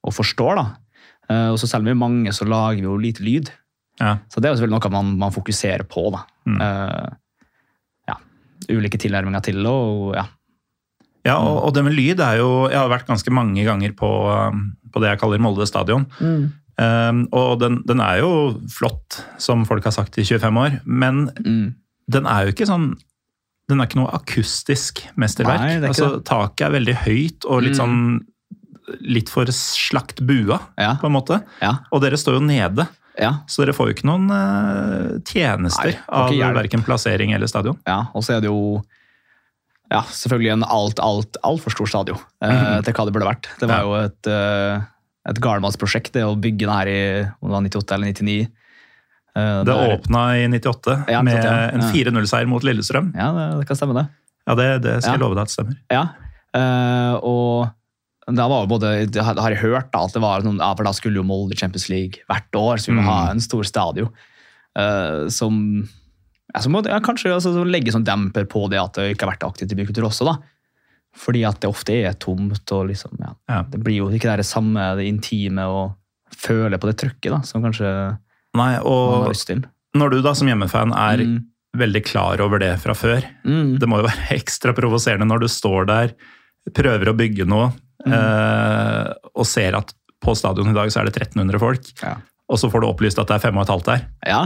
og 0.05 0.13
forstår. 0.13 0.57
da. 0.57 0.67
Eh, 1.31 1.49
og 1.49 1.59
så 1.59 1.67
selv 1.67 1.81
om 1.81 1.85
vi 1.87 1.91
er 1.93 1.95
mange, 2.05 2.29
så 2.37 2.45
lager 2.47 2.77
vi 2.77 2.83
jo 2.83 2.97
lite 3.01 3.25
lyd. 3.25 3.51
Ja. 3.99 4.19
Så 4.29 4.41
det 4.43 4.51
er 4.51 4.55
jo 4.55 4.61
selvfølgelig 4.61 4.83
noe 4.85 4.91
man, 4.93 5.19
man 5.19 5.31
fokuserer 5.33 5.85
på. 5.89 6.11
da. 6.13 6.25
Mm. 6.47 6.61
Ulike 8.71 8.99
tilnærminger 9.01 9.43
til 9.43 9.61
det. 9.63 9.67
og 9.71 10.15
ja. 10.17 10.27
Ja, 11.25 11.39
og, 11.41 11.63
og 11.65 11.75
det 11.75 11.85
med 11.87 11.95
lyd 11.97 12.21
er 12.21 12.37
jo 12.37 12.69
Jeg 12.69 12.77
har 12.79 12.91
vært 12.93 13.07
ganske 13.09 13.33
mange 13.33 13.63
ganger 13.65 13.95
på, 13.97 14.11
um, 14.51 14.77
på 14.93 15.01
det 15.01 15.09
jeg 15.15 15.21
kaller 15.23 15.41
Molde 15.41 15.67
stadion. 15.67 16.05
Um, 16.21 17.21
og 17.33 17.61
den, 17.63 17.79
den 17.87 18.01
er 18.03 18.19
jo 18.19 18.31
flott, 18.69 19.21
som 19.39 19.63
folk 19.65 19.85
har 19.87 19.95
sagt 19.95 20.19
i 20.19 20.25
25 20.27 20.59
år, 20.59 20.81
men 20.85 21.29
Mm. 21.47 21.75
den 22.11 22.27
er 22.27 22.45
jo 22.45 22.53
ikke 22.53 22.67
sånn 22.67 22.95
Den 23.71 23.81
er 23.81 23.87
ikke 23.87 23.97
noe 24.03 24.13
akustisk 24.13 25.01
mesterverk. 25.17 25.61
Nei, 25.63 25.77
er 25.79 25.87
altså, 25.89 26.19
taket 26.23 26.67
er 26.67 26.75
veldig 26.75 26.95
høyt 27.07 27.47
og 27.49 27.63
litt 27.63 27.79
Mm. 27.79 27.81
sånn 27.81 28.21
Litt 29.01 29.31
for 29.33 29.47
slakt 29.47 30.21
bua, 30.27 30.59
Ja, 30.77 30.97
på 31.01 31.07
en 31.07 31.13
måte. 31.17 31.39
ja, 31.63 31.79
Og 31.91 32.03
dere 32.03 32.19
står 32.21 32.35
jo 32.35 32.41
nede, 32.45 32.87
ja. 33.19 33.33
så 33.47 33.63
dere 33.65 33.75
får 33.77 33.89
jo 33.91 33.95
ikke 33.95 34.09
noen 34.09 34.27
uh, 34.31 35.19
tjenester 35.29 35.93
Nei, 35.93 36.41
av 36.43 36.55
verken 36.57 36.83
plassering 36.83 37.33
eller 37.37 37.47
stadion. 37.47 37.79
ja. 37.87 38.07
Og 38.15 38.23
så 38.27 38.37
er 38.37 38.41
det 38.45 38.51
jo 38.51 38.83
ja, 39.93 40.01
selvfølgelig 40.09 40.53
en 40.55 40.65
alt, 40.65 40.99
alt, 40.99 41.37
altfor 41.45 41.71
stor 41.71 41.87
stadion 41.87 42.19
eh, 42.43 42.51
Mhm. 42.51 42.85
til 42.85 42.95
hva 42.97 43.05
det 43.07 43.13
burde 43.15 43.29
vært. 43.29 43.49
Det 43.61 43.69
var 43.69 43.77
Ja. 43.77 43.85
jo 43.85 43.95
et, 44.09 44.27
uh, 44.27 44.83
et 45.31 45.41
Gardermannsprosjekt, 45.41 46.13
det 46.13 46.25
å 46.25 46.35
bygge 46.41 46.65
den 46.67 46.73
her 46.75 46.87
i 46.89 47.01
om 47.43 47.49
det 47.49 47.55
var 47.55 47.61
98 47.63 47.95
eller 47.95 48.07
99. 48.13 48.49
Uh, 49.37 49.63
Det 49.63 49.67
der- 49.67 49.93
åpna 49.99 50.23
i 50.41 50.49
98 50.49 51.05
Ja, 51.09 51.23
med 51.23 51.37
98, 51.37 51.45
ja. 51.45 51.69
en 51.75 51.81
4-0-seier 51.93 52.47
mot 52.49 52.63
Lillestrøm. 52.65 53.13
Ja, 53.15 53.31
det, 53.33 53.47
det 53.61 53.67
kan 53.69 53.77
stemme, 53.77 53.95
det. 53.95 54.07
Ja, 54.49 54.55
det, 54.55 54.83
det 54.83 55.03
skal 55.03 55.13
jeg 55.19 55.21
love 55.21 55.35
deg 55.37 55.43
at 55.43 55.51
stemmer. 55.55 55.77
Ja, 55.91 56.05
og 57.23 57.69
da 58.33 58.47
var 58.49 58.65
jo 58.65 58.71
både, 58.79 58.93
jeg 59.13 59.23
har 59.25 59.51
jeg 59.53 59.61
hørt 59.61 59.91
da, 59.93 60.05
at 60.07 60.13
det 60.15 60.23
var 60.23 60.41
noen, 60.47 60.57
ja, 60.59 60.71
for 60.75 60.85
da 60.85 60.93
skulle 60.97 61.17
jo 61.21 61.27
Molde 61.29 61.57
Champions 61.59 61.89
League 61.91 62.23
hvert 62.31 62.57
år, 62.57 62.77
så 62.81 62.87
vi 62.93 62.97
må 62.97 63.03
Mm. 63.05 63.11
ha 63.11 63.31
en 63.31 63.41
stor 63.41 63.63
stadion. 63.65 64.09
Uh, 64.79 65.29
som 65.29 65.89
ja, 66.55 66.61
så 66.61 66.69
må, 66.71 66.81
ja, 66.87 66.99
kanskje 67.01 67.33
altså, 67.35 67.53
så 67.55 67.65
legge 67.69 67.93
sånn 67.93 68.05
demper 68.07 68.45
på 68.47 68.69
det 68.71 68.79
at 68.81 68.95
det 68.95 69.15
ikke 69.17 69.27
har 69.27 69.35
vært 69.37 69.47
aktivt 69.53 69.73
i 69.73 69.77
bykultur 69.77 70.07
også. 70.09 70.25
da. 70.25 70.37
Fordi 71.15 71.45
at 71.47 71.61
det 71.61 71.69
ofte 71.71 71.95
er 72.05 72.15
tomt, 72.19 72.73
og 72.73 72.89
liksom, 72.89 73.13
ja, 73.21 73.35
Ja. 73.49 73.63
det 73.63 73.83
blir 73.85 73.97
jo 74.03 74.09
ikke 74.11 74.37
det 74.37 74.47
samme 74.47 74.97
det 74.97 75.07
intime 75.07 75.63
å 75.63 75.95
føle 76.35 76.79
på 76.79 76.89
det 76.91 76.97
trøkket 76.99 77.31
da, 77.31 77.41
som 77.43 77.63
kanskje 77.63 78.19
Nei, 78.55 78.79
man 78.83 79.23
har 79.23 79.29
lyst 79.31 79.47
til. 79.47 79.63
når 79.95 80.11
du 80.11 80.23
da 80.23 80.33
som 80.35 80.49
hjemmefan 80.49 80.93
er 80.93 81.19
Mm. 81.25 81.45
veldig 81.77 82.05
klar 82.05 82.41
over 82.41 82.59
det 82.59 82.81
fra 82.81 82.95
før, 82.95 83.23
Mm. 83.45 83.79
det 83.79 83.89
må 83.89 84.01
jo 84.03 84.09
være 84.09 84.29
ekstra 84.41 84.73
provoserende 84.75 85.27
når 85.27 85.41
du 85.41 85.47
står 85.47 85.87
der, 85.87 86.15
prøver 86.73 87.07
å 87.13 87.17
bygge 87.17 87.47
noe, 87.47 87.73
Mm. 88.07 88.13
eh, 88.13 89.13
og 89.35 89.47
ser 89.49 89.77
at 89.79 89.93
på 90.25 90.35
stadion 90.37 90.69
i 90.71 90.75
dag 90.77 90.89
så 90.93 91.01
er 91.03 91.09
det 91.09 91.17
1300 91.17 91.59
folk, 91.61 91.91
Ja. 92.03 92.17
og 92.49 92.59
så 92.61 92.71
får 92.73 92.81
du 92.81 92.89
opplyst 92.89 93.19
at 93.21 93.29
det 93.29 93.37
er 93.37 93.45
5500 93.51 93.85
der. 93.89 94.07
Ja, 94.27 94.43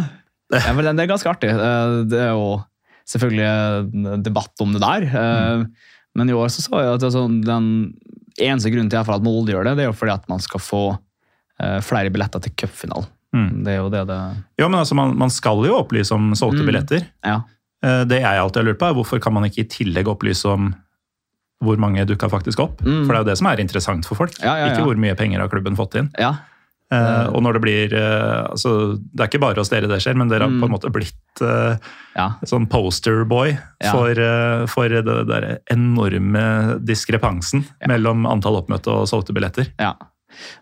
ja 0.54 0.72
men 0.72 0.84
det 0.96 1.04
er 1.04 1.10
ganske 1.12 1.30
artig. 1.30 1.50
Eh, 1.50 2.04
Det 2.10 2.18
er 2.18 2.30
jo 2.34 2.62
selvfølgelig 3.08 4.22
debatt 4.24 4.52
om 4.60 4.72
det 4.74 4.80
der. 4.82 5.06
Mm. 5.10 5.68
Men 6.18 6.30
i 6.30 6.36
år 6.36 6.48
så 6.50 6.62
så 6.64 6.80
jeg 6.82 6.94
at 6.98 7.12
sånn, 7.14 7.40
den 7.44 7.94
eneste 8.40 8.70
grunnen 8.72 8.90
til 8.90 8.98
at 9.00 9.22
Molde 9.22 9.52
gjør 9.54 9.64
det, 9.64 9.76
det 9.78 9.84
er 9.86 9.90
jo 9.92 9.96
fordi 9.98 10.12
at 10.14 10.28
man 10.28 10.38
skal 10.42 10.60
få 10.60 10.82
eh, 11.60 11.78
flere 11.80 12.10
billetter 12.10 12.40
til 12.42 12.52
cupfinalen. 12.58 13.06
Mm. 13.34 13.62
Det 13.64 13.72
er 13.74 13.76
jo 13.82 13.88
det 13.92 14.06
det 14.08 14.18
Ja, 14.58 14.68
men 14.68 14.80
altså, 14.80 14.94
man, 14.94 15.16
man 15.18 15.30
skal 15.30 15.60
jo 15.66 15.76
opplyse 15.82 16.12
om 16.14 16.30
solgte 16.34 16.62
Mm. 16.62 16.66
billetter. 16.70 17.06
Ja. 17.24 17.40
Eh, 17.84 18.04
Det 18.04 18.20
jeg 18.22 18.38
alltid 18.40 18.62
har 18.62 18.68
lurt 18.72 18.78
på, 18.78 18.88
er 18.88 18.94
hvorfor 18.94 19.20
kan 19.20 19.32
man 19.34 19.44
ikke 19.44 19.64
i 19.64 19.68
tillegg 19.68 20.06
opplyse 20.08 20.46
om 20.48 20.74
hvor 21.64 21.80
mange 21.80 22.04
dukka 22.06 22.28
faktisk 22.30 22.60
opp? 22.62 22.82
Mm. 22.86 23.02
For 23.06 23.12
det 23.12 23.16
er 23.18 23.24
jo 23.24 23.30
det 23.32 23.38
som 23.40 23.48
er 23.50 23.62
interessant 23.62 24.06
for 24.06 24.18
folk. 24.20 24.36
Ja, 24.42 24.52
ja, 24.54 24.66
ja. 24.66 24.70
Ikke 24.72 24.86
hvor 24.86 25.00
mye 25.00 25.16
penger 25.18 25.42
har 25.42 25.50
klubben 25.50 25.78
fått 25.78 25.96
inn. 25.98 26.12
Ja. 26.18 26.36
Eh, 26.88 27.26
og 27.36 27.42
når 27.44 27.58
det 27.58 27.60
blir 27.60 27.92
uh, 27.92 28.46
altså, 28.48 28.70
Det 28.96 29.20
er 29.20 29.28
ikke 29.28 29.40
bare 29.42 29.60
hos 29.60 29.68
dere 29.68 29.90
det 29.90 29.98
skjer, 30.00 30.16
men 30.16 30.30
dere 30.30 30.46
har 30.46 30.52
Mm. 30.54 30.62
på 30.62 30.68
en 30.70 30.72
måte 30.72 30.88
blitt 30.94 31.42
uh, 31.44 31.76
ja. 32.16 32.30
sånn 32.48 32.64
posterboy 32.72 33.52
for, 33.90 34.20
for 34.72 34.88
det 34.88 35.16
der 35.28 35.48
enorme 35.74 36.78
diskrepansen 36.80 37.66
mellom 37.90 38.24
antall 38.30 38.56
oppmøtte 38.62 38.88
og 38.88 39.10
solgte 39.10 39.36
billetter. 39.36 39.68
ja. 39.78 39.92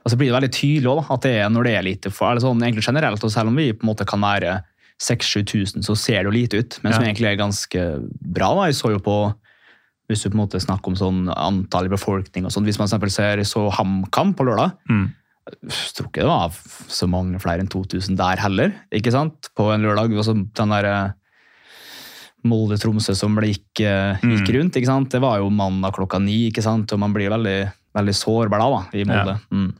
Og 0.06 0.12
så 0.12 0.16
blir 0.16 0.30
det 0.30 0.36
veldig 0.36 0.54
tydelig 0.54 0.88
også, 0.88 1.14
at 1.14 1.24
det 1.26 1.32
er 1.42 1.48
når 1.50 1.66
det 1.66 1.72
er 1.76 1.82
lite 1.84 2.10
for, 2.14 2.30
eller 2.30 2.40
sånn, 2.40 2.60
egentlig 2.62 2.84
generelt, 2.86 3.24
og 3.26 3.32
selv 3.34 3.50
om 3.50 3.56
vi 3.58 3.72
på 3.74 3.82
en 3.84 3.90
måte 3.90 4.06
kan 4.08 4.22
være 4.22 4.60
6000-7000, 5.02 5.82
så 5.84 5.96
ser 5.98 6.22
det 6.22 6.30
jo 6.30 6.34
lite 6.36 6.60
ut, 6.62 6.78
men 6.82 6.94
som 6.94 7.04
egentlig 7.04 7.28
er 7.32 7.40
ganske 7.40 7.82
bra. 8.22 8.52
da. 8.56 8.68
Jeg 8.70 8.78
så 8.78 8.92
jo 8.94 9.00
på 9.04 9.16
hvis 10.08 10.22
du 10.22 10.30
på 10.30 10.34
en 10.36 10.42
måte 10.44 10.60
snakker 10.62 10.92
om 10.92 10.96
sånn 10.98 11.22
antall 11.34 11.86
i 11.88 11.92
befolkning 11.92 12.44
og 12.46 12.52
sånn, 12.54 12.64
Hvis 12.64 12.78
man 12.78 12.88
for 12.88 13.08
ser 13.10 13.38
så 13.44 13.70
HamKam 13.72 14.34
på 14.34 14.46
lørdag, 14.46 14.72
Mm. 14.88 15.12
jeg 15.66 15.94
tror 15.94 16.06
ikke 16.08 16.22
det 16.22 16.30
var 16.30 16.50
så 16.88 17.08
mange 17.08 17.40
flere 17.40 17.60
enn 17.60 17.68
2000 17.68 18.16
der 18.16 18.36
heller, 18.36 18.72
ikke 18.92 19.12
sant? 19.12 19.50
På 19.56 19.72
en 19.74 19.82
lørdag. 19.82 20.12
Og 20.16 20.24
den 20.54 20.68
der 20.70 20.84
eh, 20.84 21.10
Molde-Tromsø 22.46 23.14
som 23.16 23.34
gikk, 23.36 23.80
eh, 23.80 24.18
gikk 24.22 24.46
Mm. 24.48 24.54
rundt, 24.54 24.76
ikke 24.76 24.86
sant? 24.86 25.10
Det 25.10 25.20
var 25.20 25.38
jo 25.38 25.50
mandag 25.50 25.92
klokka 25.94 26.20
ni, 26.22 26.50
ikke 26.50 26.62
sant? 26.62 26.92
Og 26.92 26.98
man 26.98 27.12
blir 27.12 27.28
veldig, 27.30 27.72
veldig 27.94 28.14
sårbar 28.14 28.58
da, 28.58 28.70
da, 28.70 28.82
i 28.98 29.04
Molde. 29.04 29.40
Mm. 29.50 29.74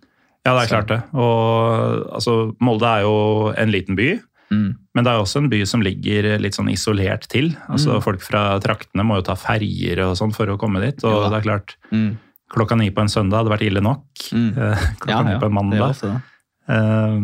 Ja, 0.45 0.55
det 0.59 0.71
er 0.71 0.75
klart 0.83 0.89
det. 0.89 1.03
Og 1.15 2.13
altså, 2.15 2.57
Molde 2.61 2.83
er 2.87 3.03
jo 3.03 3.53
en 3.57 3.71
liten 3.71 3.97
by. 3.97 4.21
Mm. 4.51 4.77
Men 4.95 5.05
det 5.05 5.11
er 5.13 5.19
også 5.23 5.41
en 5.43 5.49
by 5.51 5.59
som 5.67 5.83
ligger 5.83 6.29
litt 6.39 6.55
sånn 6.55 6.71
isolert 6.71 7.27
til. 7.33 7.51
Altså 7.69 7.97
Mm. 7.97 8.03
Folk 8.05 8.23
fra 8.23 8.45
traktene 8.63 9.05
må 9.05 9.17
jo 9.19 9.27
ta 9.27 9.35
ferjer 9.35 10.05
og 10.07 10.17
sånn 10.17 10.35
for 10.35 10.47
å 10.47 10.59
komme 10.61 10.81
dit. 10.85 11.03
Og 11.05 11.25
ja. 11.25 11.29
det 11.31 11.39
er 11.41 11.49
klart, 11.49 11.77
Mm. 11.93 12.17
klokka 12.55 12.77
ni 12.79 12.91
på 12.91 13.01
en 13.03 13.09
søndag 13.09 13.43
hadde 13.43 13.55
vært 13.57 13.67
ille 13.67 13.83
nok. 13.83 14.05
Mm. 14.33 14.51
Eh, 14.57 14.77
Klokka 15.01 15.11
Ja, 15.11 15.23
ni 15.23 15.39
på 15.41 15.47
en 15.47 15.55
mandag. 15.55 16.23
Eh, 16.69 17.19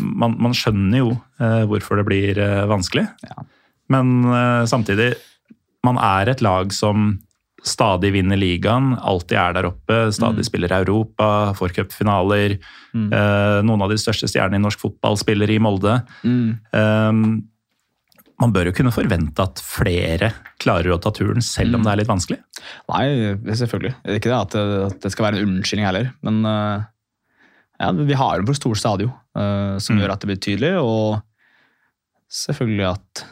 man, 0.00 0.36
man 0.40 0.52
skjønner 0.56 0.98
jo 0.98 1.10
uh, 1.40 1.64
hvorfor 1.68 1.96
det 2.00 2.06
blir 2.08 2.38
uh, 2.40 2.66
vanskelig. 2.68 3.06
Ja. 3.22 3.44
Men 3.88 4.24
eh, 4.24 4.64
samtidig, 4.66 5.14
man 5.86 5.98
er 6.02 6.28
et 6.32 6.40
lag 6.42 6.72
som 6.74 7.20
stadig 7.66 8.12
vinner 8.14 8.38
ligaen, 8.38 8.92
alltid 9.02 9.36
er 9.42 9.52
der 9.56 9.66
oppe, 9.72 9.96
stadig 10.14 10.44
Mm. 10.44 10.48
spiller 10.48 10.72
Europa, 10.76 11.52
får 11.58 11.72
cupfinaler. 11.74 12.58
Mm. 12.94 13.08
Eh, 13.12 13.62
noen 13.66 13.82
av 13.82 13.90
de 13.90 13.96
største 13.98 14.28
stjernene 14.30 14.60
i 14.60 14.62
norsk 14.62 14.78
fotball 14.78 15.16
spiller 15.18 15.50
i 15.50 15.58
Molde. 15.58 15.96
Mm. 16.22 16.58
Eh, 16.72 17.42
man 18.38 18.52
bør 18.52 18.66
jo 18.68 18.72
kunne 18.76 18.92
forvente 18.92 19.40
at 19.42 19.58
flere 19.64 20.30
klarer 20.60 20.92
å 20.94 21.00
ta 21.00 21.10
turen, 21.10 21.42
selv 21.42 21.74
om 21.74 21.80
Mm. 21.80 21.84
det 21.84 21.92
er 21.92 21.96
litt 21.96 22.12
vanskelig. 22.12 22.38
Nei, 22.92 23.06
selvfølgelig. 23.56 23.94
Det 24.04 24.12
er 24.12 24.20
ikke 24.20 24.30
det 24.30 24.40
at 24.42 24.50
det, 24.50 24.92
at 24.92 25.00
det 25.00 25.12
skal 25.12 25.24
være 25.32 25.38
en 25.40 25.48
unnskyldning 25.48 25.86
heller, 25.86 26.12
men 26.22 26.44
uh, 26.46 26.84
ja, 27.80 27.90
vi 27.92 28.12
har 28.14 28.38
en 28.38 28.46
for 28.46 28.54
stor 28.54 28.74
stadion 28.74 29.12
uh, 29.34 29.78
som 29.78 29.96
Mm. 29.96 30.02
gjør 30.02 30.12
at 30.12 30.20
det 30.20 30.28
blir 30.28 30.44
tydelig, 30.44 30.72
og 30.78 31.22
selvfølgelig 32.30 32.92
at. 32.92 33.24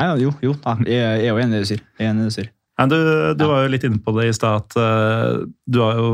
Nei, 0.00 0.16
jo, 0.22 0.32
jo, 0.42 0.54
jeg, 0.86 0.96
er 0.96 1.28
jo 1.28 1.36
enig 1.42 1.52
i 1.52 1.58
det 1.60 1.66
du 1.66 1.70
sier. 1.74 1.84
Jeg 1.98 2.06
er 2.08 2.10
enig 2.14 2.22
i 2.22 2.24
det 2.24 2.32
du 2.32 2.38
sier. 2.40 2.50
Du 2.80 2.94
du 3.36 3.42
var 3.44 3.66
jo 3.66 3.68
litt 3.74 3.82
inne 3.84 3.98
på 4.00 4.12
det 4.16 4.30
i 4.30 4.32
stad 4.32 4.62
at 4.62 4.76
eh, 4.80 5.42
du 5.68 5.78
har 5.84 5.98
jo 6.00 6.06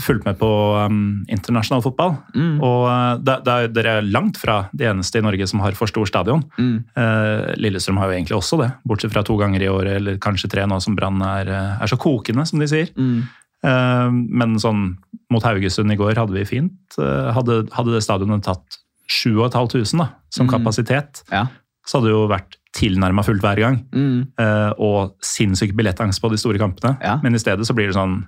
fulgt 0.00 0.24
med 0.24 0.38
på 0.40 0.48
um, 0.80 1.20
internasjonal 1.28 1.82
fotball. 1.84 2.14
Mm. 2.32 2.54
Og 2.64 2.86
det, 3.26 3.34
det 3.44 3.52
er, 3.52 3.68
dere 3.76 3.92
er 3.98 4.08
langt 4.08 4.38
fra 4.40 4.54
de 4.72 4.86
eneste 4.88 5.20
i 5.20 5.24
Norge 5.26 5.44
som 5.50 5.60
har 5.60 5.76
for 5.76 5.90
stor 5.92 6.08
stadion. 6.08 6.40
Mm. 6.56 6.78
Uh, 6.96 7.52
Lillestrøm 7.60 8.00
har 8.00 8.08
jo 8.08 8.16
egentlig 8.16 8.38
også 8.38 8.56
det, 8.62 8.70
bortsett 8.88 9.12
fra 9.12 9.20
to 9.28 9.36
ganger 9.36 9.66
i 9.66 9.68
året, 9.68 9.98
eller 10.00 10.16
kanskje 10.16 10.48
tre 10.54 10.64
nå 10.64 10.80
som 10.80 10.96
Brann 10.96 11.20
er, 11.28 11.52
er 11.76 11.92
så 11.92 12.00
kokende, 12.00 12.46
som 12.48 12.62
de 12.64 12.70
sier. 12.72 12.88
Mm. 12.96 13.26
Men 14.28 14.58
sånn 14.60 14.82
mot 15.32 15.44
Haugesund 15.44 15.92
i 15.92 15.96
går 15.96 16.18
hadde 16.20 16.34
vi 16.36 16.42
fint. 16.44 16.96
Hadde, 17.00 17.62
hadde 17.72 17.94
det 17.94 18.02
stadionet 18.04 18.44
tatt 18.44 18.76
7500 19.08 19.96
da, 20.02 20.08
som 20.32 20.46
Mm. 20.46 20.52
kapasitet, 20.52 21.22
Ja. 21.32 21.46
så 21.86 21.98
hadde 21.98 22.08
det 22.10 22.12
jo 22.16 22.28
vært 22.28 22.56
tilnærma 22.74 23.22
fullt 23.24 23.40
hver 23.44 23.60
gang. 23.62 23.80
Mm. 23.94 24.26
eh, 24.38 24.72
og 24.78 25.14
sinnssyk 25.22 25.74
billettangst 25.78 26.20
på 26.20 26.30
de 26.30 26.36
store 26.40 26.58
kampene. 26.58 26.96
Ja. 27.02 27.18
Men 27.22 27.34
i 27.34 27.38
stedet 27.42 27.66
så 27.66 27.74
blir 27.74 27.86
det 27.92 27.94
sånn 27.98 28.24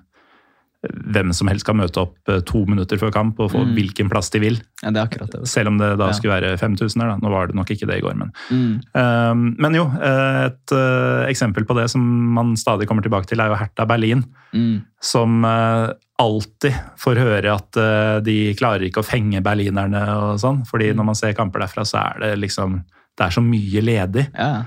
hvem 0.87 1.33
som 1.35 1.49
helst 1.51 1.65
kan 1.67 1.75
møte 1.81 1.99
opp 1.99 2.29
eh, 2.31 2.39
to 2.47 2.61
minutter 2.69 2.99
før 3.01 3.11
kamp 3.11 3.41
og 3.43 3.49
få 3.51 3.65
Mm. 3.65 3.73
hvilken 3.75 4.09
plass 4.13 4.29
de 4.31 4.39
vil. 4.39 4.59
ja, 4.85 4.91
det 4.93 5.01
er 5.01 5.07
akkurat 5.09 5.31
det. 5.33 5.49
Selv 5.49 5.69
om 5.73 5.79
det 5.79 5.89
da 5.99 6.07
Ja. 6.07 6.13
skulle 6.13 6.35
være 6.41 6.57
5000 6.61 7.01
her. 7.03 7.09
Da. 7.09 7.17
Nå 7.17 7.31
var 7.33 7.47
det 7.49 7.57
nok 7.57 7.67
ikke 7.71 7.87
det 7.89 7.97
i 7.99 8.01
går, 8.05 8.15
men 8.15 8.31
Mm. 8.51 8.81
Eh, 8.95 9.35
Men 9.59 9.75
jo, 9.75 9.85
eh, 10.01 10.45
et 10.47 10.71
uh, 10.73 11.27
eksempel 11.27 11.65
på 11.67 11.75
det 11.75 11.91
som 11.91 12.01
man 12.35 12.55
stadig 12.57 12.87
kommer 12.87 13.03
tilbake 13.03 13.27
til, 13.27 13.41
er 13.41 13.49
jo 13.49 13.57
Hertha 13.57 13.85
Berlin. 13.87 14.23
Mm. 14.55 14.83
Som 15.01 15.45
uh, 15.45 15.91
alltid 16.21 16.73
får 16.99 17.17
høre 17.17 17.53
at 17.55 17.77
uh, 17.77 18.21
de 18.21 18.55
klarer 18.55 18.83
ikke 18.89 19.03
å 19.03 19.05
fenge 19.11 19.43
berlinerne 19.43 20.07
og 20.17 20.39
sånn. 20.39 20.63
fordi 20.67 20.93
Mm. 20.93 20.97
når 20.99 21.05
man 21.05 21.15
ser 21.17 21.33
kamper 21.33 21.61
derfra, 21.61 21.83
så 21.85 21.99
er 22.15 22.21
det 22.21 22.39
liksom 22.39 22.85
Det 23.17 23.27
er 23.27 23.35
så 23.37 23.43
mye 23.45 23.83
ledig. 23.85 24.27
Ja. 24.37 24.65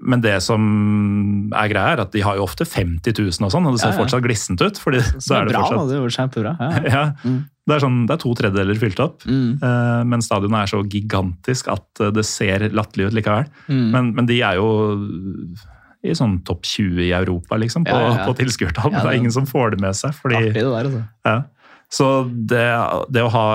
Men 0.00 0.22
det 0.24 0.38
som 0.40 0.62
er 1.52 1.68
greia, 1.68 1.90
er 1.92 2.00
at 2.06 2.12
de 2.14 2.22
har 2.24 2.38
jo 2.38 2.46
ofte 2.46 2.64
50 2.64 3.12
000 3.20 3.44
og 3.44 3.52
sånn, 3.52 3.66
og 3.68 3.74
det 3.76 3.82
ser 3.82 3.90
Ja, 3.90 3.96
ja. 3.96 4.00
fortsatt 4.00 4.22
glissent 4.24 4.62
ut. 4.64 4.78
fordi 4.80 5.02
Så 5.20 5.34
er 5.36 5.44
det 5.44 5.52
bra, 5.52 5.60
da. 5.60 5.66
fortsatt 5.68 5.90
Det 5.90 5.96
er 5.96 6.00
jo 6.00 6.14
kjempebra. 6.16 6.54
Ja. 6.60 6.70
ja, 6.94 7.02
Mm. 7.28 7.40
det, 7.68 7.74
er 7.76 7.82
sånn, 7.84 7.98
det 8.08 8.14
er 8.16 8.22
to 8.24 8.32
tredjedeler 8.38 8.80
fylt 8.80 9.02
opp. 9.04 9.26
Mm. 9.28 9.58
eh, 9.62 10.00
Men 10.08 10.24
stadionet 10.24 10.62
er 10.64 10.72
så 10.72 10.80
gigantisk 10.88 11.68
at 11.68 12.00
eh, 12.00 12.10
det 12.16 12.24
ser 12.24 12.64
latterlig 12.72 13.10
ut 13.10 13.18
likevel. 13.20 13.44
Mm. 13.68 13.84
Men, 13.92 14.10
men 14.16 14.26
de 14.32 14.40
er 14.40 14.56
jo 14.56 14.70
i 16.00 16.14
sånn 16.16 16.38
topp 16.48 16.64
20 16.64 17.02
i 17.04 17.12
Europa, 17.12 17.58
liksom, 17.60 17.84
på, 17.84 17.92
Ja, 17.92 18.24
på 18.24 18.32
tilskuertall. 18.40 18.94
Ja, 18.94 19.02
det 19.04 19.10
er 19.12 19.18
ingen 19.20 19.32
som 19.36 19.44
får 19.44 19.74
det 19.76 19.82
med 19.84 19.92
seg. 19.98 20.14
fordi... 20.16 20.38
Artig 20.40 20.54
det 20.56 20.64
der, 20.64 20.88
altså. 20.88 21.02
Ja. 21.28 21.38
Så 21.92 22.06
det, 22.48 22.64
det 23.12 23.22
å 23.26 23.32
ha 23.34 23.46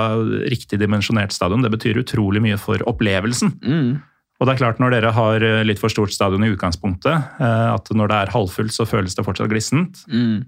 riktig 0.51 0.77
dimensjonert 0.77 1.33
stadion, 1.33 1.63
det 1.65 1.71
betyr 1.73 1.97
utrolig 2.03 2.43
mye 2.43 2.57
for 2.61 2.77
opplevelsen. 2.85 3.55
Mm. 3.65 3.95
Og 4.39 4.47
det 4.47 4.53
er 4.55 4.57
klart, 4.59 4.79
når 4.83 4.91
dere 4.91 5.11
har 5.15 5.43
eh, 5.43 5.61
litt 5.63 5.79
for 5.79 5.87
stort 5.89 6.11
stadion 6.11 6.43
i 6.43 6.49
utgangspunktet, 6.51 7.39
eh, 7.39 7.69
at 7.73 7.87
når 7.95 8.07
det 8.11 8.17
er 8.23 8.33
halvfullt, 8.35 8.73
så 8.75 8.83
føles 8.89 9.15
det 9.15 9.23
fortsatt 9.25 9.47
glissent. 9.51 10.01
Mm. 10.11 10.43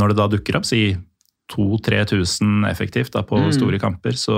Når 0.00 0.08
det 0.08 0.16
da 0.16 0.26
dukker 0.32 0.56
opp, 0.56 0.64
si 0.64 0.96
2000-3000 1.52 2.64
effektivt 2.70 3.12
da, 3.14 3.22
på 3.22 3.38
Mm. 3.38 3.52
store 3.54 3.78
kamper, 3.78 4.16
så 4.18 4.36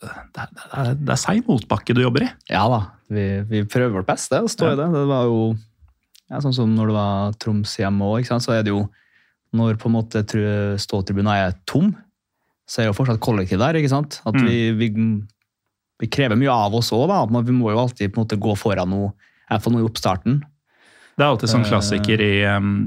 det, 0.00 0.10
er- 0.42 0.50
det, 0.54 0.66
er, 0.72 0.94
det 0.94 1.12
er 1.14 1.20
seig 1.20 1.46
motbakke 1.48 1.94
du 1.94 2.02
jobber 2.02 2.26
i. 2.26 2.30
Ja 2.50 2.66
da, 2.68 2.80
vi, 3.10 3.24
vi 3.48 3.62
prøver 3.64 3.94
vårt 4.00 4.06
beste 4.10 4.40
å 4.42 4.48
stå 4.50 4.66
Ja. 4.66 4.72
i 4.74 4.76
det. 4.82 4.88
Det 4.92 5.06
var 5.08 5.24
jo 5.24 5.56
ja, 6.30 6.40
sånn 6.40 6.54
som 6.56 6.74
når 6.74 6.86
det 6.90 6.94
var 6.98 7.32
Troms 7.38 7.76
hjemme 7.78 8.00
òg, 8.04 8.24
så 8.26 8.52
er 8.58 8.62
det 8.62 8.70
jo 8.74 8.88
Når 9.54 9.76
på 9.78 9.86
en 9.86 9.92
måte 9.94 10.18
ståtribunen 10.82 11.30
er 11.30 11.52
tom, 11.64 11.92
så 12.66 12.80
er 12.82 12.86
jo 12.88 12.92
fortsatt 12.96 13.20
kollektiv 13.22 13.58
der. 13.60 13.74
ikke 13.78 13.88
sant? 13.88 14.20
At 14.26 14.34
Mm. 14.34 14.46
vi, 14.48 14.72
vi, 14.72 14.88
vi 16.00 16.08
krever 16.10 16.36
mye 16.36 16.50
av 16.50 16.74
oss 16.74 16.90
òg. 16.92 17.08
Vi 17.46 17.52
må 17.52 17.70
jo 17.72 17.78
alltid 17.78 18.12
på 18.14 18.20
en 18.20 18.26
måte 18.26 18.38
gå 18.40 18.56
foran 18.58 18.90
noe, 18.90 19.12
noe 19.50 19.80
i 19.80 19.88
oppstarten. 19.88 20.40
Det 21.16 21.22
er 21.22 21.30
alltid 21.30 21.48
sånn 21.48 21.62
Eh. 21.64 21.70
klassiker 21.70 22.20
i, 22.20 22.42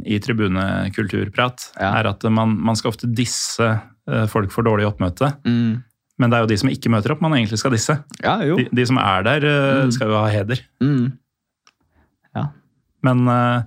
i 0.06 0.20
tribunekulturprat, 0.20 1.72
Ja. 1.80 1.94
er 2.00 2.08
at 2.08 2.24
man, 2.24 2.58
man 2.60 2.76
skal 2.76 2.92
ofte 2.92 3.08
disse 3.08 3.64
eh, 4.08 4.26
folk 4.28 4.52
for 4.52 4.64
dårlig 4.64 4.86
oppmøte. 4.88 5.32
Mm. 5.46 5.84
Men 6.20 6.30
det 6.30 6.36
er 6.38 6.42
jo 6.44 6.48
de 6.48 6.58
som 6.58 6.70
ikke 6.70 6.90
møter 6.90 7.12
opp, 7.14 7.22
man 7.22 7.32
egentlig 7.34 7.60
skal 7.60 7.72
disse. 7.72 8.04
Ja, 8.24 8.40
jo. 8.44 8.58
De, 8.58 8.68
de 8.74 8.86
som 8.86 8.98
er 8.98 9.24
der, 9.24 9.46
eh, 9.46 9.84
Mm. 9.86 9.92
skal 9.92 10.08
jo 10.10 10.18
ha 10.20 10.28
heder. 10.28 10.60
Mm. 10.82 11.14
Men 13.04 13.28
eh, 13.30 13.62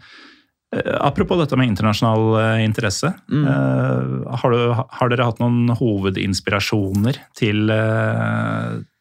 eh, 0.75 0.97
apropos 1.01 1.39
dette 1.39 1.57
med 1.57 1.69
internasjonal 1.71 2.25
uh, 2.35 2.65
interesse. 2.65 3.07
Eh, 3.31 4.35
har, 4.43 4.51
du, 4.51 4.75
har 4.75 5.09
dere 5.13 5.25
hatt 5.25 5.39
noen 5.41 5.71
hovedinspirasjoner 5.79 7.17
til, 7.39 7.71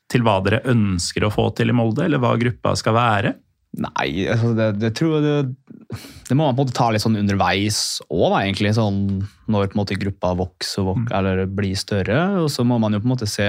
til 0.09 0.23
hva 0.25 0.39
dere 0.45 0.63
ønsker 0.71 1.25
å 1.27 1.31
få 1.33 1.49
til 1.57 1.69
i 1.71 1.75
Molde, 1.75 2.05
eller 2.07 2.21
hva 2.21 2.33
gruppa 2.41 2.73
skal 2.79 2.95
være? 2.97 3.35
Nei, 3.77 4.25
altså 4.25 4.55
det, 4.57 4.71
det 4.81 4.89
tror 4.97 5.19
jeg 5.19 5.25
det, 5.27 5.97
det 6.25 6.35
må 6.37 6.47
man 6.47 6.55
på 6.57 6.63
en 6.63 6.65
måte 6.65 6.77
ta 6.77 6.87
litt 6.89 7.03
sånn 7.03 7.19
underveis 7.19 7.99
òg, 8.09 8.39
egentlig. 8.39 8.71
Sånn 8.77 9.03
når 9.45 9.69
på 9.69 9.77
en 9.77 9.81
måte 9.83 9.97
gruppa 10.01 10.31
vokser 10.39 10.87
vok, 10.87 11.03
mm. 11.05 11.11
eller 11.19 11.43
blir 11.45 11.77
større. 11.77 12.17
Og 12.41 12.49
så 12.53 12.65
må 12.65 12.79
man 12.81 12.97
jo 12.97 13.01
på 13.03 13.09
en 13.09 13.13
måte 13.13 13.29
se 13.29 13.45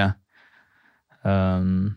um, 1.25 1.95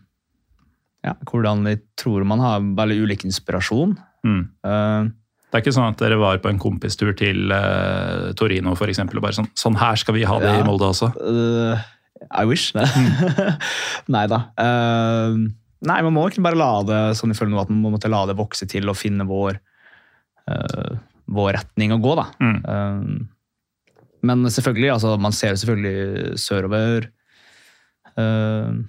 ja, 1.04 1.12
hvordan 1.28 1.64
vi 1.68 1.76
tror 2.00 2.24
man 2.28 2.40
har 2.40 2.64
veldig 2.80 2.98
ulik 3.04 3.26
inspirasjon. 3.28 3.92
Mm. 4.24 4.40
Uh, 4.64 5.12
Det 5.52 5.60
er 5.60 5.62
ikke 5.66 5.76
sånn 5.76 5.92
at 5.92 6.00
dere 6.00 6.16
var 6.18 6.40
på 6.42 6.48
en 6.50 6.58
kompistur 6.58 7.12
til 7.14 7.52
uh, 7.52 8.32
Torino 8.40 8.72
for 8.78 8.88
eksempel, 8.90 9.20
og 9.20 9.28
bare 9.28 9.36
sånn 9.36 9.52
Sånn 9.52 9.76
her 9.78 10.00
skal 10.00 10.16
vi 10.16 10.24
ha 10.26 10.40
det 10.40 10.48
Ja. 10.50 10.62
i 10.62 10.66
Molde 10.66 10.88
også. 10.88 11.12
uh, 11.20 11.90
I 12.30 12.44
wish. 12.48 12.72
nei 12.74 14.24
da. 14.32 14.40
Uh, 14.58 15.44
nei, 15.84 16.00
man 16.06 16.14
må 16.16 16.26
ikke 16.30 16.44
bare 16.44 16.58
la 16.58 16.70
det 16.86 17.02
sånn 17.18 17.34
i 17.34 17.38
følge 17.38 17.60
at 17.60 17.72
man 17.72 17.82
må 17.84 17.94
måtte 17.94 18.12
la 18.12 18.24
det 18.30 18.38
vokse 18.38 18.68
til 18.70 18.90
og 18.92 18.98
finne 18.98 19.26
vår, 19.28 19.60
uh, 20.50 20.96
vår 21.34 21.54
retning 21.58 21.94
å 21.96 22.00
gå, 22.02 22.16
da. 22.20 22.26
Mm. 22.40 22.58
Um, 22.64 23.22
men 24.24 24.48
selvfølgelig, 24.48 24.94
altså, 24.94 25.16
man 25.20 25.36
ser 25.36 25.56
selvfølgelig 25.60 26.38
sørover. 26.40 27.10
Uh, 28.16 28.84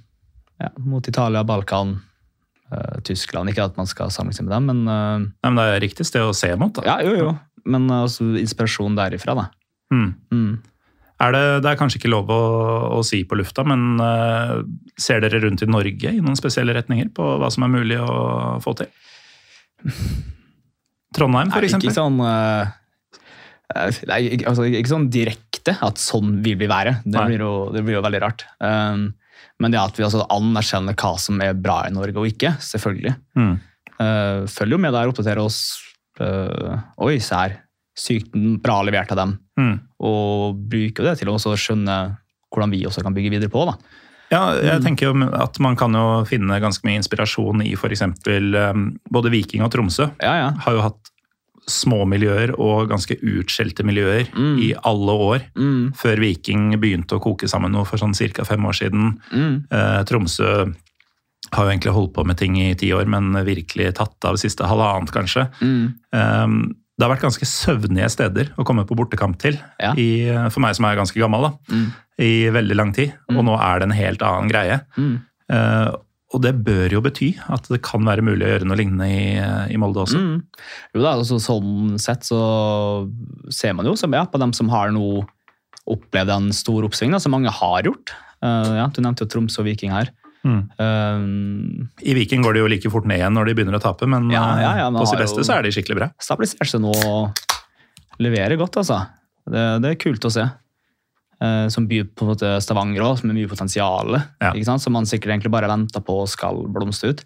ja, 0.62 0.70
mot 0.80 1.08
Italia, 1.08 1.44
Balkan, 1.44 1.98
uh, 2.72 3.02
Tyskland. 3.04 3.52
Ikke 3.52 3.66
at 3.68 3.76
man 3.80 3.90
skal 3.90 4.14
sammenligne 4.14 4.40
seg 4.40 4.48
med 4.48 4.56
dem, 4.56 4.70
men 4.72 4.86
uh, 4.88 5.26
Nei, 5.26 5.52
men 5.52 5.60
det 5.60 5.68
er 5.74 5.84
riktig 5.84 6.08
sted 6.08 6.24
å 6.24 6.36
se 6.38 6.54
mot. 6.60 6.74
da. 6.78 6.86
ja, 6.88 6.98
jo, 7.04 7.18
jo. 7.20 7.34
Men 7.68 7.90
uh, 7.92 8.06
altså, 8.06 8.30
inspirasjon 8.40 8.96
derifra, 8.98 9.36
da. 9.42 9.50
Mm. 9.94 10.08
Mm. 10.32 10.54
Er 11.24 11.32
det, 11.32 11.44
det 11.64 11.70
er 11.72 11.78
kanskje 11.80 12.00
ikke 12.02 12.12
lov 12.12 12.28
å, 12.34 12.40
å 12.98 13.04
si 13.08 13.22
på 13.24 13.38
lufta, 13.40 13.64
men 13.64 14.02
uh, 14.04 14.58
ser 15.00 15.22
dere 15.24 15.40
rundt 15.46 15.62
i 15.64 15.70
Norge 15.70 16.12
i 16.12 16.20
noen 16.20 16.36
spesielle 16.36 16.76
retninger 16.76 17.08
på 17.16 17.28
hva 17.40 17.48
som 17.54 17.64
er 17.64 17.72
mulig 17.72 18.00
å 18.04 18.58
få 18.64 18.74
til? 18.82 18.90
Trondheim, 21.16 21.52
for 21.54 21.64
ikke 21.64 21.94
sånn 21.96 22.18
uh, 22.20 22.68
ikke- 24.20 24.48
altså, 24.50 24.66
ikke 24.68 24.92
sånn 24.92 25.08
direkte 25.14 25.78
at 25.82 25.98
sånn 26.02 26.42
vil 26.46 26.58
vi 26.60 26.68
være. 26.70 26.98
Det 27.06 27.16
blir 27.30 27.40
jo, 27.46 27.54
det 27.74 27.84
blir 27.88 27.96
jo 27.98 28.04
veldig 28.06 28.22
rart. 28.22 28.44
Um, 28.60 29.14
men 29.60 29.72
det 29.72 29.80
at 29.80 29.96
vi 29.98 30.04
altså 30.04 30.26
anerkjenner 30.30 30.98
hva 31.00 31.14
som 31.22 31.40
er 31.42 31.56
bra 31.56 31.86
i 31.88 31.94
Norge 31.96 32.20
og 32.20 32.28
ikke, 32.28 32.58
selvfølgelig. 32.60 33.16
Mm. 33.40 33.56
Uh, 33.96 34.44
følger 34.52 34.76
jo 34.76 34.82
med 34.84 34.94
der, 34.94 35.08
oppdaterer 35.08 35.40
oss. 35.46 35.62
Uh, 36.20 36.76
Oi, 37.08 37.18
se 37.24 37.36
her. 37.40 37.56
Sykt 37.98 38.32
bra 38.62 38.82
levert 38.84 39.12
av 39.12 39.18
dem. 39.22 39.38
Mm. 39.60 39.76
Og 40.04 40.56
bruker 40.70 41.04
det 41.04 41.18
til 41.22 41.30
å 41.32 41.38
skjønne 41.40 42.18
hvordan 42.52 42.72
vi 42.72 42.84
også 42.88 43.04
kan 43.04 43.14
bygge 43.16 43.32
videre 43.32 43.50
på. 43.52 43.66
da. 43.70 43.78
Ja, 44.32 44.42
jeg 44.58 44.82
tenker 44.82 45.12
jo 45.12 45.30
at 45.38 45.60
man 45.62 45.76
kan 45.78 45.94
jo 45.94 46.24
finne 46.28 46.58
ganske 46.60 46.84
mye 46.88 46.98
inspirasjon 47.00 47.62
i 47.64 47.74
f.eks. 47.78 48.02
Um, 48.02 48.86
både 49.12 49.30
Viking 49.32 49.62
og 49.64 49.72
Tromsø. 49.72 50.10
Ja, 50.24 50.34
ja. 50.42 50.48
Har 50.66 50.74
jo 50.74 50.82
hatt 50.82 51.12
små 51.70 52.04
miljøer 52.10 52.52
og 52.62 52.90
ganske 52.92 53.16
utskjelte 53.22 53.84
miljøer 53.86 54.28
Mm. 54.36 54.58
i 54.62 54.74
alle 54.86 55.12
år. 55.18 55.46
Mm, 55.58 55.94
Før 55.98 56.20
Viking 56.22 56.76
begynte 56.80 57.16
å 57.18 57.22
koke 57.24 57.48
sammen 57.50 57.72
noe 57.72 57.86
for 57.86 57.98
sånn 57.98 58.14
ca. 58.14 58.44
fem 58.44 58.62
år 58.66 58.74
siden. 58.74 59.20
mm, 59.32 59.68
Eh, 59.72 60.04
Tromsø 60.04 60.74
har 61.54 61.66
jo 61.66 61.72
egentlig 61.72 61.94
holdt 61.94 62.14
på 62.14 62.26
med 62.26 62.38
ting 62.38 62.56
i 62.58 62.74
ti 62.76 62.92
år, 62.94 63.06
men 63.08 63.32
virkelig 63.46 63.96
tatt 63.96 64.26
av 64.26 64.36
siste 64.38 64.66
halvannet, 64.66 65.12
kanskje. 65.12 65.50
mm. 65.62 65.94
Um, 66.14 66.76
det 66.96 67.04
har 67.06 67.12
vært 67.12 67.26
ganske 67.26 67.46
søvnige 67.50 68.08
steder 68.14 68.54
å 68.56 68.64
komme 68.68 68.86
på 68.88 68.96
bortekamp 68.96 69.38
til, 69.42 69.58
Ja. 69.82 69.92
i, 70.00 70.26
for 70.50 70.62
meg 70.64 70.76
som 70.78 70.86
er 70.88 70.96
ganske 70.96 71.20
gammel, 71.20 71.42
da, 71.50 71.76
Mm. 71.76 71.86
i 72.20 72.32
veldig 72.56 72.76
lang 72.80 72.94
tid. 72.96 73.14
Og 73.30 73.44
nå 73.44 73.58
er 73.60 73.80
det 73.80 73.90
en 73.90 73.98
helt 73.98 74.22
annen 74.24 74.50
greie. 74.50 74.80
Mm. 74.98 75.22
Uh, 75.52 75.92
og 76.34 76.42
det 76.42 76.54
bør 76.66 76.90
jo 76.92 77.02
bety 77.02 77.34
at 77.54 77.68
det 77.70 77.82
kan 77.86 78.04
være 78.04 78.24
mulig 78.26 78.44
å 78.48 78.50
gjøre 78.54 78.66
noe 78.68 78.78
lignende 78.80 79.08
i, 79.08 79.74
i 79.74 79.78
Molde 79.78 80.02
også. 80.04 80.18
Mm. 80.20 80.42
Jo 80.96 81.02
da, 81.04 81.14
altså, 81.20 81.38
sånn 81.40 82.00
sett 82.02 82.24
så 82.28 82.40
ser 83.54 83.74
man 83.78 83.86
jo 83.86 83.96
som, 84.00 84.12
ja, 84.16 84.26
på 84.26 84.40
dem 84.42 84.52
som 84.56 84.70
har 84.74 84.92
nå 84.96 85.26
opplevd 85.88 86.32
en 86.34 86.48
stor 86.56 86.88
oppsving, 86.88 87.12
da, 87.14 87.20
som 87.22 87.32
mange 87.36 87.52
har 87.52 87.84
gjort. 87.86 88.16
Uh, 88.44 88.74
ja, 88.80 88.88
du 88.88 89.02
nevnte 89.04 89.24
jo 89.26 89.30
Tromsø 89.36 89.62
og 89.62 89.68
Viking 89.70 89.92
her. 89.94 90.10
Mm. 90.46 90.60
Um, 90.78 91.88
I 92.06 92.14
Viking 92.14 92.44
går 92.46 92.54
det 92.54 92.62
jo 92.62 92.68
like 92.70 92.92
fort 92.94 93.08
ned 93.10 93.18
igjen 93.18 93.34
når 93.34 93.50
de 93.50 93.56
begynner 93.58 93.80
å 93.80 93.82
tape, 93.82 94.06
men 94.10 94.28
Ja, 94.34 94.44
ja, 94.62 94.74
ja, 94.84 94.90
eh, 94.92 95.00
på 95.00 95.08
sitt 95.10 95.24
beste 95.24 95.46
så 95.48 95.58
er 95.58 95.66
de 95.66 95.74
skikkelig 95.74 95.98
bra. 95.98 96.10
stabilisert 96.22 96.70
seg 96.70 96.84
nå 96.84 96.94
og 96.94 98.22
leverer 98.22 98.56
godt, 98.62 98.78
altså. 98.84 99.02
Det, 99.50 99.66
det 99.82 99.92
er 99.92 100.00
kult 100.02 100.28
å 100.30 100.32
se. 100.34 100.46
Uh, 101.42 101.66
som 101.74 101.90
byr 101.90 102.06
på 102.16 102.38
Stavanger 102.64 103.04
òg, 103.04 103.26
med 103.26 103.36
mye 103.40 103.50
potensial. 103.52 104.16
Som 104.80 104.96
man 104.96 105.10
sikkert 105.10 105.34
egentlig 105.34 105.52
bare 105.52 105.70
venter 105.72 106.06
på 106.06 106.22
skal 106.32 106.64
blomstre 106.72 107.16
ut. 107.16 107.26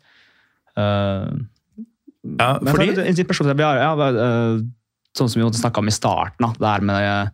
Uh, 0.80 1.46
Ja, 2.20 2.58
Men 2.60 2.76
fordi, 2.76 2.96
har, 3.64 3.78
ja, 3.80 3.92
sånn 5.16 5.30
som 5.32 5.40
vi 5.40 5.46
snakka 5.56 5.80
om 5.80 5.88
i 5.88 5.94
starten, 5.96 6.44
da, 6.44 6.50
det 6.60 6.68
her 6.68 6.84
med 6.84 7.32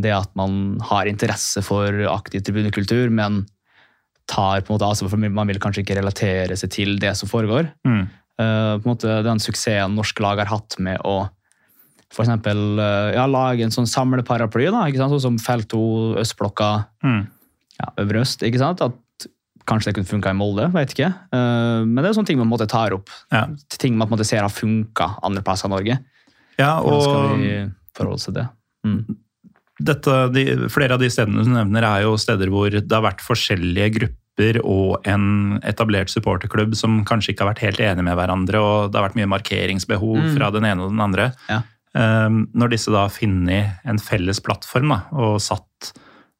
det 0.00 0.12
at 0.14 0.30
man 0.38 0.78
har 0.82 1.06
interesse 1.10 1.62
for 1.62 1.90
aktiv 2.10 2.42
tribunekultur, 2.46 3.10
men 3.14 3.44
tar 4.30 4.62
på 4.64 4.72
en 4.72 4.76
måte 4.78 4.88
altså, 4.88 5.08
for 5.10 5.20
Man 5.20 5.48
vil 5.50 5.60
kanskje 5.62 5.84
ikke 5.84 5.98
relatere 5.98 6.56
seg 6.56 6.70
til 6.72 6.98
det 7.02 7.16
som 7.18 7.30
foregår. 7.30 7.70
mm, 7.86 8.04
Uh, 8.34 8.80
på 8.82 8.88
en 8.88 8.90
måte 8.96 9.22
Den 9.22 9.38
suksessen 9.38 9.92
norske 9.94 10.18
lag 10.18 10.40
har 10.42 10.48
hatt 10.50 10.74
med 10.82 10.98
å 11.06 11.28
for 12.14 12.22
eksempel, 12.22 12.78
eh, 12.78 13.14
ja, 13.16 13.24
lage 13.26 13.64
en 13.66 13.72
sånn 13.74 13.88
samleparaply, 13.90 14.68
da, 14.70 14.84
ikke 14.86 15.00
sant? 15.00 15.14
sånn 15.16 15.22
som 15.24 15.38
Felto, 15.42 15.80
Østblokka, 16.20 16.68
mm, 17.02 17.22
ja, 17.80 17.88
Øvre 18.04 18.22
Øst. 18.22 18.44
ikke 18.46 18.60
sant? 18.62 18.82
At 18.84 18.92
Kanskje 19.64 19.88
det 19.88 19.94
kunne 19.96 20.10
funka 20.10 20.28
i 20.28 20.36
Molde, 20.36 20.66
vet 20.74 20.92
ikke. 20.92 21.08
Uh, 21.32 21.86
men 21.88 22.02
det 22.02 22.10
er 22.10 22.16
sånne 22.18 22.28
ting 22.28 22.38
man 22.38 22.50
måtte 22.50 22.68
tar 22.68 22.92
opp. 22.92 23.08
ja. 23.32 23.46
Ting 23.80 23.96
man 23.96 24.06
på 24.06 24.12
en 24.12 24.18
måte 24.18 24.26
ser 24.28 24.44
har 24.44 24.52
funka 24.52 25.06
andre 25.24 25.40
plasser 25.42 25.70
i 25.70 25.72
Norge. 25.72 25.98
ja, 26.58 26.80
Hvordan 26.82 27.00
skal 27.00 27.38
vi 27.40 27.54
forholde 27.96 28.14
oss 28.20 28.26
til 28.28 28.34
det? 28.36 28.44
Mm. 28.84 29.16
Dette, 29.80 30.28
de, 30.32 30.68
flere 30.70 30.94
av 30.94 31.00
de 31.02 31.08
stedene 31.10 31.42
du 31.44 31.50
nevner 31.50 31.82
er 31.82 32.02
jo 32.04 32.16
steder 32.20 32.50
hvor 32.52 32.70
det 32.70 32.92
har 32.92 33.02
vært 33.02 33.20
forskjellige 33.24 33.90
grupper 33.98 34.60
og 34.64 35.06
en 35.06 35.58
etablert 35.62 36.10
supporterklubb 36.10 36.74
som 36.78 37.04
kanskje 37.06 37.32
ikke 37.34 37.44
har 37.44 37.52
vært 37.54 37.62
helt 37.66 37.80
enige 37.80 38.02
med 38.06 38.16
hverandre, 38.18 38.58
og 38.62 38.90
det 38.92 38.98
har 39.00 39.08
vært 39.08 39.16
mye 39.20 39.30
markeringsbehov 39.30 40.16
Mm. 40.24 40.34
fra 40.36 40.50
den 40.50 40.64
ene 40.64 40.82
og 40.82 40.90
den 40.90 41.00
andre. 41.00 41.32
Ja. 41.48 41.62
Um, 41.94 42.48
når 42.54 42.70
disse 42.74 42.90
da 42.90 43.04
har 43.06 43.10
funnet 43.14 43.78
en 43.86 43.98
felles 44.02 44.40
plattform 44.42 44.88
da, 44.90 45.02
og 45.12 45.38
satt 45.40 45.92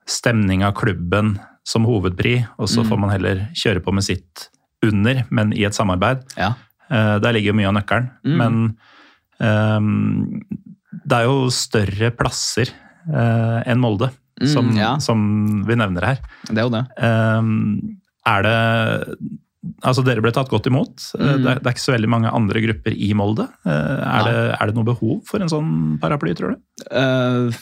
stemning 0.07 0.65
av 0.67 0.75
klubben 0.75 1.37
som 1.65 1.85
hovedpri, 1.87 2.47
og 2.59 2.67
så 2.69 2.83
Mm. 2.83 2.89
får 2.91 2.99
man 2.99 3.11
heller 3.11 3.49
kjøre 3.55 3.81
på 3.81 3.93
med 3.95 4.03
sitt 4.05 4.49
under, 4.83 5.25
men 5.31 5.53
i 5.53 5.63
et 5.65 5.73
samarbeid. 5.73 6.23
Ja. 6.37 6.55
Uh, 6.91 7.19
Der 7.19 7.33
ligger 7.33 7.53
jo 7.55 7.59
mye 7.59 7.69
av 7.71 7.75
nøkkelen. 7.79 8.11
Mm. 8.27 8.37
Men 8.37 8.77
um, 9.41 10.43
det 11.07 11.13
er 11.21 11.25
jo 11.25 11.49
større 11.51 12.11
plasser 12.15 12.71
enn 13.09 13.81
Molde, 13.83 14.11
Mm, 14.35 14.49
som, 14.51 14.69
ja. 14.75 14.97
som 14.99 15.21
vi 15.63 15.77
nevner 15.79 16.03
her. 16.03 16.17
Det 16.49 16.59
er 16.59 16.65
jo 16.67 16.71
det. 16.75 16.81
Ehm, 16.99 17.99
er 18.27 18.43
det 18.43 18.57
Altså, 19.81 20.03
dere 20.05 20.21
ble 20.21 20.33
tatt 20.35 20.51
godt 20.51 20.67
imot. 20.67 21.05
Eh, 21.17 21.23
Mm. 21.23 21.43
Det, 21.45 21.51
er, 21.53 21.61
det 21.63 21.67
er 21.71 21.73
ikke 21.77 21.85
så 21.87 21.95
veldig 21.95 22.11
mange 22.11 22.33
andre 22.35 22.61
grupper 22.61 22.93
i 22.99 23.13
Molde. 23.17 23.47
Eh, 23.65 23.71
er, 23.71 24.27
det, 24.27 24.35
er 24.61 24.67
det 24.67 24.75
noe 24.77 24.85
behov 24.91 25.23
for 25.25 25.41
en 25.41 25.49
sånn 25.49 25.71
paraply, 26.03 26.35
tror 26.37 26.53
du? 26.53 26.59
Uh, 26.93 27.55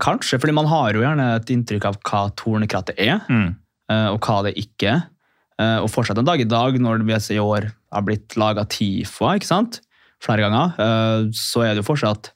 kanskje, 0.00 0.38
fordi 0.40 0.54
man 0.56 0.66
har 0.70 0.94
jo 0.96 1.02
gjerne 1.04 1.26
et 1.36 1.50
inntrykk 1.52 1.84
av 1.90 1.98
hva 2.06 2.22
tornekrattet 2.38 2.96
er, 2.98 3.20
Mm. 3.28 3.56
eh, 3.90 4.06
og 4.14 4.20
hva 4.20 4.42
det 4.46 4.54
ikke 4.56 4.88
er. 4.94 5.02
Eh, 5.58 5.78
og 5.82 5.90
fortsatt 5.90 6.18
en 6.18 6.24
dag 6.24 6.40
i 6.40 6.44
dag, 6.48 6.78
når 6.78 7.04
det 7.06 7.30
i 7.30 7.38
år 7.42 7.72
har 7.92 8.02
blitt 8.02 8.36
laga 8.36 8.64
TIFA 8.64 9.34
ikke 9.36 9.46
sant? 9.50 9.80
flere 10.22 10.40
ganger, 10.40 10.72
eh, 10.80 11.28
så 11.36 11.60
er 11.62 11.74
det 11.74 11.84
jo 11.84 11.92
fortsatt 11.92 12.30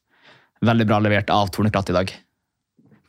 veldig 0.64 0.86
bra 0.86 0.98
levert 1.00 1.30
av 1.30 1.48
Tornekratt 1.54 1.90
i 1.90 1.92
dag. 1.96 2.12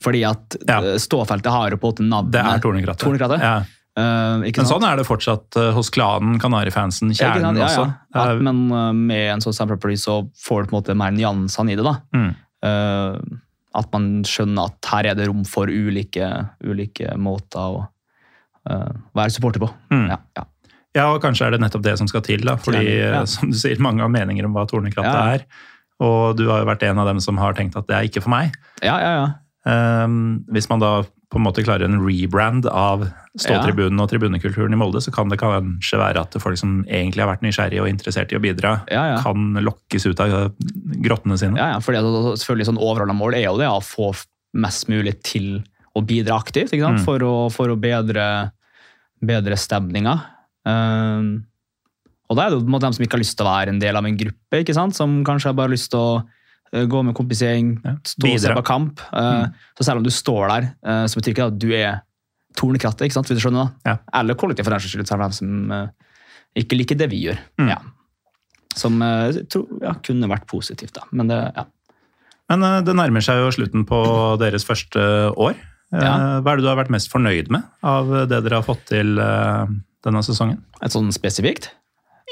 Fordi 0.01 0.23
at 0.25 0.55
Ja. 0.67 0.79
eh, 0.81 0.95
ståfeltet 0.97 1.51
har 1.51 1.69
jo 1.71 1.77
på 1.77 1.91
en 1.99 2.09
navnet 2.09 2.31
Det 2.31 2.41
er 2.41 2.59
tornekrattet. 2.59 3.05
Tornekrattet? 3.05 3.39
Ja. 3.41 3.63
Uh, 3.91 4.39
ikke 4.47 4.63
Men 4.63 4.69
sånn 4.69 4.85
er 4.87 4.95
det 4.95 5.03
fortsatt 5.05 5.57
uh, 5.59 5.71
hos 5.75 5.89
klanen, 5.91 6.39
Kanarifansen? 6.39 7.09
Kjernen 7.11 7.57
Ja, 7.59 7.65
også. 7.67 7.83
ja. 8.15 8.21
Er- 8.23 8.35
At, 8.37 8.41
men 8.41 8.71
uh, 8.71 8.93
med 8.95 9.33
en 9.33 9.41
sånn 9.43 9.53
samleply 9.53 9.97
så 9.99 10.29
får 10.39 10.63
du 10.63 10.69
på 10.69 10.77
en 10.77 10.81
måte 10.81 10.95
mer 10.95 11.11
nyansene 11.11 11.73
i 11.73 11.75
det. 11.75 11.83
da. 11.83 11.97
Mm. 12.15 12.31
At 13.75 13.91
man 13.93 14.23
skjønner 14.23 14.65
at 14.71 14.85
her 14.91 15.05
er 15.11 15.15
det 15.15 15.27
rom 15.27 15.43
for 15.47 15.67
ulike, 15.67 16.27
ulike 16.63 17.13
måter 17.17 17.59
å 17.59 17.87
være 19.15 19.31
supporter 19.33 19.59
på. 19.63 19.69
Mm. 19.91 20.07
Ja, 20.11 20.17
ja. 20.37 20.43
Ja, 20.93 21.05
og 21.15 21.21
kanskje 21.23 21.47
er 21.47 21.51
det 21.55 21.61
nettopp 21.63 21.83
det 21.83 21.93
som 21.97 22.07
skal 22.07 22.21
til. 22.21 22.41
da, 22.43 22.57
Fordi, 22.59 22.83
ja. 22.99 23.23
som 23.25 23.49
du 23.51 23.55
sier, 23.57 23.79
mange 23.79 24.01
har 24.03 24.09
meninger 24.11 24.43
om 24.45 24.53
hva 24.53 24.65
tornekrattet 24.67 25.07
Ja. 25.13 25.35
er. 25.37 25.45
Og 26.01 26.35
du 26.39 26.47
har 26.49 26.63
jo 26.63 26.69
vært 26.71 26.83
en 26.87 26.99
av 27.01 27.07
dem 27.11 27.19
som 27.23 27.37
har 27.41 27.53
tenkt 27.57 27.77
at 27.77 27.87
det 27.89 27.97
er 27.97 28.09
ikke 28.09 28.23
for 28.25 28.33
meg. 28.33 28.55
ja, 28.83 28.97
ja, 29.01 29.13
ja. 29.21 29.29
Um, 29.61 30.39
hvis 30.49 30.65
man 30.71 30.81
da 30.81 31.03
på 31.29 31.37
en 31.37 31.43
måte 31.45 31.61
klarer 31.61 31.85
en 31.85 31.99
rebrand 32.01 32.65
av 32.65 33.03
ståtribunen 33.37 34.01
og 34.01 34.07
tribunekulturen 34.09 34.73
i 34.73 34.79
Molde, 34.79 34.99
så 35.05 35.13
kan 35.13 35.29
det 35.29 35.37
kanskje 35.39 35.99
være 36.01 36.23
at 36.25 36.33
folk 36.41 36.57
som 36.57 36.79
egentlig 36.89 37.21
har 37.21 37.29
vært 37.29 37.45
nysgjerrige 37.45 37.83
og 37.83 37.91
interessert 37.91 38.33
i 38.33 38.39
å 38.39 38.41
bidra, 38.41 38.71
Ja, 38.89 39.03
ja. 39.13 39.19
kan 39.21 39.53
lokkes 39.61 40.09
ut 40.09 40.19
av 40.25 40.49
grottene 41.05 41.37
sine. 41.37 41.61
ja, 41.61 41.75
ja. 41.75 41.79
Fordi 41.85 42.01
selvfølgelig 42.41 42.71
sånn 42.71 42.81
overordna 42.81 43.13
mål 43.15 43.37
er 43.37 43.45
jo 43.45 43.59
det 43.61 43.69
å 43.69 43.77
få 43.85 44.09
mest 44.57 44.89
mulig 44.89 45.13
til 45.23 45.61
å 45.95 46.01
bidra 46.01 46.41
aktivt? 46.41 46.73
Mm. 46.73 46.97
For, 47.05 47.21
å, 47.21 47.47
for 47.53 47.69
å 47.69 47.77
bedre, 47.79 48.25
bedre 49.21 49.61
stemninga. 49.61 50.17
Eh, 50.65 51.29
og 52.31 52.37
da 52.37 52.45
er 52.45 52.53
det 52.53 52.59
jo 52.59 52.63
på 52.63 52.69
en 52.69 52.75
måte 52.77 52.87
dem 52.87 52.95
som 52.95 53.03
ikke 53.03 53.17
har 53.17 53.23
lyst 53.25 53.35
til 53.35 53.43
å 53.47 53.51
være 53.51 53.73
en 53.73 53.81
del 53.81 53.97
av 53.99 54.05
en 54.07 54.19
gruppe, 54.21 54.61
ikke 54.63 54.75
sant? 54.77 54.95
som 54.95 55.17
kanskje 55.27 55.51
har 55.51 55.57
bare 55.57 55.73
lyst 55.73 55.89
til 55.91 55.99
å 55.99 56.11
eh, 56.71 56.85
gå 56.87 57.01
med 57.03 57.15
kompisgjeng, 57.17 57.73
stå 58.07 58.29
og 58.29 58.39
se 58.45 58.53
på 58.55 58.63
kamp. 58.69 59.03
Mm. 59.11 59.57
Så 59.75 59.87
selv 59.87 59.99
om 59.99 60.05
du 60.07 60.13
står 60.15 60.45
der, 60.53 60.69
eh, 60.87 61.03
så 61.11 61.19
betyr 61.19 61.33
ikke 61.35 61.43
det 61.43 61.51
at 61.51 61.59
du 61.59 61.73
er 61.75 61.99
tornekrattet, 62.59 63.03
ikke 63.07 63.17
sant? 63.17 63.27
Hvis 63.31 63.39
du 63.41 63.43
skjønner 63.43 63.67
da? 63.67 63.91
Ja. 63.91 63.97
Eller 64.21 64.39
kollektiv 64.39 64.67
for 64.67 64.75
den 64.75 64.83
saks 64.83 64.95
skyld, 64.95 65.09
selv 65.11 65.25
om 65.25 65.33
de 65.33 65.39
som 65.41 65.75
eh, 65.75 66.13
ikke 66.63 66.79
liker 66.79 66.99
det 66.99 67.09
vi 67.11 67.25
gjør. 67.27 67.43
Mm. 67.61 67.73
Ja. 67.73 67.81
Som 68.79 69.01
eh, 69.03 69.41
tror, 69.51 69.67
ja, 69.83 69.93
kunne 70.07 70.31
vært 70.31 70.47
positivt, 70.51 70.95
da. 70.95 71.03
Men 71.11 71.31
det, 71.31 71.41
ja. 71.55 71.67
Men 72.51 72.63
eh, 72.67 72.79
det 72.87 72.95
nærmer 72.99 73.23
seg 73.27 73.39
jo 73.43 73.51
slutten 73.55 73.83
på 73.89 73.99
deres 74.41 74.67
første 74.67 75.03
år. 75.35 75.59
Eh, 75.59 75.67
Ja. 75.99 76.39
Hva 76.39 76.53
er 76.53 76.59
det 76.61 76.63
du 76.63 76.69
har 76.71 76.77
vært 76.79 76.91
mest 76.93 77.09
fornøyd 77.11 77.49
med 77.51 77.65
av 77.83 78.07
det 78.31 78.37
dere 78.45 78.61
har 78.61 78.63
fått 78.63 78.85
til 78.93 79.17
eh, 79.19 79.71
denne 80.07 80.21
sesongen? 80.23 80.61
Et 80.79 80.93
sånn 80.93 81.11
spesifikt? 81.11 81.67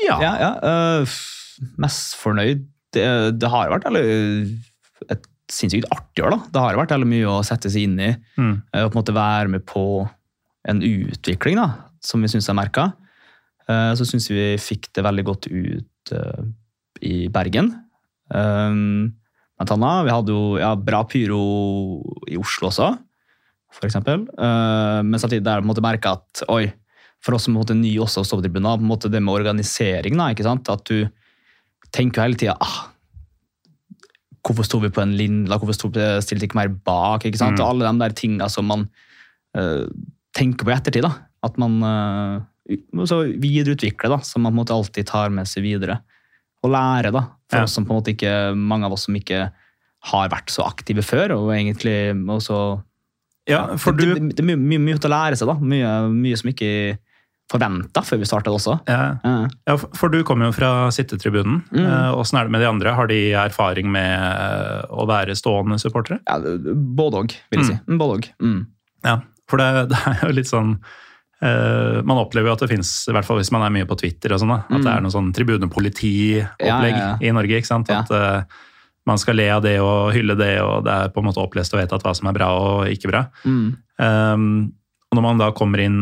Ja. 0.06 0.20
Ja, 0.24 0.34
ja. 0.40 0.52
Uh, 0.64 1.18
mest 1.82 2.16
fornøyd 2.20 2.64
det, 2.96 3.06
det 3.38 3.50
har 3.52 3.70
vært 3.70 3.86
eller, 3.90 4.06
et 5.12 5.28
sinnssykt 5.52 5.90
artig 5.94 6.24
år. 6.26 6.34
da. 6.34 6.40
Det 6.54 6.64
har 6.64 6.80
vært 6.80 6.96
mye 7.10 7.28
å 7.30 7.42
sette 7.46 7.70
seg 7.70 7.90
inn 7.90 8.00
i. 8.02 8.14
Mm. 8.40 8.56
Uh, 8.74 8.86
Og 8.86 8.90
på 8.90 8.96
en 8.96 9.02
måte 9.02 9.18
være 9.18 9.54
med 9.54 9.66
på 9.70 9.84
en 10.70 10.82
utvikling 10.86 11.60
da, 11.60 11.68
som 12.04 12.22
vi 12.24 12.32
syns 12.32 12.50
er 12.52 12.58
merka. 12.58 12.92
Så 13.70 14.02
syns 14.10 14.26
vi 14.32 14.56
fikk 14.58 14.88
det 14.98 15.04
veldig 15.06 15.24
godt 15.28 15.46
ut 15.46 16.12
i 17.06 17.28
Bergen. 17.30 17.68
Um, 18.34 19.14
Blant 19.60 19.74
annet. 19.76 20.06
Vi 20.08 20.14
hadde 20.16 20.32
jo 20.34 20.44
ja, 20.60 20.72
bra 20.76 21.04
pyro 21.10 21.40
i 22.32 22.38
Oslo 22.40 22.70
også, 22.70 22.94
for 23.76 23.90
eksempel. 23.90 24.24
Uh, 24.40 25.04
men 25.04 25.20
samtidig 25.20 25.44
der 25.44 25.66
måte 25.68 25.84
merka 25.84 26.16
at 26.16 26.44
oi, 26.48 26.70
for 27.24 27.36
oss 27.36 27.48
som 27.48 27.58
er 27.60 27.76
nye 27.76 28.04
også 28.04 28.24
ståtribuner, 28.28 28.80
på 28.80 28.86
en 28.86 28.92
måte 28.92 29.12
det 29.12 29.22
med 29.24 29.36
organisering, 29.42 30.16
da, 30.20 30.30
ikke 30.32 30.48
sant? 30.48 30.70
at 30.72 30.86
du 30.88 31.10
tenker 31.96 32.22
jo 32.22 32.28
hele 32.28 32.40
tida 32.40 32.56
ah, 32.62 32.78
hvorfor 34.46 34.68
sto 34.68 34.80
vi 34.84 34.92
på 34.94 35.02
en 35.04 35.16
linje, 35.18 35.52
hvorfor 35.52 35.76
sto 35.76 35.90
vi, 35.94 36.06
stilte 36.24 36.48
ikke 36.48 36.60
mer 36.60 36.72
bak? 36.72 37.26
ikke 37.28 37.40
sant? 37.42 37.58
Mm. 37.58 37.64
Og 37.64 37.68
alle 37.74 37.90
de 37.90 38.04
der 38.06 38.16
tingene 38.18 38.50
som 38.52 38.70
man 38.70 38.88
uh, 39.58 39.86
tenker 40.38 40.66
på 40.66 40.72
i 40.72 40.78
ettertid. 40.78 41.06
da. 41.06 41.12
At 41.46 41.60
man 41.62 41.80
uh, 41.84 43.04
så 43.10 43.24
videreutvikler, 43.42 44.16
da, 44.16 44.22
som 44.26 44.46
man 44.46 44.54
på 44.54 44.56
en 44.56 44.62
måte 44.62 44.78
alltid 44.78 45.10
tar 45.10 45.34
med 45.34 45.50
seg 45.50 45.66
videre. 45.68 46.00
Og 46.64 46.74
lærer, 46.74 47.12
da. 47.16 47.26
For 47.50 47.62
Ja. 47.62 47.66
oss 47.66 47.76
som 47.76 47.86
på 47.86 47.94
en 47.94 48.02
måte 48.02 48.14
ikke, 48.14 48.54
mange 48.56 48.86
av 48.88 48.94
oss 48.96 49.08
som 49.08 49.16
ikke 49.18 49.50
har 50.10 50.30
vært 50.32 50.52
så 50.54 50.64
aktive 50.68 51.04
før. 51.04 51.36
og 51.36 51.52
egentlig 51.56 52.16
også 52.16 52.84
Ja, 53.50 53.76
for 53.78 53.92
det, 53.92 54.06
du 54.06 54.14
det, 54.14 54.36
det 54.38 54.44
er 54.44 54.56
mye, 54.56 54.62
mye, 54.62 54.80
mye 54.80 55.00
å 55.02 55.10
lære 55.10 55.36
seg, 55.36 55.50
da. 55.50 55.56
Mye, 55.60 55.94
mye 56.14 56.38
som 56.38 56.52
ikke 56.52 57.00
forventa 57.50 58.04
før 58.06 58.20
vi 58.22 58.28
starta 58.30 58.52
også. 58.54 58.76
ja, 58.88 59.18
Ja. 59.26 59.48
ja, 59.68 59.76
for 59.98 60.10
du 60.14 60.20
kommer 60.24 60.46
jo 60.50 60.54
fra 60.54 60.70
sittetribunen. 60.94 61.64
Mm. 61.74 61.82
Eh, 61.86 62.12
Åssen 62.20 62.38
er 62.40 62.44
det 62.46 62.52
med 62.54 62.62
de 62.62 62.68
andre? 62.70 62.94
Har 62.94 63.08
de 63.10 63.20
erfaring 63.34 63.90
med 63.92 64.14
eh, 64.22 64.86
å 64.94 65.08
være 65.10 65.34
stående 65.36 65.80
supportere? 65.82 66.20
Ja, 66.30 66.38
både 66.40 67.24
òg, 67.24 67.34
vil 67.50 67.64
jeg 67.64 67.72
si. 67.72 67.78
Mm, 67.90 67.98
Både 67.98 68.18
òg. 68.20 68.30
Mm. 68.42 68.60
Ja, 69.08 69.16
for 69.50 69.58
det, 69.58 69.70
det 69.92 69.98
er 70.06 70.26
jo 70.28 70.34
litt 70.38 70.50
sånn 70.52 70.76
uh, 71.42 72.02
Man 72.06 72.20
opplever 72.22 72.50
jo 72.52 72.54
at 72.54 72.62
det 72.66 72.70
fins, 72.70 72.92
i 73.10 73.14
hvert 73.16 73.26
fall 73.26 73.40
hvis 73.42 73.52
man 73.56 73.64
er 73.66 73.74
mye 73.74 73.88
på 73.90 73.98
Twitter, 73.98 74.34
og 74.36 74.42
sånn, 74.44 74.52
at 74.60 74.70
det 74.84 74.92
er 74.92 75.02
noe 75.02 75.14
sånn 75.14 75.32
tribunepolitiopplegg 75.34 76.94
Mm. 76.94 77.00
Ja, 77.00 77.12
i 77.22 77.32
Norge. 77.34 77.58
ikke 77.62 77.72
sant? 77.72 77.90
At 77.90 78.12
uh, 78.12 78.44
man 79.10 79.18
skal 79.18 79.40
le 79.40 79.48
av 79.50 79.64
det 79.66 79.80
og 79.82 80.12
hylle 80.14 80.36
det, 80.38 80.60
og 80.62 80.84
det 80.86 80.94
er 80.94 81.10
på 81.16 81.22
en 81.24 81.26
måte 81.32 81.42
opplest 81.42 81.74
og 81.74 81.80
vedtatt 81.82 82.04
hva 82.06 82.14
som 82.14 82.28
er 82.30 82.36
bra 82.38 82.50
og 82.54 82.90
ikke 82.94 83.10
bra. 83.10 83.24
Mm. 83.46 83.70
Um, 83.98 84.50
og 85.10 85.18
når 85.18 85.26
man 85.26 85.40
da 85.42 85.48
kommer 85.58 85.82
inn 85.82 86.02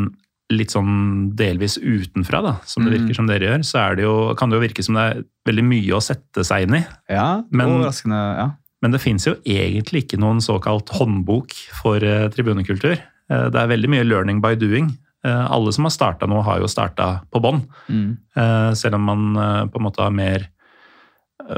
litt 0.49 0.71
sånn 0.71 1.35
delvis 1.35 1.77
utenfra, 1.77 2.41
da, 2.41 2.53
som 2.65 2.85
det 2.85 2.93
Mm. 2.93 3.01
virker 3.01 3.15
som 3.15 3.27
dere 3.27 3.39
gjør, 3.49 3.63
så 3.65 3.95
det 3.95 4.03
jo, 4.03 4.33
kan 4.35 4.49
det 4.49 4.55
jo 4.55 4.67
virke 4.67 4.83
som 4.83 4.95
det 4.95 5.03
er 5.17 5.23
veldig 5.45 5.63
mye 5.65 5.91
å 5.97 6.01
sette 6.01 6.43
seg 6.45 6.63
inn 6.67 6.75
i. 6.75 6.85
Ja, 7.09 7.43
Men- 7.51 7.67
overraskende. 7.81 8.37
ja. 8.37 8.51
Men 8.81 8.91
det 8.91 9.01
fins 9.01 9.25
jo 9.25 9.35
egentlig 9.45 10.05
ikke 10.05 10.19
noen 10.19 10.37
såkalt 10.39 10.87
håndbok 10.89 11.51
for 11.81 11.97
eh, 11.97 12.29
tribunekultur. 12.29 12.97
Eh, 13.29 13.49
det 13.49 13.55
er 13.55 13.67
veldig 13.67 13.89
mye 13.89 14.05
learning 14.07 14.39
by 14.39 14.55
doing. 14.55 14.97
Eh, 15.25 15.47
alle 15.51 15.73
som 15.73 15.83
har 15.83 15.89
starta 15.91 16.27
noe, 16.29 16.43
har 16.43 16.59
jo 16.59 16.65
starta 16.67 17.21
på 17.33 17.41
bånn. 17.41 17.65
Mm. 17.89 18.17
Eh, 18.37 18.71
selv 18.73 18.95
om 18.95 19.01
man 19.03 19.35
eh, 19.35 19.65
på 19.65 19.77
en 19.77 19.83
måte 19.83 19.97
har 19.97 20.11
mer 20.11 20.47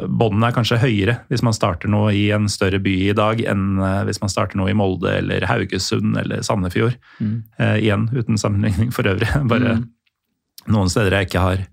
Båndene 0.08 0.52
er 0.52 0.54
kanskje 0.54 0.78
høyere 0.84 1.16
hvis 1.32 1.42
man 1.42 1.56
starter 1.56 1.90
noe 1.90 2.12
i 2.14 2.28
en 2.36 2.46
større 2.52 2.78
by 2.84 2.92
i 3.10 3.14
dag, 3.18 3.40
enn 3.50 3.80
eh, 3.82 4.04
hvis 4.06 4.20
man 4.22 4.30
starter 4.30 4.60
noe 4.60 4.70
i 4.70 4.76
Molde 4.78 5.16
eller 5.18 5.46
Haugesund 5.50 6.18
eller 6.22 6.44
Sandefjord. 6.46 6.98
Mm. 7.20 7.38
Eh, 7.58 7.78
igjen 7.88 8.04
uten 8.14 8.38
sammenligning 8.38 8.92
for 8.94 9.10
øvrig. 9.10 9.32
Bare 9.52 9.80
Mm. 9.80 9.88
noen 10.76 10.90
steder 10.92 11.16
jeg 11.18 11.30
ikke 11.30 11.42
har 11.42 11.64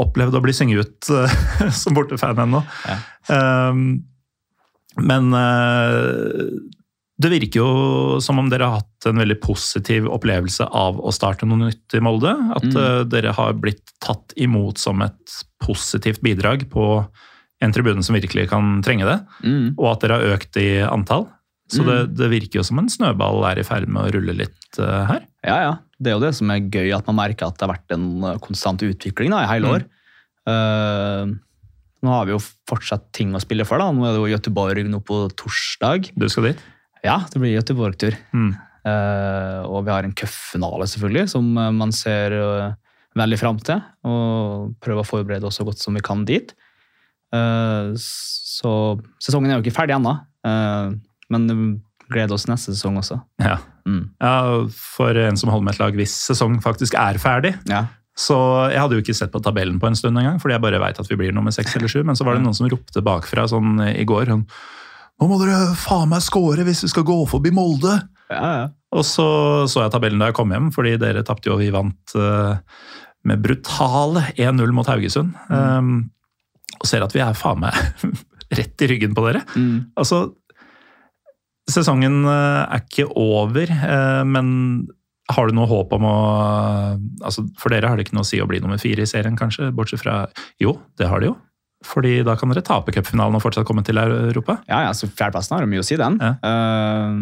opplevd 0.00 0.34
å 0.38 0.42
bli 0.42 0.52
synget 0.56 0.86
ut 0.86 1.10
eh, 1.14 1.70
som 1.82 1.94
bortefan 1.94 2.38
ennå. 2.42 2.62
Um, 3.30 3.84
men 4.98 5.30
uh, 5.34 6.48
det 7.20 7.30
virker 7.34 7.60
jo 7.60 7.70
som 8.24 8.38
om 8.40 8.48
dere 8.50 8.66
har 8.66 8.80
hatt 8.80 9.06
en 9.10 9.20
veldig 9.20 9.36
positiv 9.44 10.08
opplevelse 10.10 10.66
av 10.66 10.98
å 11.04 11.12
starte 11.14 11.46
noe 11.46 11.68
nytt 11.68 11.94
i 11.94 12.02
Molde. 12.02 12.32
At 12.56 12.64
Mm. 12.70 13.08
dere 13.12 13.32
har 13.36 13.52
blitt 13.60 13.92
tatt 14.02 14.32
imot 14.40 14.78
som 14.80 15.02
et 15.04 15.36
positivt 15.60 16.20
bidrag 16.24 16.66
på 16.72 16.86
en 17.60 17.72
tribune 17.76 18.02
som 18.02 18.16
virkelig 18.16 18.48
kan 18.50 18.78
trenge 18.82 19.04
det. 19.04 19.18
Mm. 19.44 19.74
Og 19.76 19.86
at 19.92 20.00
dere 20.06 20.16
har 20.20 20.34
økt 20.38 20.56
i 20.62 20.68
antall. 20.88 21.26
Så 21.70 21.84
Mm. 21.84 21.86
det, 21.86 21.98
det 22.18 22.28
virker 22.32 22.58
jo 22.58 22.64
som 22.66 22.78
en 22.80 22.88
snøball 22.90 23.44
er 23.46 23.60
i 23.60 23.62
ferd 23.62 23.86
med 23.86 24.02
å 24.02 24.10
rulle 24.16 24.32
litt 24.34 24.78
uh, 24.80 25.04
her. 25.06 25.20
Ja, 25.46 25.58
ja. 25.68 25.74
Det 26.00 26.10
er 26.10 26.16
jo 26.16 26.24
det 26.24 26.32
som 26.34 26.50
er 26.50 26.64
gøy, 26.66 26.88
at 26.96 27.06
man 27.06 27.18
merker 27.20 27.46
at 27.46 27.58
det 27.60 27.62
har 27.68 27.74
vært 27.76 27.94
en 27.94 28.08
uh, 28.24 28.38
konstant 28.42 28.80
utvikling 28.82 29.30
da, 29.30 29.44
i 29.44 29.50
hele 29.52 29.68
Mm. 29.68 29.74
år. 29.76 29.84
Eh, 30.50 31.30
nå 32.02 32.08
har 32.10 32.24
vi 32.26 32.32
jo 32.32 32.40
fortsatt 32.40 33.10
ting 33.12 33.34
å 33.36 33.40
spille 33.44 33.66
for. 33.68 33.78
da. 33.78 33.90
Nå 33.92 34.02
er 34.08 34.16
det 34.16 34.20
jo 34.22 34.30
Gøteborg 34.32 34.88
nå 34.88 35.02
på 35.04 35.20
torsdag. 35.36 36.10
Du 36.18 36.26
skal 36.32 36.48
dit? 36.50 36.58
Ja, 37.04 37.18
det 37.30 37.38
blir 37.42 37.54
Gøteborg-tur. 37.60 38.16
Mm. 38.34 38.50
Eh, 38.88 39.60
og 39.68 39.84
vi 39.84 39.92
har 39.92 40.04
en 40.08 40.16
cupfinale, 40.16 40.88
selvfølgelig, 40.88 41.28
som 41.28 41.52
uh, 41.60 41.68
man 41.70 41.92
ser 41.92 42.32
uh, 42.40 42.72
veldig 43.18 43.38
fram 43.40 43.60
til. 43.64 43.80
Og 44.06 44.74
prøver 44.82 45.02
å 45.02 45.08
forberede 45.08 45.48
oss 45.48 45.60
så 45.60 45.66
godt 45.66 45.82
som 45.82 45.96
vi 45.96 46.04
kan 46.04 46.24
dit. 46.28 46.54
Eh, 47.34 47.92
så 48.00 48.72
sesongen 49.22 49.50
er 49.50 49.58
jo 49.58 49.64
ikke 49.64 49.76
ferdig 49.76 49.94
ennå, 49.96 50.16
eh, 50.46 50.90
men 51.30 51.46
vi 51.50 51.70
gleder 52.10 52.34
oss 52.34 52.48
neste 52.50 52.74
sesong 52.74 52.98
også. 52.98 53.20
Ja. 53.42 53.60
Mm. 53.86 54.10
ja. 54.18 54.34
For 54.74 55.16
en 55.16 55.38
som 55.38 55.52
holder 55.52 55.68
med 55.68 55.76
et 55.76 55.82
lag 55.82 55.96
hvis 55.98 56.14
sesong 56.26 56.58
faktisk 56.64 56.98
er 56.98 57.20
ferdig. 57.22 57.54
Ja. 57.70 57.86
Så 58.18 58.36
jeg 58.72 58.80
hadde 58.82 58.98
jo 58.98 59.04
ikke 59.04 59.16
sett 59.16 59.32
på 59.32 59.40
tabellen 59.40 59.78
på 59.80 59.88
en 59.88 59.96
stund 59.96 60.18
engang, 60.18 60.40
fordi 60.42 60.56
jeg 60.56 60.64
bare 60.64 60.80
veit 60.82 60.98
at 61.00 61.08
vi 61.08 61.16
blir 61.16 61.32
nummer 61.32 61.54
seks 61.54 61.76
eller 61.78 61.88
sju. 61.88 62.02
Men 62.04 62.18
så 62.18 62.26
var 62.26 62.36
det 62.36 62.44
noen 62.44 62.56
som 62.56 62.68
ropte 62.68 63.04
bakfra 63.06 63.46
sånn 63.48 63.78
i 63.94 64.04
går 64.08 64.32
sånn 64.34 64.46
Nå 65.20 65.26
må 65.28 65.36
dere 65.36 65.74
faen 65.76 66.08
meg 66.08 66.22
score 66.24 66.64
hvis 66.64 66.80
vi 66.86 66.88
skal 66.94 67.04
gå 67.04 67.14
forbi 67.28 67.50
Molde! 67.52 67.92
Ja, 68.32 68.50
ja. 68.56 68.68
Og 68.96 69.04
så 69.06 69.26
så 69.70 69.84
jeg 69.84 69.92
tabellen 69.94 70.22
da 70.22 70.30
jeg 70.30 70.36
kom 70.38 70.50
hjem, 70.54 70.70
fordi 70.74 70.94
dere 70.98 71.22
tapte 71.26 71.50
jo, 71.50 71.58
og 71.58 71.60
vi 71.62 71.68
vant 71.74 72.14
eh, 72.16 72.80
med 73.28 73.42
brutale 73.44 74.24
1-0 74.36 74.72
mot 74.76 74.88
Haugesund. 74.88 75.34
Um, 75.48 76.10
og 76.80 76.88
ser 76.88 77.04
at 77.04 77.14
vi 77.14 77.22
er 77.24 77.36
faen 77.36 77.60
meg 77.60 77.76
rett 78.58 78.84
i 78.84 78.88
ryggen 78.90 79.16
på 79.16 79.24
dere. 79.26 79.42
Mm. 79.54 79.92
Altså, 80.00 80.24
sesongen 81.70 82.24
eh, 82.24 82.62
er 82.64 82.82
ikke 82.82 83.06
over, 83.18 83.70
eh, 83.70 84.22
men 84.26 84.48
har 85.30 85.46
du 85.46 85.54
noe 85.54 85.68
håp 85.70 85.92
om 85.94 86.06
å 86.08 86.16
altså 87.22 87.44
For 87.60 87.70
dere 87.70 87.86
har 87.86 87.94
det 87.94 88.08
ikke 88.08 88.16
noe 88.16 88.26
å 88.26 88.30
si 88.30 88.40
å 88.42 88.48
bli 88.50 88.58
nummer 88.58 88.80
fire 88.82 89.04
i 89.04 89.06
serien, 89.06 89.36
kanskje? 89.38 89.68
Bortsett 89.76 90.02
fra 90.02 90.24
Jo, 90.62 90.74
det 90.98 91.06
har 91.06 91.22
de 91.22 91.30
jo. 91.30 91.36
Fordi 91.86 92.18
da 92.26 92.34
kan 92.36 92.50
dere 92.50 92.64
tape 92.66 92.92
cupfinalen 92.92 93.38
og 93.38 93.44
fortsatt 93.44 93.68
komme 93.68 93.84
til 93.86 94.00
Europa. 94.02 94.58
Ja, 94.68 94.82
ja, 94.88 94.90
så 94.96 95.06
Fjerdeplassen 95.06 95.54
har 95.56 95.64
jo 95.64 95.70
mye 95.70 95.84
å 95.84 95.86
si, 95.86 95.96
den. 96.00 96.18
Ja. 96.18 96.34
Eh, 96.50 97.20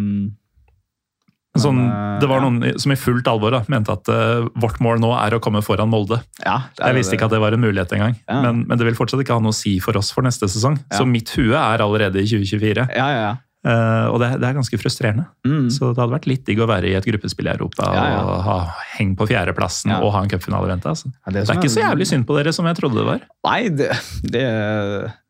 Sånn, 1.62 1.80
eh, 1.88 2.18
det 2.22 2.28
var 2.30 2.40
noen 2.44 2.78
som 2.80 2.92
i 2.94 2.98
fullt 2.98 3.26
alvor 3.30 3.54
da, 3.56 3.62
mente 3.72 3.92
at 3.94 4.08
uh, 4.12 4.46
vårt 4.58 4.78
mål 4.84 5.00
nå 5.02 5.10
er 5.18 5.36
å 5.36 5.40
komme 5.42 5.62
foran 5.66 5.90
Molde. 5.90 6.20
ja, 6.44 6.60
det 6.76 6.84
er 6.84 6.92
Jeg 6.94 7.00
visste 7.02 7.18
ikke 7.18 7.28
at 7.30 7.34
det 7.36 7.40
var 7.42 7.52
en 7.56 7.60
mulighet 7.64 7.92
engang, 7.98 8.16
Ja. 8.28 8.40
men, 8.42 8.64
men 8.68 8.78
det 8.78 8.86
vil 8.88 8.96
fortsatt 8.98 9.20
ikke 9.24 9.34
ha 9.36 9.42
noe 9.44 9.54
å 9.54 9.58
si 9.58 9.78
for 9.82 9.96
oss 9.98 10.10
for 10.14 10.22
neste 10.26 10.48
sesong. 10.50 10.78
Ja. 10.90 10.98
Så 11.02 11.06
mitt 11.08 11.30
hue 11.36 11.54
er 11.58 11.84
allerede 11.84 12.22
i 12.22 12.26
2024, 12.26 12.88
Ja, 12.96 13.10
ja, 13.12 13.20
ja. 13.28 13.36
Uh, 13.66 14.06
og 14.14 14.20
det, 14.22 14.28
det 14.38 14.46
er 14.46 14.54
ganske 14.54 14.78
frustrerende. 14.78 15.24
Mm. 15.44 15.66
Så 15.74 15.88
det 15.90 15.98
hadde 15.98 16.14
vært 16.14 16.28
litt 16.30 16.44
digg 16.46 16.60
å 16.62 16.68
være 16.70 16.88
i 16.88 16.94
et 16.94 17.04
gruppespill 17.04 17.48
i 17.50 17.50
Europa 17.56 17.88
Ja, 17.90 18.04
ja. 18.14 18.20
og 18.22 18.44
ha 18.46 18.58
heng 18.94 19.16
på 19.18 19.26
fjerdeplassen 19.28 19.90
Ja. 19.90 19.98
og 19.98 20.12
ha 20.14 20.22
en 20.22 20.30
cupfinale 20.30 20.68
i 20.68 20.70
vente. 20.70 20.88
Altså. 20.88 21.10
Ja, 21.26 21.32
Det 21.34 21.42
som 21.44 21.56
er 21.56 21.60
ikke 21.60 21.72
så 21.74 21.82
jævlig 21.82 22.06
synd 22.06 22.24
på 22.28 22.36
dere 22.38 22.52
som 22.54 22.64
jeg 22.70 22.78
trodde 22.78 23.00
det 23.02 23.06
var. 23.10 23.26
Nei, 23.50 23.60
det, 23.74 23.90
det, 24.22 24.44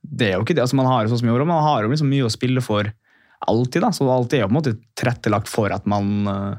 det 0.05 0.29
er 0.29 0.37
jo 0.37 0.45
ikke 0.45 0.55
det. 0.59 0.63
Altså, 0.67 0.77
man 0.79 0.87
har 0.93 1.09
jo 1.09 1.17
som 1.17 1.29
i 1.29 1.33
år, 1.33 1.47
man 1.49 1.65
har 1.65 1.83
jo 1.89 1.93
liksom 1.95 2.11
mye 2.13 2.29
å 2.29 2.33
spille 2.33 2.63
for 2.63 2.93
alltid. 3.47 3.83
Da. 3.85 3.93
Så 3.95 4.09
alt 4.11 4.35
er 4.35 4.45
jo 4.45 4.49
på 4.49 4.55
en 4.55 4.59
måte 4.59 4.75
tilrettelagt 4.99 5.51
for 5.51 5.73
at 5.75 5.87
man, 5.89 6.11
eh, 6.27 6.59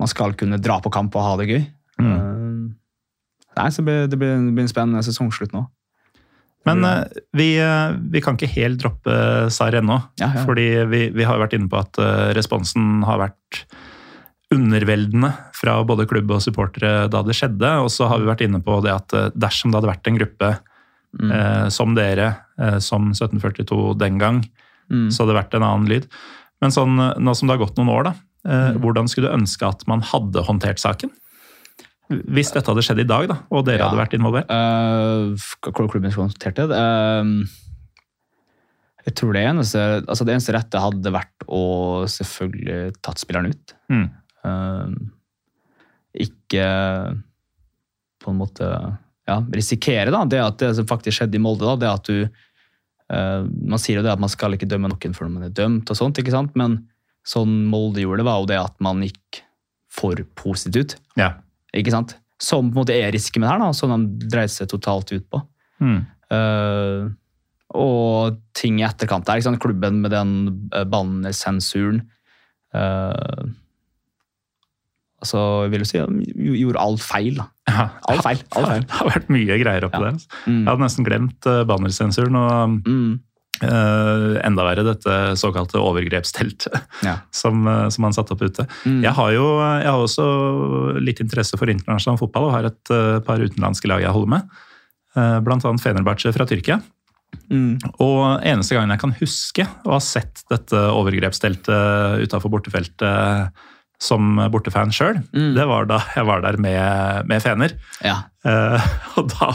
man 0.00 0.10
skal 0.10 0.36
kunne 0.38 0.60
dra 0.62 0.80
på 0.82 0.92
kamp 0.92 1.16
og 1.16 1.26
ha 1.26 1.34
det 1.40 1.50
gøy. 1.50 1.66
Mm. 2.00 2.14
Eh, 2.14 3.60
nei, 3.60 3.68
så 3.68 3.82
det 3.82 3.88
blir, 3.88 4.08
det 4.12 4.20
blir, 4.20 4.64
en 4.64 4.72
spennende 4.72 5.04
sesongslutt 5.06 5.54
nå. 5.56 5.66
Men 6.68 6.84
eh, 6.84 7.20
vi, 7.36 7.50
vi 8.12 8.22
kan 8.24 8.36
ikke 8.36 8.52
helt 8.54 8.82
droppe 8.82 9.14
SAR 9.52 9.80
ennå. 9.80 10.00
Ja, 10.20 10.32
ja. 10.34 10.44
Fordi 10.48 10.68
vi, 10.90 11.06
vi 11.16 11.28
har 11.28 11.40
vært 11.40 11.56
inne 11.56 11.70
på 11.72 11.80
at 11.80 12.00
responsen 12.36 13.00
har 13.08 13.22
vært 13.22 13.64
underveldende 14.50 15.30
fra 15.54 15.76
både 15.86 16.08
klubb 16.10 16.32
og 16.34 16.42
supportere 16.42 17.06
da 17.10 17.22
det 17.22 17.36
skjedde. 17.38 17.70
Og 17.84 17.88
så 17.94 18.10
har 18.10 18.20
vi 18.20 18.28
vært 18.28 18.42
inne 18.44 18.60
på 18.64 18.80
det 18.84 18.92
at 18.92 19.14
dersom 19.38 19.70
det 19.70 19.80
hadde 19.80 19.92
vært 19.94 20.10
en 20.10 20.20
gruppe 20.20 20.50
Mm. 21.18 21.30
eh, 21.32 21.68
som 21.68 21.94
dere, 21.94 22.34
eh, 22.58 22.78
som 22.78 23.10
1742 23.12 23.94
den 23.98 24.18
gang, 24.18 24.44
Mm. 24.90 25.08
så 25.10 25.22
hadde 25.22 25.32
det 25.34 25.40
vært 25.44 25.54
en 25.54 25.62
annen 25.62 25.88
lyd. 25.88 26.06
Men 26.60 26.70
sånn, 26.74 26.98
eh, 26.98 27.18
nå 27.22 27.34
som 27.36 27.48
det 27.48 27.56
har 27.56 27.64
gått 27.66 27.76
noen 27.78 27.92
år, 27.94 28.04
da, 28.10 28.14
eh, 28.44 28.72
Mm. 28.74 28.80
hvordan 28.82 29.08
skulle 29.08 29.28
du 29.30 29.36
ønske 29.38 29.68
at 29.68 29.86
man 29.86 30.00
hadde 30.02 30.42
håndtert 30.44 30.78
saken? 30.82 31.10
Hvis 32.10 32.50
dette 32.52 32.66
hadde 32.66 32.82
skjedd 32.82 32.98
i 32.98 33.06
dag, 33.06 33.28
da, 33.28 33.36
og 33.52 33.64
dere 33.66 33.78
Ja. 33.78 33.88
hadde 33.88 34.00
vært 34.02 34.18
involvert? 34.18 34.50
Uh, 34.50 35.36
klubben 35.70 36.10
skulle 36.10 36.26
håndtert 36.28 36.56
det? 36.56 36.66
Uh, 36.74 37.46
jeg 39.06 39.14
tror 39.14 39.32
det 39.32 39.44
eneste, 39.46 39.78
altså 40.08 40.26
det 40.26 40.34
eneste 40.34 40.52
rette 40.52 40.80
hadde 40.82 41.12
vært 41.14 41.46
å 41.48 42.02
selvfølgelig 42.10 42.96
tatt 43.00 43.16
spilleren 43.22 43.46
ut. 43.54 43.74
Mm. 43.88 44.10
Uh, 44.44 44.90
ikke 46.18 46.66
på 48.20 48.30
en 48.32 48.38
måte 48.40 48.66
ja, 49.28 49.38
risikere 49.54 50.10
da, 50.10 50.24
det 50.24 50.40
at 50.42 50.58
det 50.58 50.74
som 50.76 50.86
faktisk 50.90 51.20
skjedde 51.20 51.38
i 51.38 51.42
Molde. 51.42 51.62
Da, 51.62 51.76
det 51.76 51.90
at 51.94 52.04
du 52.10 52.28
eh, 53.12 53.42
Man 53.44 53.82
sier 53.82 54.00
jo 54.00 54.06
det 54.06 54.14
at 54.14 54.22
man 54.22 54.32
skal 54.32 54.56
ikke 54.56 54.68
dømme 54.70 54.90
noen 54.92 55.16
før 55.16 55.30
man 55.30 55.48
er 55.48 55.54
dømt, 55.54 55.90
og 55.90 55.98
sånt, 55.98 56.20
ikke 56.22 56.34
sant? 56.34 56.56
men 56.58 56.80
sånn 57.26 57.66
Molde 57.68 58.02
gjorde, 58.02 58.22
det, 58.22 58.28
var 58.30 58.40
jo 58.40 58.50
det 58.50 58.58
at 58.62 58.76
man 58.82 59.02
gikk 59.04 59.42
for 59.90 60.18
positivt 60.38 60.94
ut. 60.94 60.98
Ja. 61.20 61.34
ikke 61.76 61.92
sant? 61.94 62.16
Som 62.40 62.70
på 62.70 62.78
en 62.78 62.82
måte 62.82 62.96
er 62.96 63.12
risken 63.12 63.44
her, 63.44 63.60
da, 63.60 63.72
som 63.76 63.92
de 63.92 64.28
dreide 64.30 64.52
seg 64.54 64.70
totalt 64.70 65.12
ut 65.12 65.26
på. 65.28 65.42
Mm. 65.84 65.98
Uh, 66.30 67.10
og 67.76 68.38
ting 68.56 68.78
i 68.80 68.86
etterkant 68.86 69.28
der. 69.28 69.42
Klubben 69.60 70.00
med 70.04 70.14
den 70.14 70.32
uh, 70.72 70.86
bannersensuren. 70.88 72.00
Uh, 72.72 73.50
altså, 75.22 75.40
jeg 75.66 75.70
vil 75.74 75.84
jo 75.84 75.88
si 75.90 75.98
de 76.00 76.58
gjorde 76.60 76.80
alt 76.84 77.02
feil. 77.04 77.34
da. 77.40 77.46
Ja. 77.70 77.88
Alt 78.10 78.22
feil. 78.26 78.40
Alt 78.56 78.68
feil. 78.72 78.84
Det 78.86 78.98
har 78.98 79.10
vært 79.14 79.28
mye 79.32 79.58
greier 79.62 79.86
oppi 79.88 79.98
Ja. 80.00 80.04
der. 80.06 80.14
Altså. 80.18 80.28
Mm. 80.46 80.60
Jeg 80.62 80.70
hadde 80.72 80.84
nesten 80.86 81.06
glemt 81.08 81.46
uh, 81.50 81.64
bannersensuren. 81.68 82.36
og 82.36 82.88
Mm. 82.88 83.18
uh, 83.62 84.38
enda 84.46 84.64
verre 84.64 84.84
dette 84.86 85.16
såkalte 85.36 85.76
overgrepsteltet 85.80 86.80
Ja. 87.08 87.18
som, 87.30 87.66
eh, 87.68 87.88
som 87.92 88.04
han 88.08 88.12
satte 88.16 88.32
opp 88.32 88.42
ute. 88.46 88.64
Mm. 88.86 89.02
Jeg 89.04 89.12
har 89.18 89.32
jo 89.36 89.46
jeg 89.60 89.86
har 89.90 90.00
også 90.00 90.26
litt 91.00 91.20
interesse 91.20 91.58
for 91.60 91.68
internasjonal 91.68 92.18
fotball 92.20 92.48
og 92.48 92.54
har 92.56 92.70
et 92.70 92.90
uh, 92.94 93.18
par 93.20 93.38
utenlandske 93.42 93.88
lag 93.90 94.00
jeg 94.04 94.12
holder 94.16 94.32
med. 94.38 94.48
Uh, 95.16 95.40
Blant 95.44 95.64
annet 95.66 95.82
Fenerbahçe 95.82 96.32
fra 96.32 96.46
Tyrkia. 96.48 96.80
Mm. 97.50 97.76
Og 98.02 98.40
eneste 98.46 98.74
gangen 98.74 98.90
jeg 98.94 99.00
kan 99.02 99.12
huske 99.20 99.66
å 99.86 99.92
ha 99.94 100.00
sett 100.02 100.42
dette 100.50 100.78
overgrepsteltet 100.94 102.24
utafor 102.24 102.50
bortefeltet 102.50 103.52
som 104.00 104.38
bortefan 104.52 104.90
sjøl, 104.96 105.18
Mm. 105.36 105.52
det 105.58 105.66
var 105.68 105.84
da 105.90 105.98
jeg 106.16 106.24
var 106.26 106.40
der 106.40 106.56
med, 106.56 107.26
med 107.28 107.42
fener. 107.44 107.74
Ja. 108.02 108.16
Eh, 108.48 108.86
og 109.20 109.28
da, 109.34 109.50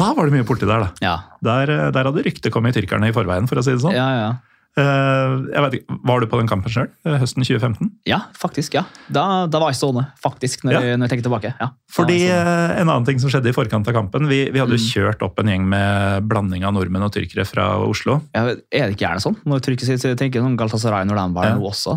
da 0.00 0.10
var 0.16 0.24
det 0.30 0.32
mye 0.38 0.46
borti 0.48 0.64
der, 0.68 0.86
da. 0.86 0.90
Ja. 1.04 1.16
Der, 1.44 1.68
eh, 1.74 1.90
der 1.92 2.08
hadde 2.08 2.24
ryktet 2.24 2.52
kommet 2.54 2.72
i 2.76 2.80
tyrkerne 2.80 3.10
i 3.10 3.16
forveien, 3.16 3.46
for 3.50 3.60
å 3.60 3.64
si 3.66 3.74
det 3.76 3.82
sånn. 3.84 3.92
ja, 3.96 4.08
ja. 4.22 4.30
Eh, 4.76 5.34
jeg 5.54 5.62
vet 5.64 5.74
ikke, 5.78 5.94
Var 6.04 6.20
du 6.20 6.26
på 6.28 6.36
den 6.40 6.48
kampen 6.50 6.68
sjøl, 6.72 6.88
høsten 7.06 7.40
2015? 7.46 7.90
Ja, 8.04 8.18
faktisk. 8.36 8.74
ja. 8.76 8.82
Da, 9.08 9.46
da 9.48 9.58
var 9.62 9.70
jeg 9.72 9.78
stående, 9.80 10.02
faktisk, 10.20 10.64
når, 10.68 10.72
Ja. 10.76 10.80
jeg, 10.84 10.98
når 11.00 11.08
jeg 11.08 11.12
tenker 11.14 11.28
tilbake. 11.30 11.54
Ja. 11.60 11.68
Fordi 11.96 12.18
eh, 12.28 12.80
En 12.80 12.88
annen 12.90 13.06
ting 13.08 13.18
som 13.18 13.30
skjedde 13.32 13.48
i 13.48 13.56
forkant 13.56 13.88
av 13.88 13.94
kampen 13.96 14.28
Vi, 14.28 14.50
vi 14.52 14.58
hadde 14.60 14.76
jo 14.76 14.82
Mm. 14.82 14.90
kjørt 14.92 15.22
opp 15.24 15.38
en 15.40 15.46
gjeng 15.48 15.64
med 15.66 16.28
blanding 16.28 16.64
av 16.68 16.74
nordmenn 16.76 17.02
og 17.08 17.12
tyrkere 17.12 17.46
fra 17.48 17.78
Oslo. 17.88 18.20
Ja, 18.34 18.44
er 18.70 18.86
det 18.90 18.96
ikke 18.98 19.08
gjerne 19.08 19.24
sånn? 19.24 19.36
Når 19.46 19.60
tyrkere 19.64 20.16
tenker 20.16 20.40
sånn 20.44 20.56
Galtasaray 20.58 21.04
når 21.08 21.16
den 21.22 21.32
var 21.34 21.44
Ja. 21.46 21.54
nå 21.56 21.64
også. 21.72 21.96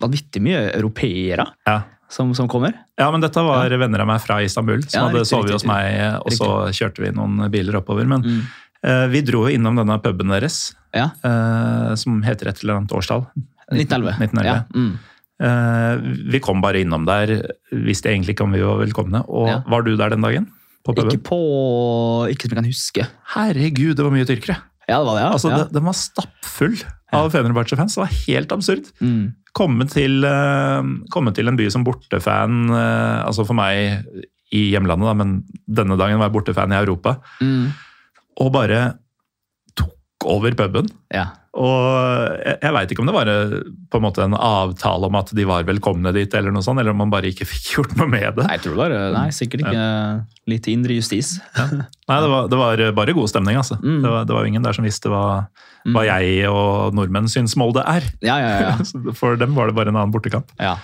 Vanvittig 0.00 0.40
mye 0.40 0.72
europeere 0.74 1.46
Ja. 1.66 1.82
som, 2.08 2.32
som 2.34 2.48
kommer. 2.48 2.72
Ja, 2.98 3.10
men 3.10 3.20
dette 3.20 3.36
var 3.44 3.68
venner 3.68 4.00
av 4.00 4.06
meg 4.06 4.20
fra 4.22 4.40
Istanbul 4.42 4.82
som 4.88 5.10
hadde 5.10 5.24
sovet 5.28 5.52
hos 5.52 5.64
meg, 5.66 6.16
og 6.24 6.32
så 6.32 6.48
kjørte 6.72 6.98
vi 7.04 7.10
noen 7.12 7.50
biler 7.50 7.76
oppover. 7.76 8.06
Men 8.08 8.22
Mm. 8.22 8.42
Eh, 8.84 9.06
vi 9.12 9.20
dro 9.22 9.46
jo 9.48 9.54
innom 9.54 9.76
denne 9.76 9.98
puben 10.02 10.28
deres, 10.32 10.74
Ja. 10.94 11.10
eh, 11.24 11.94
som 11.96 12.22
heter 12.22 12.48
et 12.48 12.62
eller 12.62 12.80
annet 12.80 12.92
årstall. 12.92 13.26
1911. 13.70 14.18
1911. 14.18 14.44
Ja. 14.46 14.64
Mm. 14.74 14.98
Eh, 15.40 15.96
vi 16.32 16.40
kom 16.40 16.60
bare 16.60 16.80
innom 16.82 17.04
der, 17.06 17.34
visste 17.72 18.10
egentlig 18.10 18.34
ikke 18.36 18.44
om 18.44 18.52
vi 18.52 18.60
var 18.64 18.78
velkomne. 18.84 19.22
Og 19.28 19.48
Ja. 19.48 19.62
var 19.68 19.82
du 19.82 19.96
der 19.96 20.10
den 20.10 20.20
dagen? 20.22 20.46
På 20.84 20.94
puben? 20.94 21.10
Ikke 21.12 21.22
på 21.22 22.28
Ikke 22.30 22.42
som 22.48 22.50
jeg 22.50 22.56
kan 22.56 22.64
huske. 22.64 23.06
Herregud, 23.34 23.94
det 23.96 24.04
var 24.04 24.10
mye 24.12 24.24
tyrkere! 24.26 24.56
Ja, 24.88 24.98
det 24.98 25.06
var 25.06 25.14
det, 25.14 25.22
ja. 25.22 25.30
Altså, 25.32 25.50
ja. 25.50 25.56
det- 25.64 25.72
Den 25.72 25.84
var 25.84 25.92
stappfull 25.94 26.82
av 27.12 27.30
Fenerbahçe-fans. 27.32 27.94
Det 27.94 28.02
var 28.02 28.12
helt 28.26 28.48
absurd. 28.52 28.90
Mm. 29.00 29.34
komme 29.52 29.84
til, 29.90 30.22
komme 31.10 31.34
til 31.34 31.48
en 31.48 31.56
by 31.56 31.68
som 31.70 31.82
bortefan, 31.84 32.70
altså 32.70 33.44
for 33.44 33.52
meg 33.54 34.04
i 34.52 34.70
hjemlandet, 34.72 35.06
da, 35.06 35.14
men 35.14 35.44
denne 35.68 35.96
dagen 35.98 36.18
var 36.18 36.28
jeg 36.30 36.34
bortefan 36.36 36.70
i 36.72 36.76
Europa, 36.84 37.16
Mm. 37.40 37.72
Og 38.40 38.50
bare 38.54 38.80
tok 39.78 40.26
over 40.30 40.56
puben. 40.58 40.88
Ja. 41.14 41.28
Og 41.50 42.36
jeg, 42.46 42.58
jeg 42.62 42.74
veit 42.76 42.92
ikke 42.94 43.02
om 43.02 43.08
det 43.08 43.14
var 43.16 43.28
eh, 43.30 43.54
på 43.90 43.98
en 43.98 44.04
måte 44.04 44.22
en 44.22 44.36
avtale 44.38 45.08
om 45.08 45.16
at 45.18 45.32
de 45.34 45.46
var 45.48 45.64
velkomne 45.66 46.12
dit, 46.14 46.30
eller 46.38 46.54
noe 46.54 46.62
sånt, 46.62 46.78
eller 46.78 46.94
om 46.94 47.00
man 47.02 47.10
bare 47.10 47.32
ikke 47.32 47.48
fikk 47.52 47.72
gjort 47.74 47.96
noe 47.98 48.06
med 48.10 48.38
det. 48.38 48.46
Nei, 48.46 48.54
jeg 48.58 48.64
tror 48.66 48.76
det 48.76 48.84
var 48.84 49.16
Nei, 49.16 49.26
sikkert 49.34 49.64
ikke 49.66 49.88
litt 50.52 50.70
indre 50.70 51.00
justis. 51.00 51.32
Nei, 51.58 52.20
det 52.22 52.30
var, 52.30 52.48
det 52.52 52.60
var 52.60 52.84
bare 53.00 53.16
god 53.16 53.32
stemning, 53.32 53.58
altså. 53.60 53.80
Mm. 53.82 53.98
Det, 54.04 54.14
var, 54.14 54.30
det 54.30 54.38
var 54.38 54.48
ingen 54.48 54.66
der 54.66 54.78
som 54.78 54.86
visste 54.86 55.10
hva, 55.12 55.24
hva 55.90 56.06
jeg 56.06 56.46
og 56.50 56.96
nordmenn 56.96 57.28
syns 57.30 57.58
Molde 57.58 57.82
er. 57.82 58.06
Ja, 58.22 58.38
ja, 58.42 58.54
ja. 58.68 58.74
For 59.18 59.40
dem 59.40 59.58
var 59.58 59.70
det 59.70 59.78
bare 59.78 59.92
en 59.92 59.98
annen 59.98 60.14
bortekamp. 60.14 60.54
ja. 60.60 60.78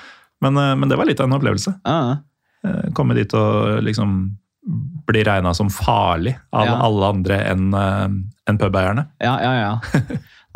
Men, 0.44 0.52
eh, 0.61 0.74
men 0.76 0.90
det 0.90 0.98
var 1.00 1.09
litt 1.09 1.20
av 1.22 1.30
en 1.30 1.38
opplevelse. 1.38 1.78
ja. 1.86 2.18
Eh, 2.66 2.88
komme 2.96 3.14
dit 3.16 3.30
og 3.36 3.78
liksom 3.84 4.18
bli 4.66 5.22
regna 5.26 5.52
som 5.54 5.68
farlig 5.70 6.34
av 6.52 6.66
Ja. 6.66 6.78
alle 6.82 7.10
andre 7.12 7.36
enn 7.52 7.68
eh, 7.74 8.08
enn 8.50 8.58
pubeierne. 8.58 9.06
Ja, 9.22 9.36
ja, 9.42 9.52
ja. 9.60 10.00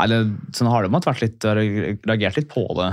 Eller, 0.02 0.30
sånn 0.56 0.70
har 0.72 0.82
det 0.82 0.90
måttet 0.90 1.11
vært 1.12 1.22
litt, 1.26 1.44
reagert 2.08 2.38
litt 2.38 2.48
på 2.50 2.64
det. 2.78 2.92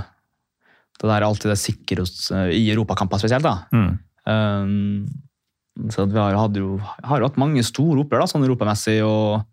Det 1.00 1.08
der 1.08 1.24
alltid 1.26 1.52
det 1.54 1.60
sikre 1.62 2.04
hos- 2.04 2.32
i 2.34 2.66
europakamper 2.74 3.22
spesielt. 3.22 3.46
da. 3.46 3.60
Mm. 3.72 4.00
Um, 4.28 5.90
så 5.94 6.08
vi 6.10 6.18
har, 6.18 6.34
jo, 6.58 6.80
har 6.82 7.22
hatt 7.22 7.38
mange 7.38 7.64
store 7.64 8.02
oppgjør, 8.02 8.24
da, 8.26 8.28
sånn 8.32 8.44
europamessig 8.48 8.98
og, 9.06 9.46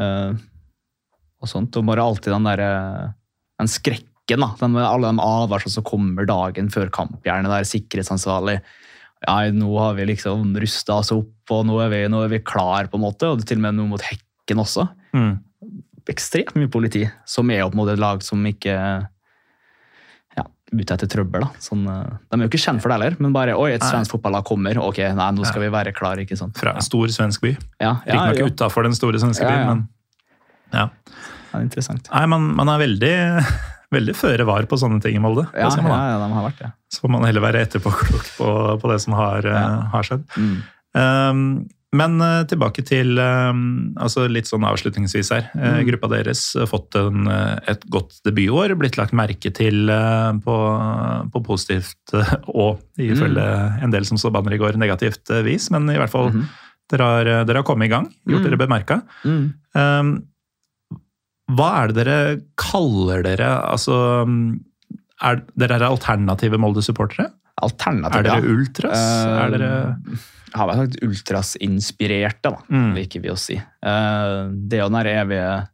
uh, 0.00 0.32
og 1.42 1.50
sånt. 1.52 1.76
Og 1.76 1.86
bare 1.86 2.02
alltid 2.02 2.32
den 2.32 2.48
der, 2.48 2.64
eh, 2.64 3.06
den 3.60 3.68
skrekken, 3.70 4.40
da. 4.42 4.48
Den, 4.58 4.74
alle 4.80 5.12
de 5.12 5.22
advarslene 5.22 5.76
som 5.76 5.84
kommer 5.86 6.26
dagen 6.26 6.72
før 6.72 6.90
kamp, 6.90 7.20
gjerne 7.28 7.52
der 7.52 7.68
sikkerhetsansvarlig. 7.68 8.58
Ja, 9.26 9.50
nå 9.50 9.72
har 9.80 9.96
vi 9.98 10.06
liksom 10.12 10.54
rusta 10.62 11.00
oss 11.00 11.10
opp, 11.14 11.34
og 11.50 11.66
nå 11.66 11.80
er 11.82 11.90
vi, 11.90 12.04
nå 12.12 12.22
er 12.22 12.30
vi 12.30 12.42
klar, 12.46 12.86
på 12.90 12.98
en 12.98 13.04
måte. 13.08 13.32
Og 13.32 13.42
til 13.46 13.58
og 13.58 13.66
med 13.66 13.78
noe 13.78 13.90
mot 13.96 14.04
hekken 14.06 14.62
også. 14.62 14.86
Mm. 15.16 15.34
Ekstremt 16.12 16.54
mye 16.54 16.70
politi, 16.70 17.02
som 17.26 17.50
er 17.50 17.64
opp 17.64 17.74
mot 17.74 17.90
et 17.90 17.98
lag 17.98 18.22
som 18.22 18.44
ikke 18.46 18.76
ja, 20.36 20.44
ute 20.70 20.94
etter 20.94 21.10
trøbbel. 21.10 21.42
da. 21.42 21.62
Sånn, 21.62 21.82
eh, 21.90 22.12
de 22.30 22.38
er 22.38 22.46
jo 22.46 22.52
ikke 22.52 22.62
kjent 22.62 22.84
for 22.84 22.92
det 22.92 23.00
heller, 23.00 23.18
men 23.18 23.34
bare 23.34 23.58
oi, 23.58 23.72
et 23.74 23.82
Nei. 23.82 23.90
svensk 23.90 24.14
fotballag 24.14 24.46
kommer. 24.46 24.78
Ok, 24.84 25.02
nei, 25.18 25.30
nå 25.34 25.48
skal 25.48 25.66
vi 25.66 25.72
være 25.74 25.94
klar, 25.96 26.22
ikke 26.22 26.38
sant. 26.38 26.54
Fra 26.62 26.76
en 26.78 26.86
stor 26.86 27.10
svensk 27.10 27.42
by. 27.42 27.56
Ja, 27.82 27.96
ja, 28.06 28.20
Riktignok 28.20 28.44
ja, 28.44 28.52
utafor 28.54 28.86
den 28.86 28.94
store 28.94 29.18
svenske 29.22 29.42
Ja, 29.42 29.50
byen, 29.50 29.66
men 29.66 30.76
ja. 30.76 30.88
Ja, 31.56 31.62
interessant. 31.64 32.08
Nei, 32.12 32.26
man, 32.30 32.50
man 32.58 32.68
er 32.74 32.82
veldig, 32.84 33.14
veldig 33.96 34.14
føre 34.18 34.44
var 34.48 34.66
på 34.70 34.78
sånne 34.80 35.00
ting 35.02 35.16
i 35.16 35.22
Molde. 35.22 35.46
Ja, 35.56 35.70
ja, 35.72 36.00
ja, 36.12 36.18
de 36.22 36.32
har 36.36 36.48
vært 36.50 36.60
det. 36.64 36.72
Så 36.92 37.00
får 37.04 37.10
man 37.16 37.24
heller 37.28 37.44
være 37.44 37.64
etterpåklok 37.66 38.28
på, 38.38 38.50
på 38.82 38.92
det 38.92 39.00
som 39.04 39.16
har, 39.18 39.46
eh, 39.46 39.56
Ja. 39.64 39.80
har 39.96 40.06
skjedd. 40.06 40.28
Mm. 40.36 40.58
Um, 40.96 41.40
men 41.96 42.16
eh, 42.20 42.42
tilbake 42.50 42.82
til 42.84 43.14
um, 43.22 43.94
altså 44.02 44.26
litt 44.28 44.48
sånn 44.50 44.64
avslutningsvis 44.68 45.30
her. 45.32 45.46
Eh, 45.54 45.76
Mm. 45.78 45.84
Gruppa 45.86 46.08
deres 46.12 46.42
har 46.58 46.66
fått 46.68 46.96
en, 46.98 47.28
eh, 47.30 47.58
et 47.72 47.86
godt 47.92 48.18
debutår, 48.26 48.74
blitt 48.76 48.98
lagt 48.98 49.14
merke 49.16 49.52
til 49.54 49.88
eh, 49.88 50.32
på, 50.44 50.56
på 51.32 51.42
positivt 51.46 52.12
eh, 52.18 52.34
og 52.52 52.82
ifølge 53.00 53.46
en 53.86 53.94
del 53.94 54.04
som 54.08 54.18
så 54.20 54.32
banner 54.34 54.56
i 54.58 54.60
går, 54.60 54.76
negativt 54.82 55.30
eh, 55.32 55.44
vis. 55.46 55.70
Men 55.72 55.88
i 55.88 55.96
hvert 55.96 56.12
fall, 56.12 56.32
Mhm. 56.34 56.44
dere, 56.92 57.02
har, 57.06 57.30
dere 57.48 57.62
har 57.62 57.66
kommet 57.66 57.86
i 57.88 57.94
gang, 57.94 58.10
gjort 58.28 58.42
Mm. 58.44 58.48
dere 58.50 58.60
bemerka. 58.66 59.00
Mm. 59.24 59.46
Um, 59.74 60.10
hva 61.54 61.68
er 61.84 61.92
det 61.92 61.96
dere 62.04 62.16
kaller 62.58 63.22
dere? 63.22 63.50
Altså, 63.70 63.94
er, 65.22 65.42
dere 65.56 65.76
er 65.78 65.84
alternative 65.88 66.58
Molde-supportere? 66.58 67.28
Alternativ, 67.62 68.18
Er 68.18 68.26
dere 68.26 68.42
ja. 68.42 68.50
ultras? 68.52 68.98
Uh, 69.00 69.36
er 69.46 69.54
dere 69.54 69.70
Jeg 70.10 70.58
har 70.60 70.68
vært 70.72 70.98
ultrasinspirerte, 71.06 72.50
da, 72.50 72.58
Mm. 72.68 72.94
liker 72.96 73.20
vi 73.22 73.28
å 73.32 73.36
si. 73.38 73.56
Uh, 73.56 74.50
det 74.52 74.78
er 74.78 74.82
jo 74.84 74.90
den 74.90 74.98
der 75.04 75.10
evige 75.24 75.68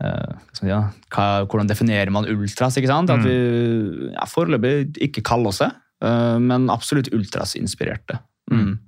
uh, 0.00 0.32
hva 1.10 1.46
Hvordan 1.46 1.68
definerer 1.68 2.10
man 2.10 2.24
ultras? 2.26 2.76
ikke 2.76 2.88
sant? 2.90 3.10
At 3.10 3.20
Mm. 3.20 3.24
vi 3.24 4.12
ja, 4.14 4.24
foreløpig 4.26 4.96
ikke 4.98 5.22
kaller 5.22 5.48
oss 5.48 5.58
det, 5.58 5.70
men 6.40 6.68
absolutt 6.68 7.08
ultrasinspirerte. 7.12 8.18
Mm. 8.50 8.78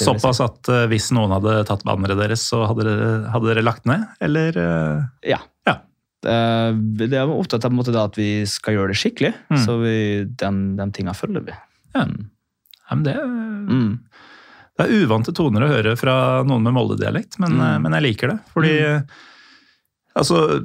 Såpass 0.00 0.40
at 0.42 0.68
uh, 0.72 0.86
hvis 0.90 1.12
noen 1.14 1.30
hadde 1.36 1.64
tatt 1.68 1.84
banneret 1.86 2.18
deres, 2.18 2.42
så 2.50 2.64
hadde 2.66 2.82
dere, 2.88 3.10
hadde 3.30 3.46
dere 3.52 3.62
lagt 3.62 3.84
ned? 3.86 4.02
Eller 4.20 4.56
Uh... 4.58 5.02
Ja. 5.22 5.38
Ja. 5.68 5.76
Uh, 6.26 6.72
Det 6.98 7.12
er 7.12 7.30
opptatt 7.30 7.64
av 7.68 7.72
måte, 7.76 7.94
at 7.94 8.16
vi 8.18 8.44
skal 8.50 8.74
gjøre 8.74 8.90
det 8.94 8.98
skikkelig, 8.98 9.34
Mm. 9.52 9.60
så 9.64 9.76
vi, 9.82 10.24
den, 10.40 10.76
den 10.76 10.90
tinga 10.92 11.14
følger 11.14 11.44
vi. 11.46 11.54
Ja. 11.94 12.06
Mm. 12.08 12.30
ja, 12.90 12.94
men 12.96 13.04
det, 13.04 13.14
Mm. 13.24 13.98
det 14.76 14.84
er 14.88 15.04
uvante 15.06 15.32
toner 15.32 15.62
å 15.62 15.68
høre 15.70 15.94
fra 15.96 16.42
noen 16.42 16.62
med 16.66 16.74
Molde-dialekt, 16.74 17.38
men, 17.38 17.52
Mm. 17.54 17.82
men 17.86 17.92
jeg 17.92 18.02
liker 18.10 18.28
det. 18.34 18.38
Fordi 18.52 18.74
Altså 20.16 20.60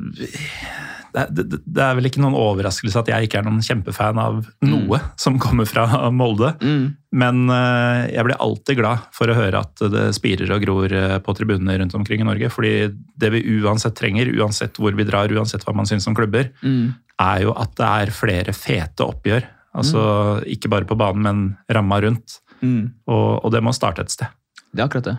det, 1.13 1.45
det, 1.65 1.81
er 1.83 1.95
vel 1.97 2.07
ikke 2.09 2.21
noen 2.21 2.37
overraskelse 2.37 3.01
at 3.01 3.09
jeg 3.11 3.27
ikke 3.27 3.39
er 3.41 3.45
noen 3.47 3.63
kjempefan 3.65 4.19
av 4.21 4.41
noe 4.65 4.99
som 5.19 5.39
kommer 5.41 5.67
fra 5.69 5.85
Molde. 6.13 6.51
Mm. 6.61 6.83
Men 7.19 7.39
eh, 7.49 8.09
jeg 8.13 8.27
blir 8.27 8.37
alltid 8.39 8.79
glad 8.79 9.07
for 9.15 9.31
å 9.31 9.37
høre 9.37 9.61
at 9.65 9.83
det 9.93 10.07
spirer 10.17 10.51
og 10.53 10.61
gror 10.65 10.93
eh, 10.93 11.15
på 11.25 11.35
tribunene 11.37 11.77
rundt 11.81 11.95
omkring 11.97 12.21
i 12.21 12.27
Norge. 12.27 12.51
Fordi 12.53 12.73
det 12.91 13.31
vi 13.33 13.43
uansett 13.59 13.97
trenger, 13.97 14.29
uansett 14.37 14.77
hvor 14.77 14.93
vi 14.97 15.07
drar, 15.07 15.31
uansett 15.33 15.65
hva 15.65 15.73
man 15.77 15.89
syns 15.89 16.07
om 16.09 16.17
klubber, 16.17 16.51
Mm. 16.61 16.93
er 17.19 17.41
jo 17.43 17.53
at 17.57 17.73
det 17.79 17.87
er 17.87 18.11
flere 18.15 18.53
fete 18.55 19.05
oppgjør. 19.05 19.47
Altså 19.79 20.01
ikke 20.49 20.69
bare 20.71 20.87
på 20.89 20.97
banen, 20.97 21.23
men 21.23 21.41
ramma 21.71 21.99
rundt. 22.01 22.39
Mm. 22.61 22.91
Og, 23.07 23.45
og 23.45 23.51
det 23.53 23.61
må 23.63 23.73
starte 23.75 24.03
et 24.05 24.13
sted. 24.13 24.29
Det 24.69 24.81
er 24.81 24.87
akkurat 24.87 25.09
det. 25.11 25.17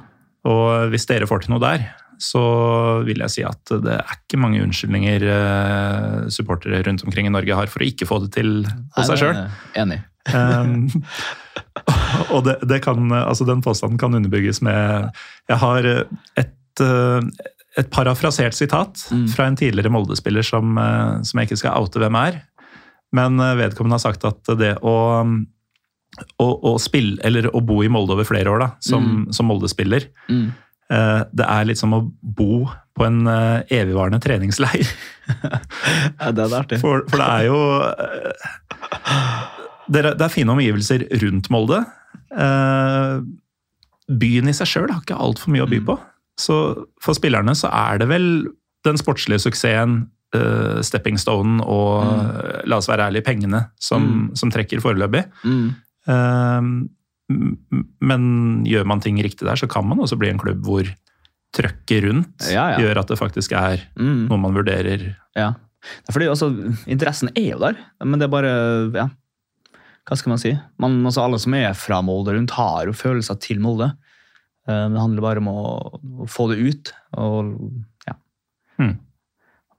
Og 0.48 0.92
hvis 0.92 1.06
dere 1.08 1.28
får 1.28 1.44
til 1.44 1.54
noe 1.54 1.62
der, 1.62 1.84
så 2.20 2.40
vil 3.06 3.22
jeg 3.24 3.32
si 3.32 3.42
at 3.48 3.72
det 3.84 3.94
er 3.96 4.14
ikke 4.18 4.38
mange 4.40 4.60
unnskyldninger 4.62 5.24
eh, 5.24 6.16
supportere 6.32 6.82
rundt 6.86 7.04
omkring 7.06 7.26
i 7.30 7.32
Norge 7.32 7.56
har 7.56 7.70
for 7.72 7.80
å 7.80 7.88
ikke 7.88 8.08
få 8.08 8.18
det 8.26 8.32
til 8.36 8.50
hos 8.96 9.08
seg 9.08 9.22
sjøl. 9.22 9.40
Enig. 9.80 10.00
Um, 10.30 10.90
og 12.34 12.44
det, 12.44 12.58
det 12.68 12.82
kan, 12.84 13.08
altså 13.22 13.46
den 13.48 13.62
påstanden 13.64 13.96
kan 14.00 14.12
underbygges 14.18 14.60
med 14.66 15.08
Jeg 15.48 15.58
har 15.62 15.88
et, 15.88 16.82
eh, 16.84 17.30
et 17.80 17.88
parafrasert 17.94 18.54
sitat 18.58 19.06
Mm. 19.10 19.26
fra 19.32 19.46
en 19.48 19.56
tidligere 19.56 19.90
Molde-spiller 19.94 20.44
som, 20.44 20.76
eh, 20.78 21.22
som 21.24 21.40
jeg 21.40 21.48
ikke 21.50 21.60
skal 21.64 21.80
oute 21.80 21.98
hvem 22.02 22.18
er. 22.20 22.42
Men 23.16 23.40
vedkommende 23.58 23.96
har 23.96 24.04
sagt 24.04 24.22
at 24.28 24.52
det 24.60 24.76
å, 24.86 24.96
å, 26.38 26.46
å 26.70 26.74
spille, 26.78 27.16
eller 27.26 27.48
å 27.56 27.62
bo 27.64 27.80
i 27.82 27.88
Molde 27.90 28.14
over 28.14 28.28
flere 28.28 28.52
år 28.52 28.60
da, 28.62 28.68
som, 28.84 29.24
som 29.34 29.48
Molde-spiller, 29.50 30.10
Mm. 30.30 30.50
Eh, 30.92 31.22
det 31.32 31.46
er 31.46 31.66
litt 31.68 31.80
som 31.80 31.94
å 31.96 32.02
bo 32.20 32.66
på 32.96 33.06
en 33.06 33.24
eh, 33.30 33.78
evigvarende 33.80 34.20
treningsleir. 34.22 34.86
Ja, 35.30 36.32
det 36.34 36.42
er 36.42 36.54
artig. 36.58 36.80
For, 36.82 37.04
for 37.06 37.22
det 37.22 37.26
er 37.30 37.44
jo 37.46 37.58
eh, 37.86 38.48
det 39.90 40.02
er, 40.02 40.08
det 40.18 40.24
er 40.26 40.32
fine 40.32 40.54
omgivelser 40.54 41.04
rundt 41.22 41.50
Molde. 41.54 41.80
Byen 44.10 44.50
i 44.50 44.54
seg 44.54 44.70
sjøl 44.70 44.90
har 44.90 45.02
ikke 45.02 45.18
altfor 45.18 45.54
mye 45.54 45.64
å 45.64 45.70
by 45.70 45.80
på. 45.86 45.96
Så 46.40 46.56
for 47.02 47.18
spillerne 47.18 47.54
så 47.58 47.70
er 47.70 48.02
det 48.02 48.08
vel 48.10 48.26
den 48.86 48.98
sportslige 48.98 49.42
suksessen, 49.44 50.04
stepping 50.86 51.18
stonen 51.18 51.58
og, 51.64 52.06
mm. 52.06 52.28
la 52.70 52.78
oss 52.78 52.86
være 52.90 53.08
ærlige, 53.10 53.26
pengene 53.26 53.64
som, 53.82 54.30
som 54.38 54.52
trekker 54.54 54.82
foreløpig. 54.82 55.24
Mm. 55.42 56.86
Men 57.30 58.64
gjør 58.66 58.86
man 58.90 59.00
ting 59.04 59.20
riktig 59.22 59.46
der, 59.46 59.56
så 59.60 59.68
kan 59.70 59.86
man 59.88 60.00
også 60.02 60.18
bli 60.20 60.30
en 60.32 60.40
klubb 60.42 60.64
hvor 60.66 60.88
trøkket 61.54 62.04
rundt 62.06 62.46
Ja, 62.50 62.68
ja. 62.74 62.78
gjør 62.82 63.00
at 63.02 63.08
det 63.10 63.18
faktisk 63.18 63.52
er 63.58 63.80
Mm. 63.98 64.26
noe 64.28 64.38
man 64.38 64.54
vurderer. 64.54 65.16
Ja. 65.36 65.52
Fordi 66.12 66.26
altså, 66.28 66.50
Interessen 66.86 67.30
er 67.34 67.52
jo 67.54 67.58
der, 67.62 67.78
men 68.04 68.18
det 68.20 68.26
er 68.28 68.34
bare 68.34 68.52
ja. 68.94 69.08
Hva 70.08 70.16
skal 70.18 70.30
man 70.32 70.38
si? 70.42 70.52
Man, 70.80 71.04
altså, 71.06 71.22
alle 71.24 71.38
som 71.38 71.54
er 71.54 71.72
fra 71.78 72.00
Molde 72.02 72.34
rundt, 72.34 72.50
har 72.56 72.86
jo 72.88 72.92
følelser 72.96 73.38
til 73.40 73.60
Molde. 73.62 73.92
Eh, 74.68 74.88
Det 74.90 74.98
handler 75.00 75.22
bare 75.22 75.38
om 75.42 75.48
å, 75.48 75.60
å 76.24 76.28
få 76.28 76.48
det 76.50 76.58
ut 76.58 76.92
og 77.16 77.52
ja. 78.08 78.14
Mm. 78.80 78.96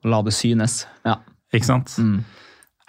la 0.05 0.21
det 0.23 0.33
synes. 0.33 0.85
Ja. 1.05 1.17
Ikke 1.53 1.67
sant? 1.67 1.95
Mm. 1.99 2.23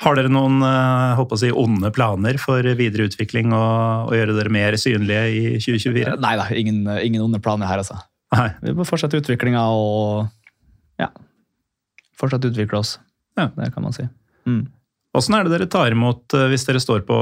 Har 0.03 0.19
dere 0.19 0.31
noen 0.33 0.63
eh, 0.67 1.13
håper 1.19 1.39
å 1.39 1.41
si, 1.41 1.51
onde 1.55 1.93
planer 1.95 2.39
for 2.43 2.67
videre 2.79 3.07
utvikling 3.07 3.55
og 3.55 4.11
og 4.11 4.17
gjøre 4.17 4.35
dere 4.37 4.53
mer 4.53 4.77
synlige 4.81 5.25
i 5.31 5.43
2024? 5.63 6.17
Nei 6.23 6.33
da, 6.41 6.49
ingen, 6.59 6.83
ingen 6.99 7.23
onde 7.25 7.41
planer 7.43 7.71
her, 7.71 7.83
altså. 7.85 8.01
Nei. 8.35 8.49
Vi 8.65 8.75
må 8.77 8.87
fortsette 8.89 9.21
utviklinga 9.21 9.63
og 9.71 10.27
ja, 11.01 11.11
fortsette 12.19 12.49
å 12.49 12.55
utvikle 12.55 12.81
oss. 12.81 12.97
Ja. 13.39 13.49
Det 13.57 13.71
kan 13.75 13.85
man 13.87 13.95
si. 13.97 14.07
Mm. 14.49 14.65
Åssen 15.17 15.37
er 15.37 15.45
det 15.45 15.53
dere 15.53 15.69
tar 15.69 15.93
imot 15.93 16.35
eh, 16.37 16.49
hvis 16.51 16.65
dere 16.69 16.81
står 16.81 17.05
på 17.09 17.17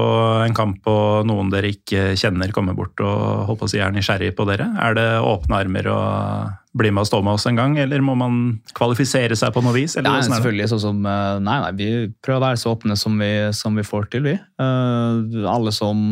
en 0.45 0.55
kamp 0.55 0.87
og 0.91 1.27
noen 1.27 1.51
dere 1.51 1.73
ikke 1.75 2.13
kjenner 2.19 2.55
kommer 2.55 2.77
bort 2.79 3.03
og 3.03 3.47
håper 3.51 3.67
å 3.67 3.71
si, 3.73 3.81
er 3.83 3.95
nysgjerrig 3.95 4.33
på 4.39 4.47
dere? 4.49 4.69
Er 4.79 4.97
det 4.99 5.09
åpne 5.27 5.59
armer 5.59 5.91
og 5.91 6.60
bli 6.77 6.91
med 6.95 7.03
og 7.03 7.09
stå 7.09 7.19
med 7.27 7.35
oss 7.35 7.47
en 7.51 7.59
gang, 7.59 7.75
eller 7.83 8.03
må 8.05 8.15
man 8.19 8.35
kvalifisere 8.77 9.37
seg 9.39 9.53
på 9.55 9.63
noe 9.65 9.75
vis? 9.75 9.97
Eller 9.99 10.13
Nei, 10.15 10.27
selvfølgelig 10.29 10.69
sånn 10.71 10.83
som 10.85 11.01
eh, 11.09 11.39
Nei, 11.43 11.57
nei, 11.65 11.73
vi 11.79 11.89
prøver 12.23 12.39
å 12.39 12.45
være 12.45 12.61
så 12.63 12.75
åpne 12.77 12.97
som 12.99 13.17
vi, 13.19 13.31
som 13.57 13.79
vi 13.79 13.87
får 13.87 14.11
til, 14.13 14.29
vi. 14.29 14.37
Uh, 14.63 15.47
alle 15.51 15.73
som 15.75 16.05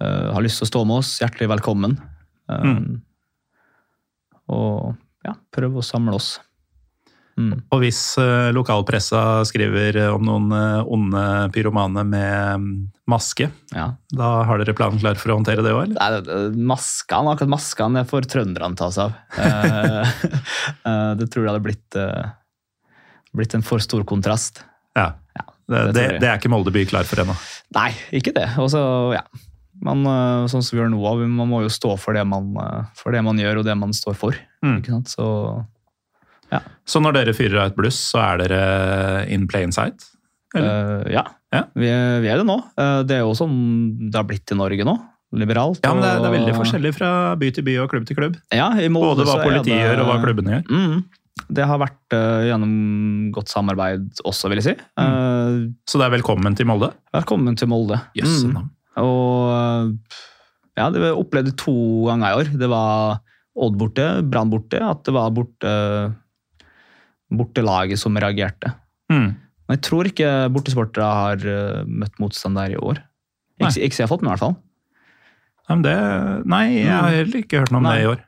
uh, 0.00 0.28
har 0.32 0.40
lyst 0.44 0.62
til 0.62 0.68
å 0.68 0.72
stå 0.72 0.84
med 0.88 1.02
oss, 1.02 1.14
hjertelig 1.22 1.50
velkommen. 1.56 1.98
Uh, 2.50 2.64
Mm. 2.64 2.98
Og 4.50 4.96
ja, 5.22 5.36
prøve 5.54 5.78
å 5.78 5.86
samle 5.86 6.16
oss. 6.16 6.32
Mm. 7.40 7.60
Og 7.72 7.80
hvis 7.80 7.98
uh, 8.20 8.50
lokalpressa 8.52 9.20
skriver 9.48 9.96
eh, 10.02 10.08
om 10.12 10.24
noen 10.26 10.50
uh, 10.52 10.82
onde 10.92 11.22
pyromane 11.54 12.02
med 12.04 12.60
mm, 12.60 12.74
maske, 13.08 13.46
Ja. 13.72 13.86
da 14.12 14.28
har 14.48 14.60
dere 14.60 14.74
planen 14.76 15.00
klar 15.00 15.16
for 15.20 15.32
å 15.32 15.38
håndtere 15.38 15.64
det 15.64 15.72
òg, 15.72 15.86
eller? 15.86 15.96
Nei, 16.20 16.64
Maskene, 16.68 17.32
akkurat 17.32 17.52
maskene, 17.54 18.04
får 18.10 18.28
trønderne 18.30 18.76
ta 18.78 18.90
seg 18.92 19.08
av. 19.08 19.40
uh, 19.40 21.14
det 21.20 21.30
tror 21.32 21.46
jeg 21.46 21.52
hadde 21.54 21.64
blitt, 21.64 22.00
blitt 23.40 23.56
en 23.56 23.64
for 23.66 23.82
stor 23.84 24.04
kontrast. 24.08 24.64
Ja. 24.98 25.14
Ja, 25.38 25.46
Det, 25.70 25.80
det 25.80 25.92
det, 25.96 26.06
det 26.24 26.28
er 26.28 26.38
ikke 26.42 26.50
Molde 26.52 26.74
by 26.74 26.84
klar 26.90 27.08
for 27.08 27.22
ennå. 27.22 27.38
Nei, 27.76 27.90
ikke 28.20 28.34
det. 28.36 28.48
Og 28.60 28.68
så, 28.74 28.82
ja. 29.16 29.24
Men 29.80 30.02
sånn 30.50 30.60
som 30.60 30.74
vi 30.74 30.82
gjør 30.82 30.90
nå, 30.92 31.00
man 31.30 31.48
må 31.48 31.62
jo 31.64 31.70
stå 31.72 31.94
for 31.96 32.12
det 32.12 32.26
man, 32.28 32.50
for 32.98 33.14
det 33.16 33.22
man 33.24 33.38
gjør, 33.40 33.62
og 33.62 33.68
det 33.70 33.76
man 33.80 33.94
står 33.96 34.18
for. 34.18 34.36
Mm. 34.66 34.82
Ikke 34.82 34.98
sant? 36.50 36.62
Så 36.90 37.00
når 37.02 37.12
dere 37.14 37.32
fyrer 37.36 37.60
av 37.62 37.70
et 37.70 37.76
bluss, 37.78 37.98
så 38.10 38.18
er 38.24 38.38
dere 38.42 38.60
in 39.30 39.46
plain 39.46 39.70
sight? 39.72 40.08
Eh, 40.56 41.12
ja, 41.14 41.24
Ja. 41.52 41.64
Vi, 41.74 41.86
vi 42.22 42.28
er 42.30 42.38
det 42.38 42.46
nå. 42.46 42.56
Eh, 42.78 43.02
det 43.06 43.16
er 43.16 43.24
jo 43.24 43.32
sånn 43.34 43.54
det 44.10 44.14
har 44.18 44.24
blitt 44.26 44.50
i 44.50 44.58
Norge 44.58 44.84
nå. 44.86 44.96
Liberalt. 45.32 45.78
Ja, 45.84 45.92
men 45.94 46.02
det 46.02 46.10
er, 46.10 46.18
det 46.18 46.26
er 46.26 46.34
veldig 46.40 46.54
forskjellig 46.58 46.90
fra 46.96 47.08
by 47.38 47.50
til 47.54 47.62
by 47.66 47.76
og 47.84 47.90
klubb 47.92 48.06
til 48.06 48.16
klubb. 48.18 48.36
Ja, 48.50 48.68
Både 48.90 49.22
hva 49.26 49.36
politiet 49.44 49.70
det- 49.70 49.78
gjør 49.84 50.00
og 50.02 50.06
hva 50.10 50.16
klubbene 50.24 50.56
gjør. 50.56 50.64
Mm. 50.70 51.04
Det 51.50 51.64
har 51.66 51.78
vært 51.78 52.14
uh, 52.14 52.42
gjennom 52.50 52.72
godt 53.34 53.48
samarbeid 53.48 54.08
også, 54.26 54.50
vil 54.50 54.58
jeg 54.60 54.64
si. 54.66 54.74
Eh, 54.98 55.54
Så 55.86 55.98
det 55.98 56.06
er 56.08 56.16
velkommen 56.18 56.54
til 56.58 56.66
Molde. 56.66 56.90
velkommen 57.14 57.56
til 57.56 57.68
Molde. 57.70 58.00
Yes, 58.18 58.42
Mm. 58.44 58.68
Og 58.98 59.96
ja, 60.76 60.88
det 60.90 61.12
opplevde 61.14 61.54
to 61.58 61.74
ganger 62.08 62.26
i 62.34 62.38
år. 62.42 62.50
Det 62.58 62.68
var 62.70 63.20
Odd 63.60 63.76
borte, 63.78 64.04
Brann 64.30 64.50
borte. 64.50 64.78
At 64.82 65.02
det 65.04 65.12
var 65.14 65.30
borte, 65.34 65.70
bortelaget 67.30 68.00
som 68.02 68.16
reagerte. 68.18 68.72
Mm. 69.12 69.28
Men 69.70 69.76
jeg 69.78 69.82
tror 69.86 70.08
ikke 70.10 70.30
bortesportere 70.54 71.06
har 71.14 71.44
eh, 71.46 71.84
møtt 71.86 72.18
motstand 72.22 72.58
der 72.58 72.74
i 72.74 72.80
år. 72.80 72.98
Ikke, 73.60 73.76
ikke 73.86 74.00
jeg 74.00 74.06
har 74.06 74.10
fått 74.10 74.22
med, 74.24 74.30
i 74.30 74.34
hvert 74.34 74.44
fall. 74.46 74.56
Men 75.70 75.82
det, 75.86 75.94
nei, 76.50 76.64
jeg 76.80 76.90
har 76.90 77.12
heller 77.14 77.42
ikke 77.44 77.60
hørt 77.62 77.70
noe 77.74 77.78
om 77.82 77.86
Nei. 77.86 77.96
det 78.00 78.04
i 78.06 78.10
år. 78.10 78.22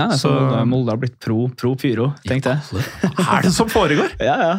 Nei, 0.00 0.08
så, 0.18 0.30
Så- 0.32 0.62
Molde 0.66 0.90
har 0.94 0.98
blitt 0.98 1.18
pro, 1.22 1.44
pro 1.54 1.74
pyro, 1.78 2.08
tenkte 2.26 2.56
jeg. 2.56 2.82
Hva 3.20 3.36
er 3.38 3.46
det 3.46 3.52
som 3.54 3.68
foregår? 3.70 4.14
Ja, 4.30 4.34
ja. 4.40 4.54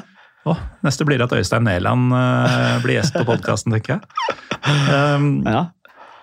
Oh, 0.45 0.59
neste 0.85 1.01
blir 1.09 1.23
at 1.25 1.31
Øystein 1.33 1.65
Næland 1.65 2.11
uh, 2.13 2.75
blir 2.83 2.99
gjest 2.99 3.15
på 3.17 3.23
podkasten, 3.25 3.73
tenker 3.73 3.95
jeg. 3.97 4.35
Um, 4.93 5.41
ja. 5.41 5.63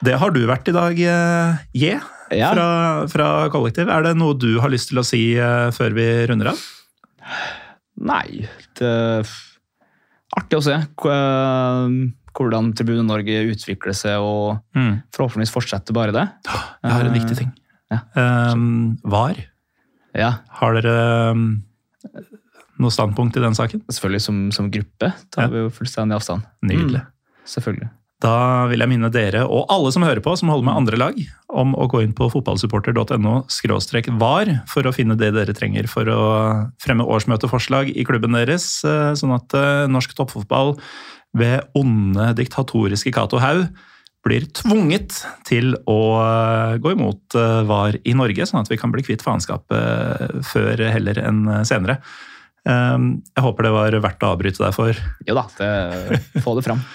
det 0.07 0.15
har 0.23 0.31
du 0.31 0.39
vært 0.47 0.71
i 0.71 0.75
dag, 0.77 0.95
uh, 0.95 1.57
J, 1.75 1.97
Ja. 2.33 2.53
fra, 2.55 2.67
fra 3.11 3.27
Kollektiv. 3.53 3.91
Er 3.91 4.07
det 4.07 4.13
noe 4.17 4.39
du 4.39 4.61
har 4.63 4.71
lyst 4.71 4.93
til 4.93 5.03
å 5.03 5.05
si 5.05 5.25
uh, 5.43 5.73
før 5.75 5.99
vi 5.99 6.07
runder 6.31 6.53
av? 6.55 6.63
Nei, 8.03 8.49
det 8.79 8.89
er 8.89 9.33
Artig 10.33 10.57
å 10.57 10.63
se 10.65 10.73
eh, 10.79 11.97
hvordan 12.33 12.71
Tribune-Norge 12.73 13.43
utvikler 13.53 13.93
seg, 13.93 14.17
og 14.25 14.63
Mm. 14.75 15.03
forhåpentligvis 15.13 15.53
fortsetter 15.53 15.93
bare 15.93 16.13
det. 16.17 16.23
Jeg 16.49 16.93
har 16.95 17.05
en 17.05 17.13
viktig 17.13 17.37
ting. 17.37 17.51
Ja. 17.93 17.99
Um, 18.17 18.97
VAR. 19.05 19.37
Ja, 20.17 20.31
Har 20.57 20.73
dere 20.81 21.31
um, 21.33 21.63
noe 22.81 22.91
standpunkt 22.91 23.37
i 23.37 23.41
den 23.45 23.53
saken? 23.55 23.83
selvfølgelig 23.93 24.21
som, 24.25 24.39
som 24.53 24.71
gruppe 24.73 25.13
tar 25.31 25.43
Ja. 25.45 25.49
vi 25.53 25.59
jo 25.67 25.69
fullstendig 25.77 26.17
avstand. 26.17 26.43
Nydelig. 26.65 27.03
Mm, 27.05 27.45
selvfølgelig. 27.45 27.91
Da 28.23 28.69
vil 28.71 28.79
jeg 28.79 28.91
minne 28.93 29.11
dere, 29.11 29.43
og 29.51 29.67
alle 29.73 29.91
som 29.95 30.05
hører 30.07 30.23
på, 30.23 30.35
som 30.39 30.51
holder 30.53 30.67
med 30.69 30.79
andre 30.79 30.99
lag, 31.01 31.17
om 31.51 31.75
å 31.75 31.89
gå 31.91 32.05
inn 32.05 32.15
på 32.15 32.29
fotballsupporter.no 32.31 33.35
var 34.23 34.51
for 34.71 34.87
å 34.87 34.93
finne 34.95 35.17
det 35.19 35.33
dere 35.35 35.55
trenger 35.57 35.89
for 35.91 36.07
å 36.07 36.23
fremme 36.83 37.03
årsmøteforslag 37.03 37.91
i 37.91 38.05
klubben 38.07 38.37
deres, 38.39 38.85
eh, 38.87 39.15
sånn 39.19 39.35
at 39.35 39.57
eh, 39.59 39.89
norsk 39.91 40.15
toppfotball 40.15 40.77
ved 41.35 41.67
onde 41.75 42.29
diktatoriske 42.39 43.11
Cato 43.11 43.41
Haug 43.43 43.67
blir 44.23 44.47
tvunget 44.55 45.25
til 45.49 45.75
å 45.91 46.03
eh, 46.23 46.77
gå 46.79 46.93
imot 46.95 47.35
VAR 47.67 47.99
i 48.07 48.15
Norge, 48.15 48.47
sånn 48.47 48.63
at 48.63 48.71
vi 48.71 48.79
kan 48.79 48.95
bli 48.95 49.03
kvitt 49.03 49.25
faenskapet 49.27 50.47
før 50.47 50.85
heller 50.95 51.19
enn 51.25 51.49
senere. 51.67 51.99
Jeg 52.63 53.43
håper 53.43 53.67
det 53.67 53.75
var 53.75 53.97
verdt 54.05 54.23
å 54.23 54.31
avbryte 54.37 54.63
deg 54.63 54.77
for. 54.77 55.01
Jo 55.27 55.35
da, 55.35 55.49
det, 55.59 56.21
få 56.45 56.55
det 56.55 56.63
fram. 56.69 56.87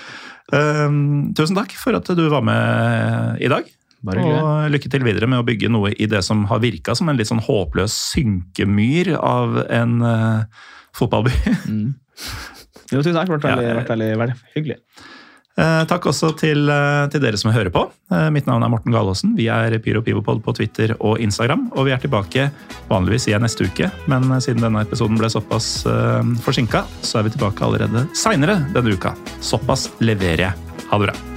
Um, 0.54 1.34
tusen 1.36 1.58
takk 1.58 1.74
for 1.76 1.98
at 1.98 2.08
du 2.16 2.24
var 2.32 2.46
med 2.46 3.44
i 3.44 3.52
dag. 3.52 3.68
Bare. 4.06 4.24
Og 4.24 4.72
lykke 4.72 4.92
til 4.94 5.04
videre 5.04 5.28
med 5.30 5.42
å 5.42 5.46
bygge 5.48 5.72
noe 5.74 5.92
i 5.98 6.08
det 6.10 6.22
som 6.26 6.46
har 6.52 6.62
virka 6.64 6.94
som 6.96 7.10
en 7.10 7.18
litt 7.18 7.30
sånn 7.32 7.44
håpløs 7.44 7.96
synkemyr 8.14 9.16
av 9.18 9.58
en 9.66 10.00
uh, 10.06 10.68
fotballby. 10.96 11.34
Mm. 11.68 11.90
Jo, 12.94 13.02
tusen 13.02 13.18
takk. 13.18 13.28
Det 13.28 13.34
har 13.34 13.38
vært 13.38 13.48
veldig, 13.50 13.66
Ja, 13.68 13.80
veldig, 13.90 14.12
veldig 14.22 14.38
hyggelig. 14.54 14.78
Eh, 15.58 15.84
takk 15.90 16.06
også 16.12 16.36
til, 16.38 16.70
eh, 16.70 17.08
til 17.10 17.22
dere 17.22 17.38
som 17.38 17.52
hører 17.52 17.72
på. 17.74 17.88
Eh, 18.12 18.30
mitt 18.30 18.46
navn 18.46 18.64
er 18.64 18.70
Morten 18.70 18.94
Galaasen. 18.94 19.36
Vi 19.36 19.48
er 19.48 19.80
Pyro 19.80 20.02
Pivopod 20.02 20.44
på 20.44 20.54
Twitter 20.54 20.94
og 21.00 21.18
Instagram. 21.20 21.72
Og 21.76 21.86
vi 21.86 21.92
er 21.92 21.98
tilbake 21.98 22.52
vanligvis 22.90 23.28
igjen 23.28 23.42
neste 23.42 23.66
uke, 23.66 23.92
men 24.08 24.30
siden 24.40 24.62
denne 24.62 24.86
episoden 24.86 25.18
ble 25.18 25.28
såpass 25.28 25.86
uh, 25.88 26.22
forsinka, 26.46 26.86
så 27.02 27.20
er 27.20 27.28
vi 27.28 27.34
tilbake 27.36 27.66
allerede 27.66 28.08
seinere 28.14 28.62
denne 28.74 28.94
uka. 28.94 29.16
Såpass 29.42 29.90
leverer 30.00 30.52
jeg. 30.52 30.86
Ha 30.92 30.98
det 30.98 31.10
bra. 31.10 31.37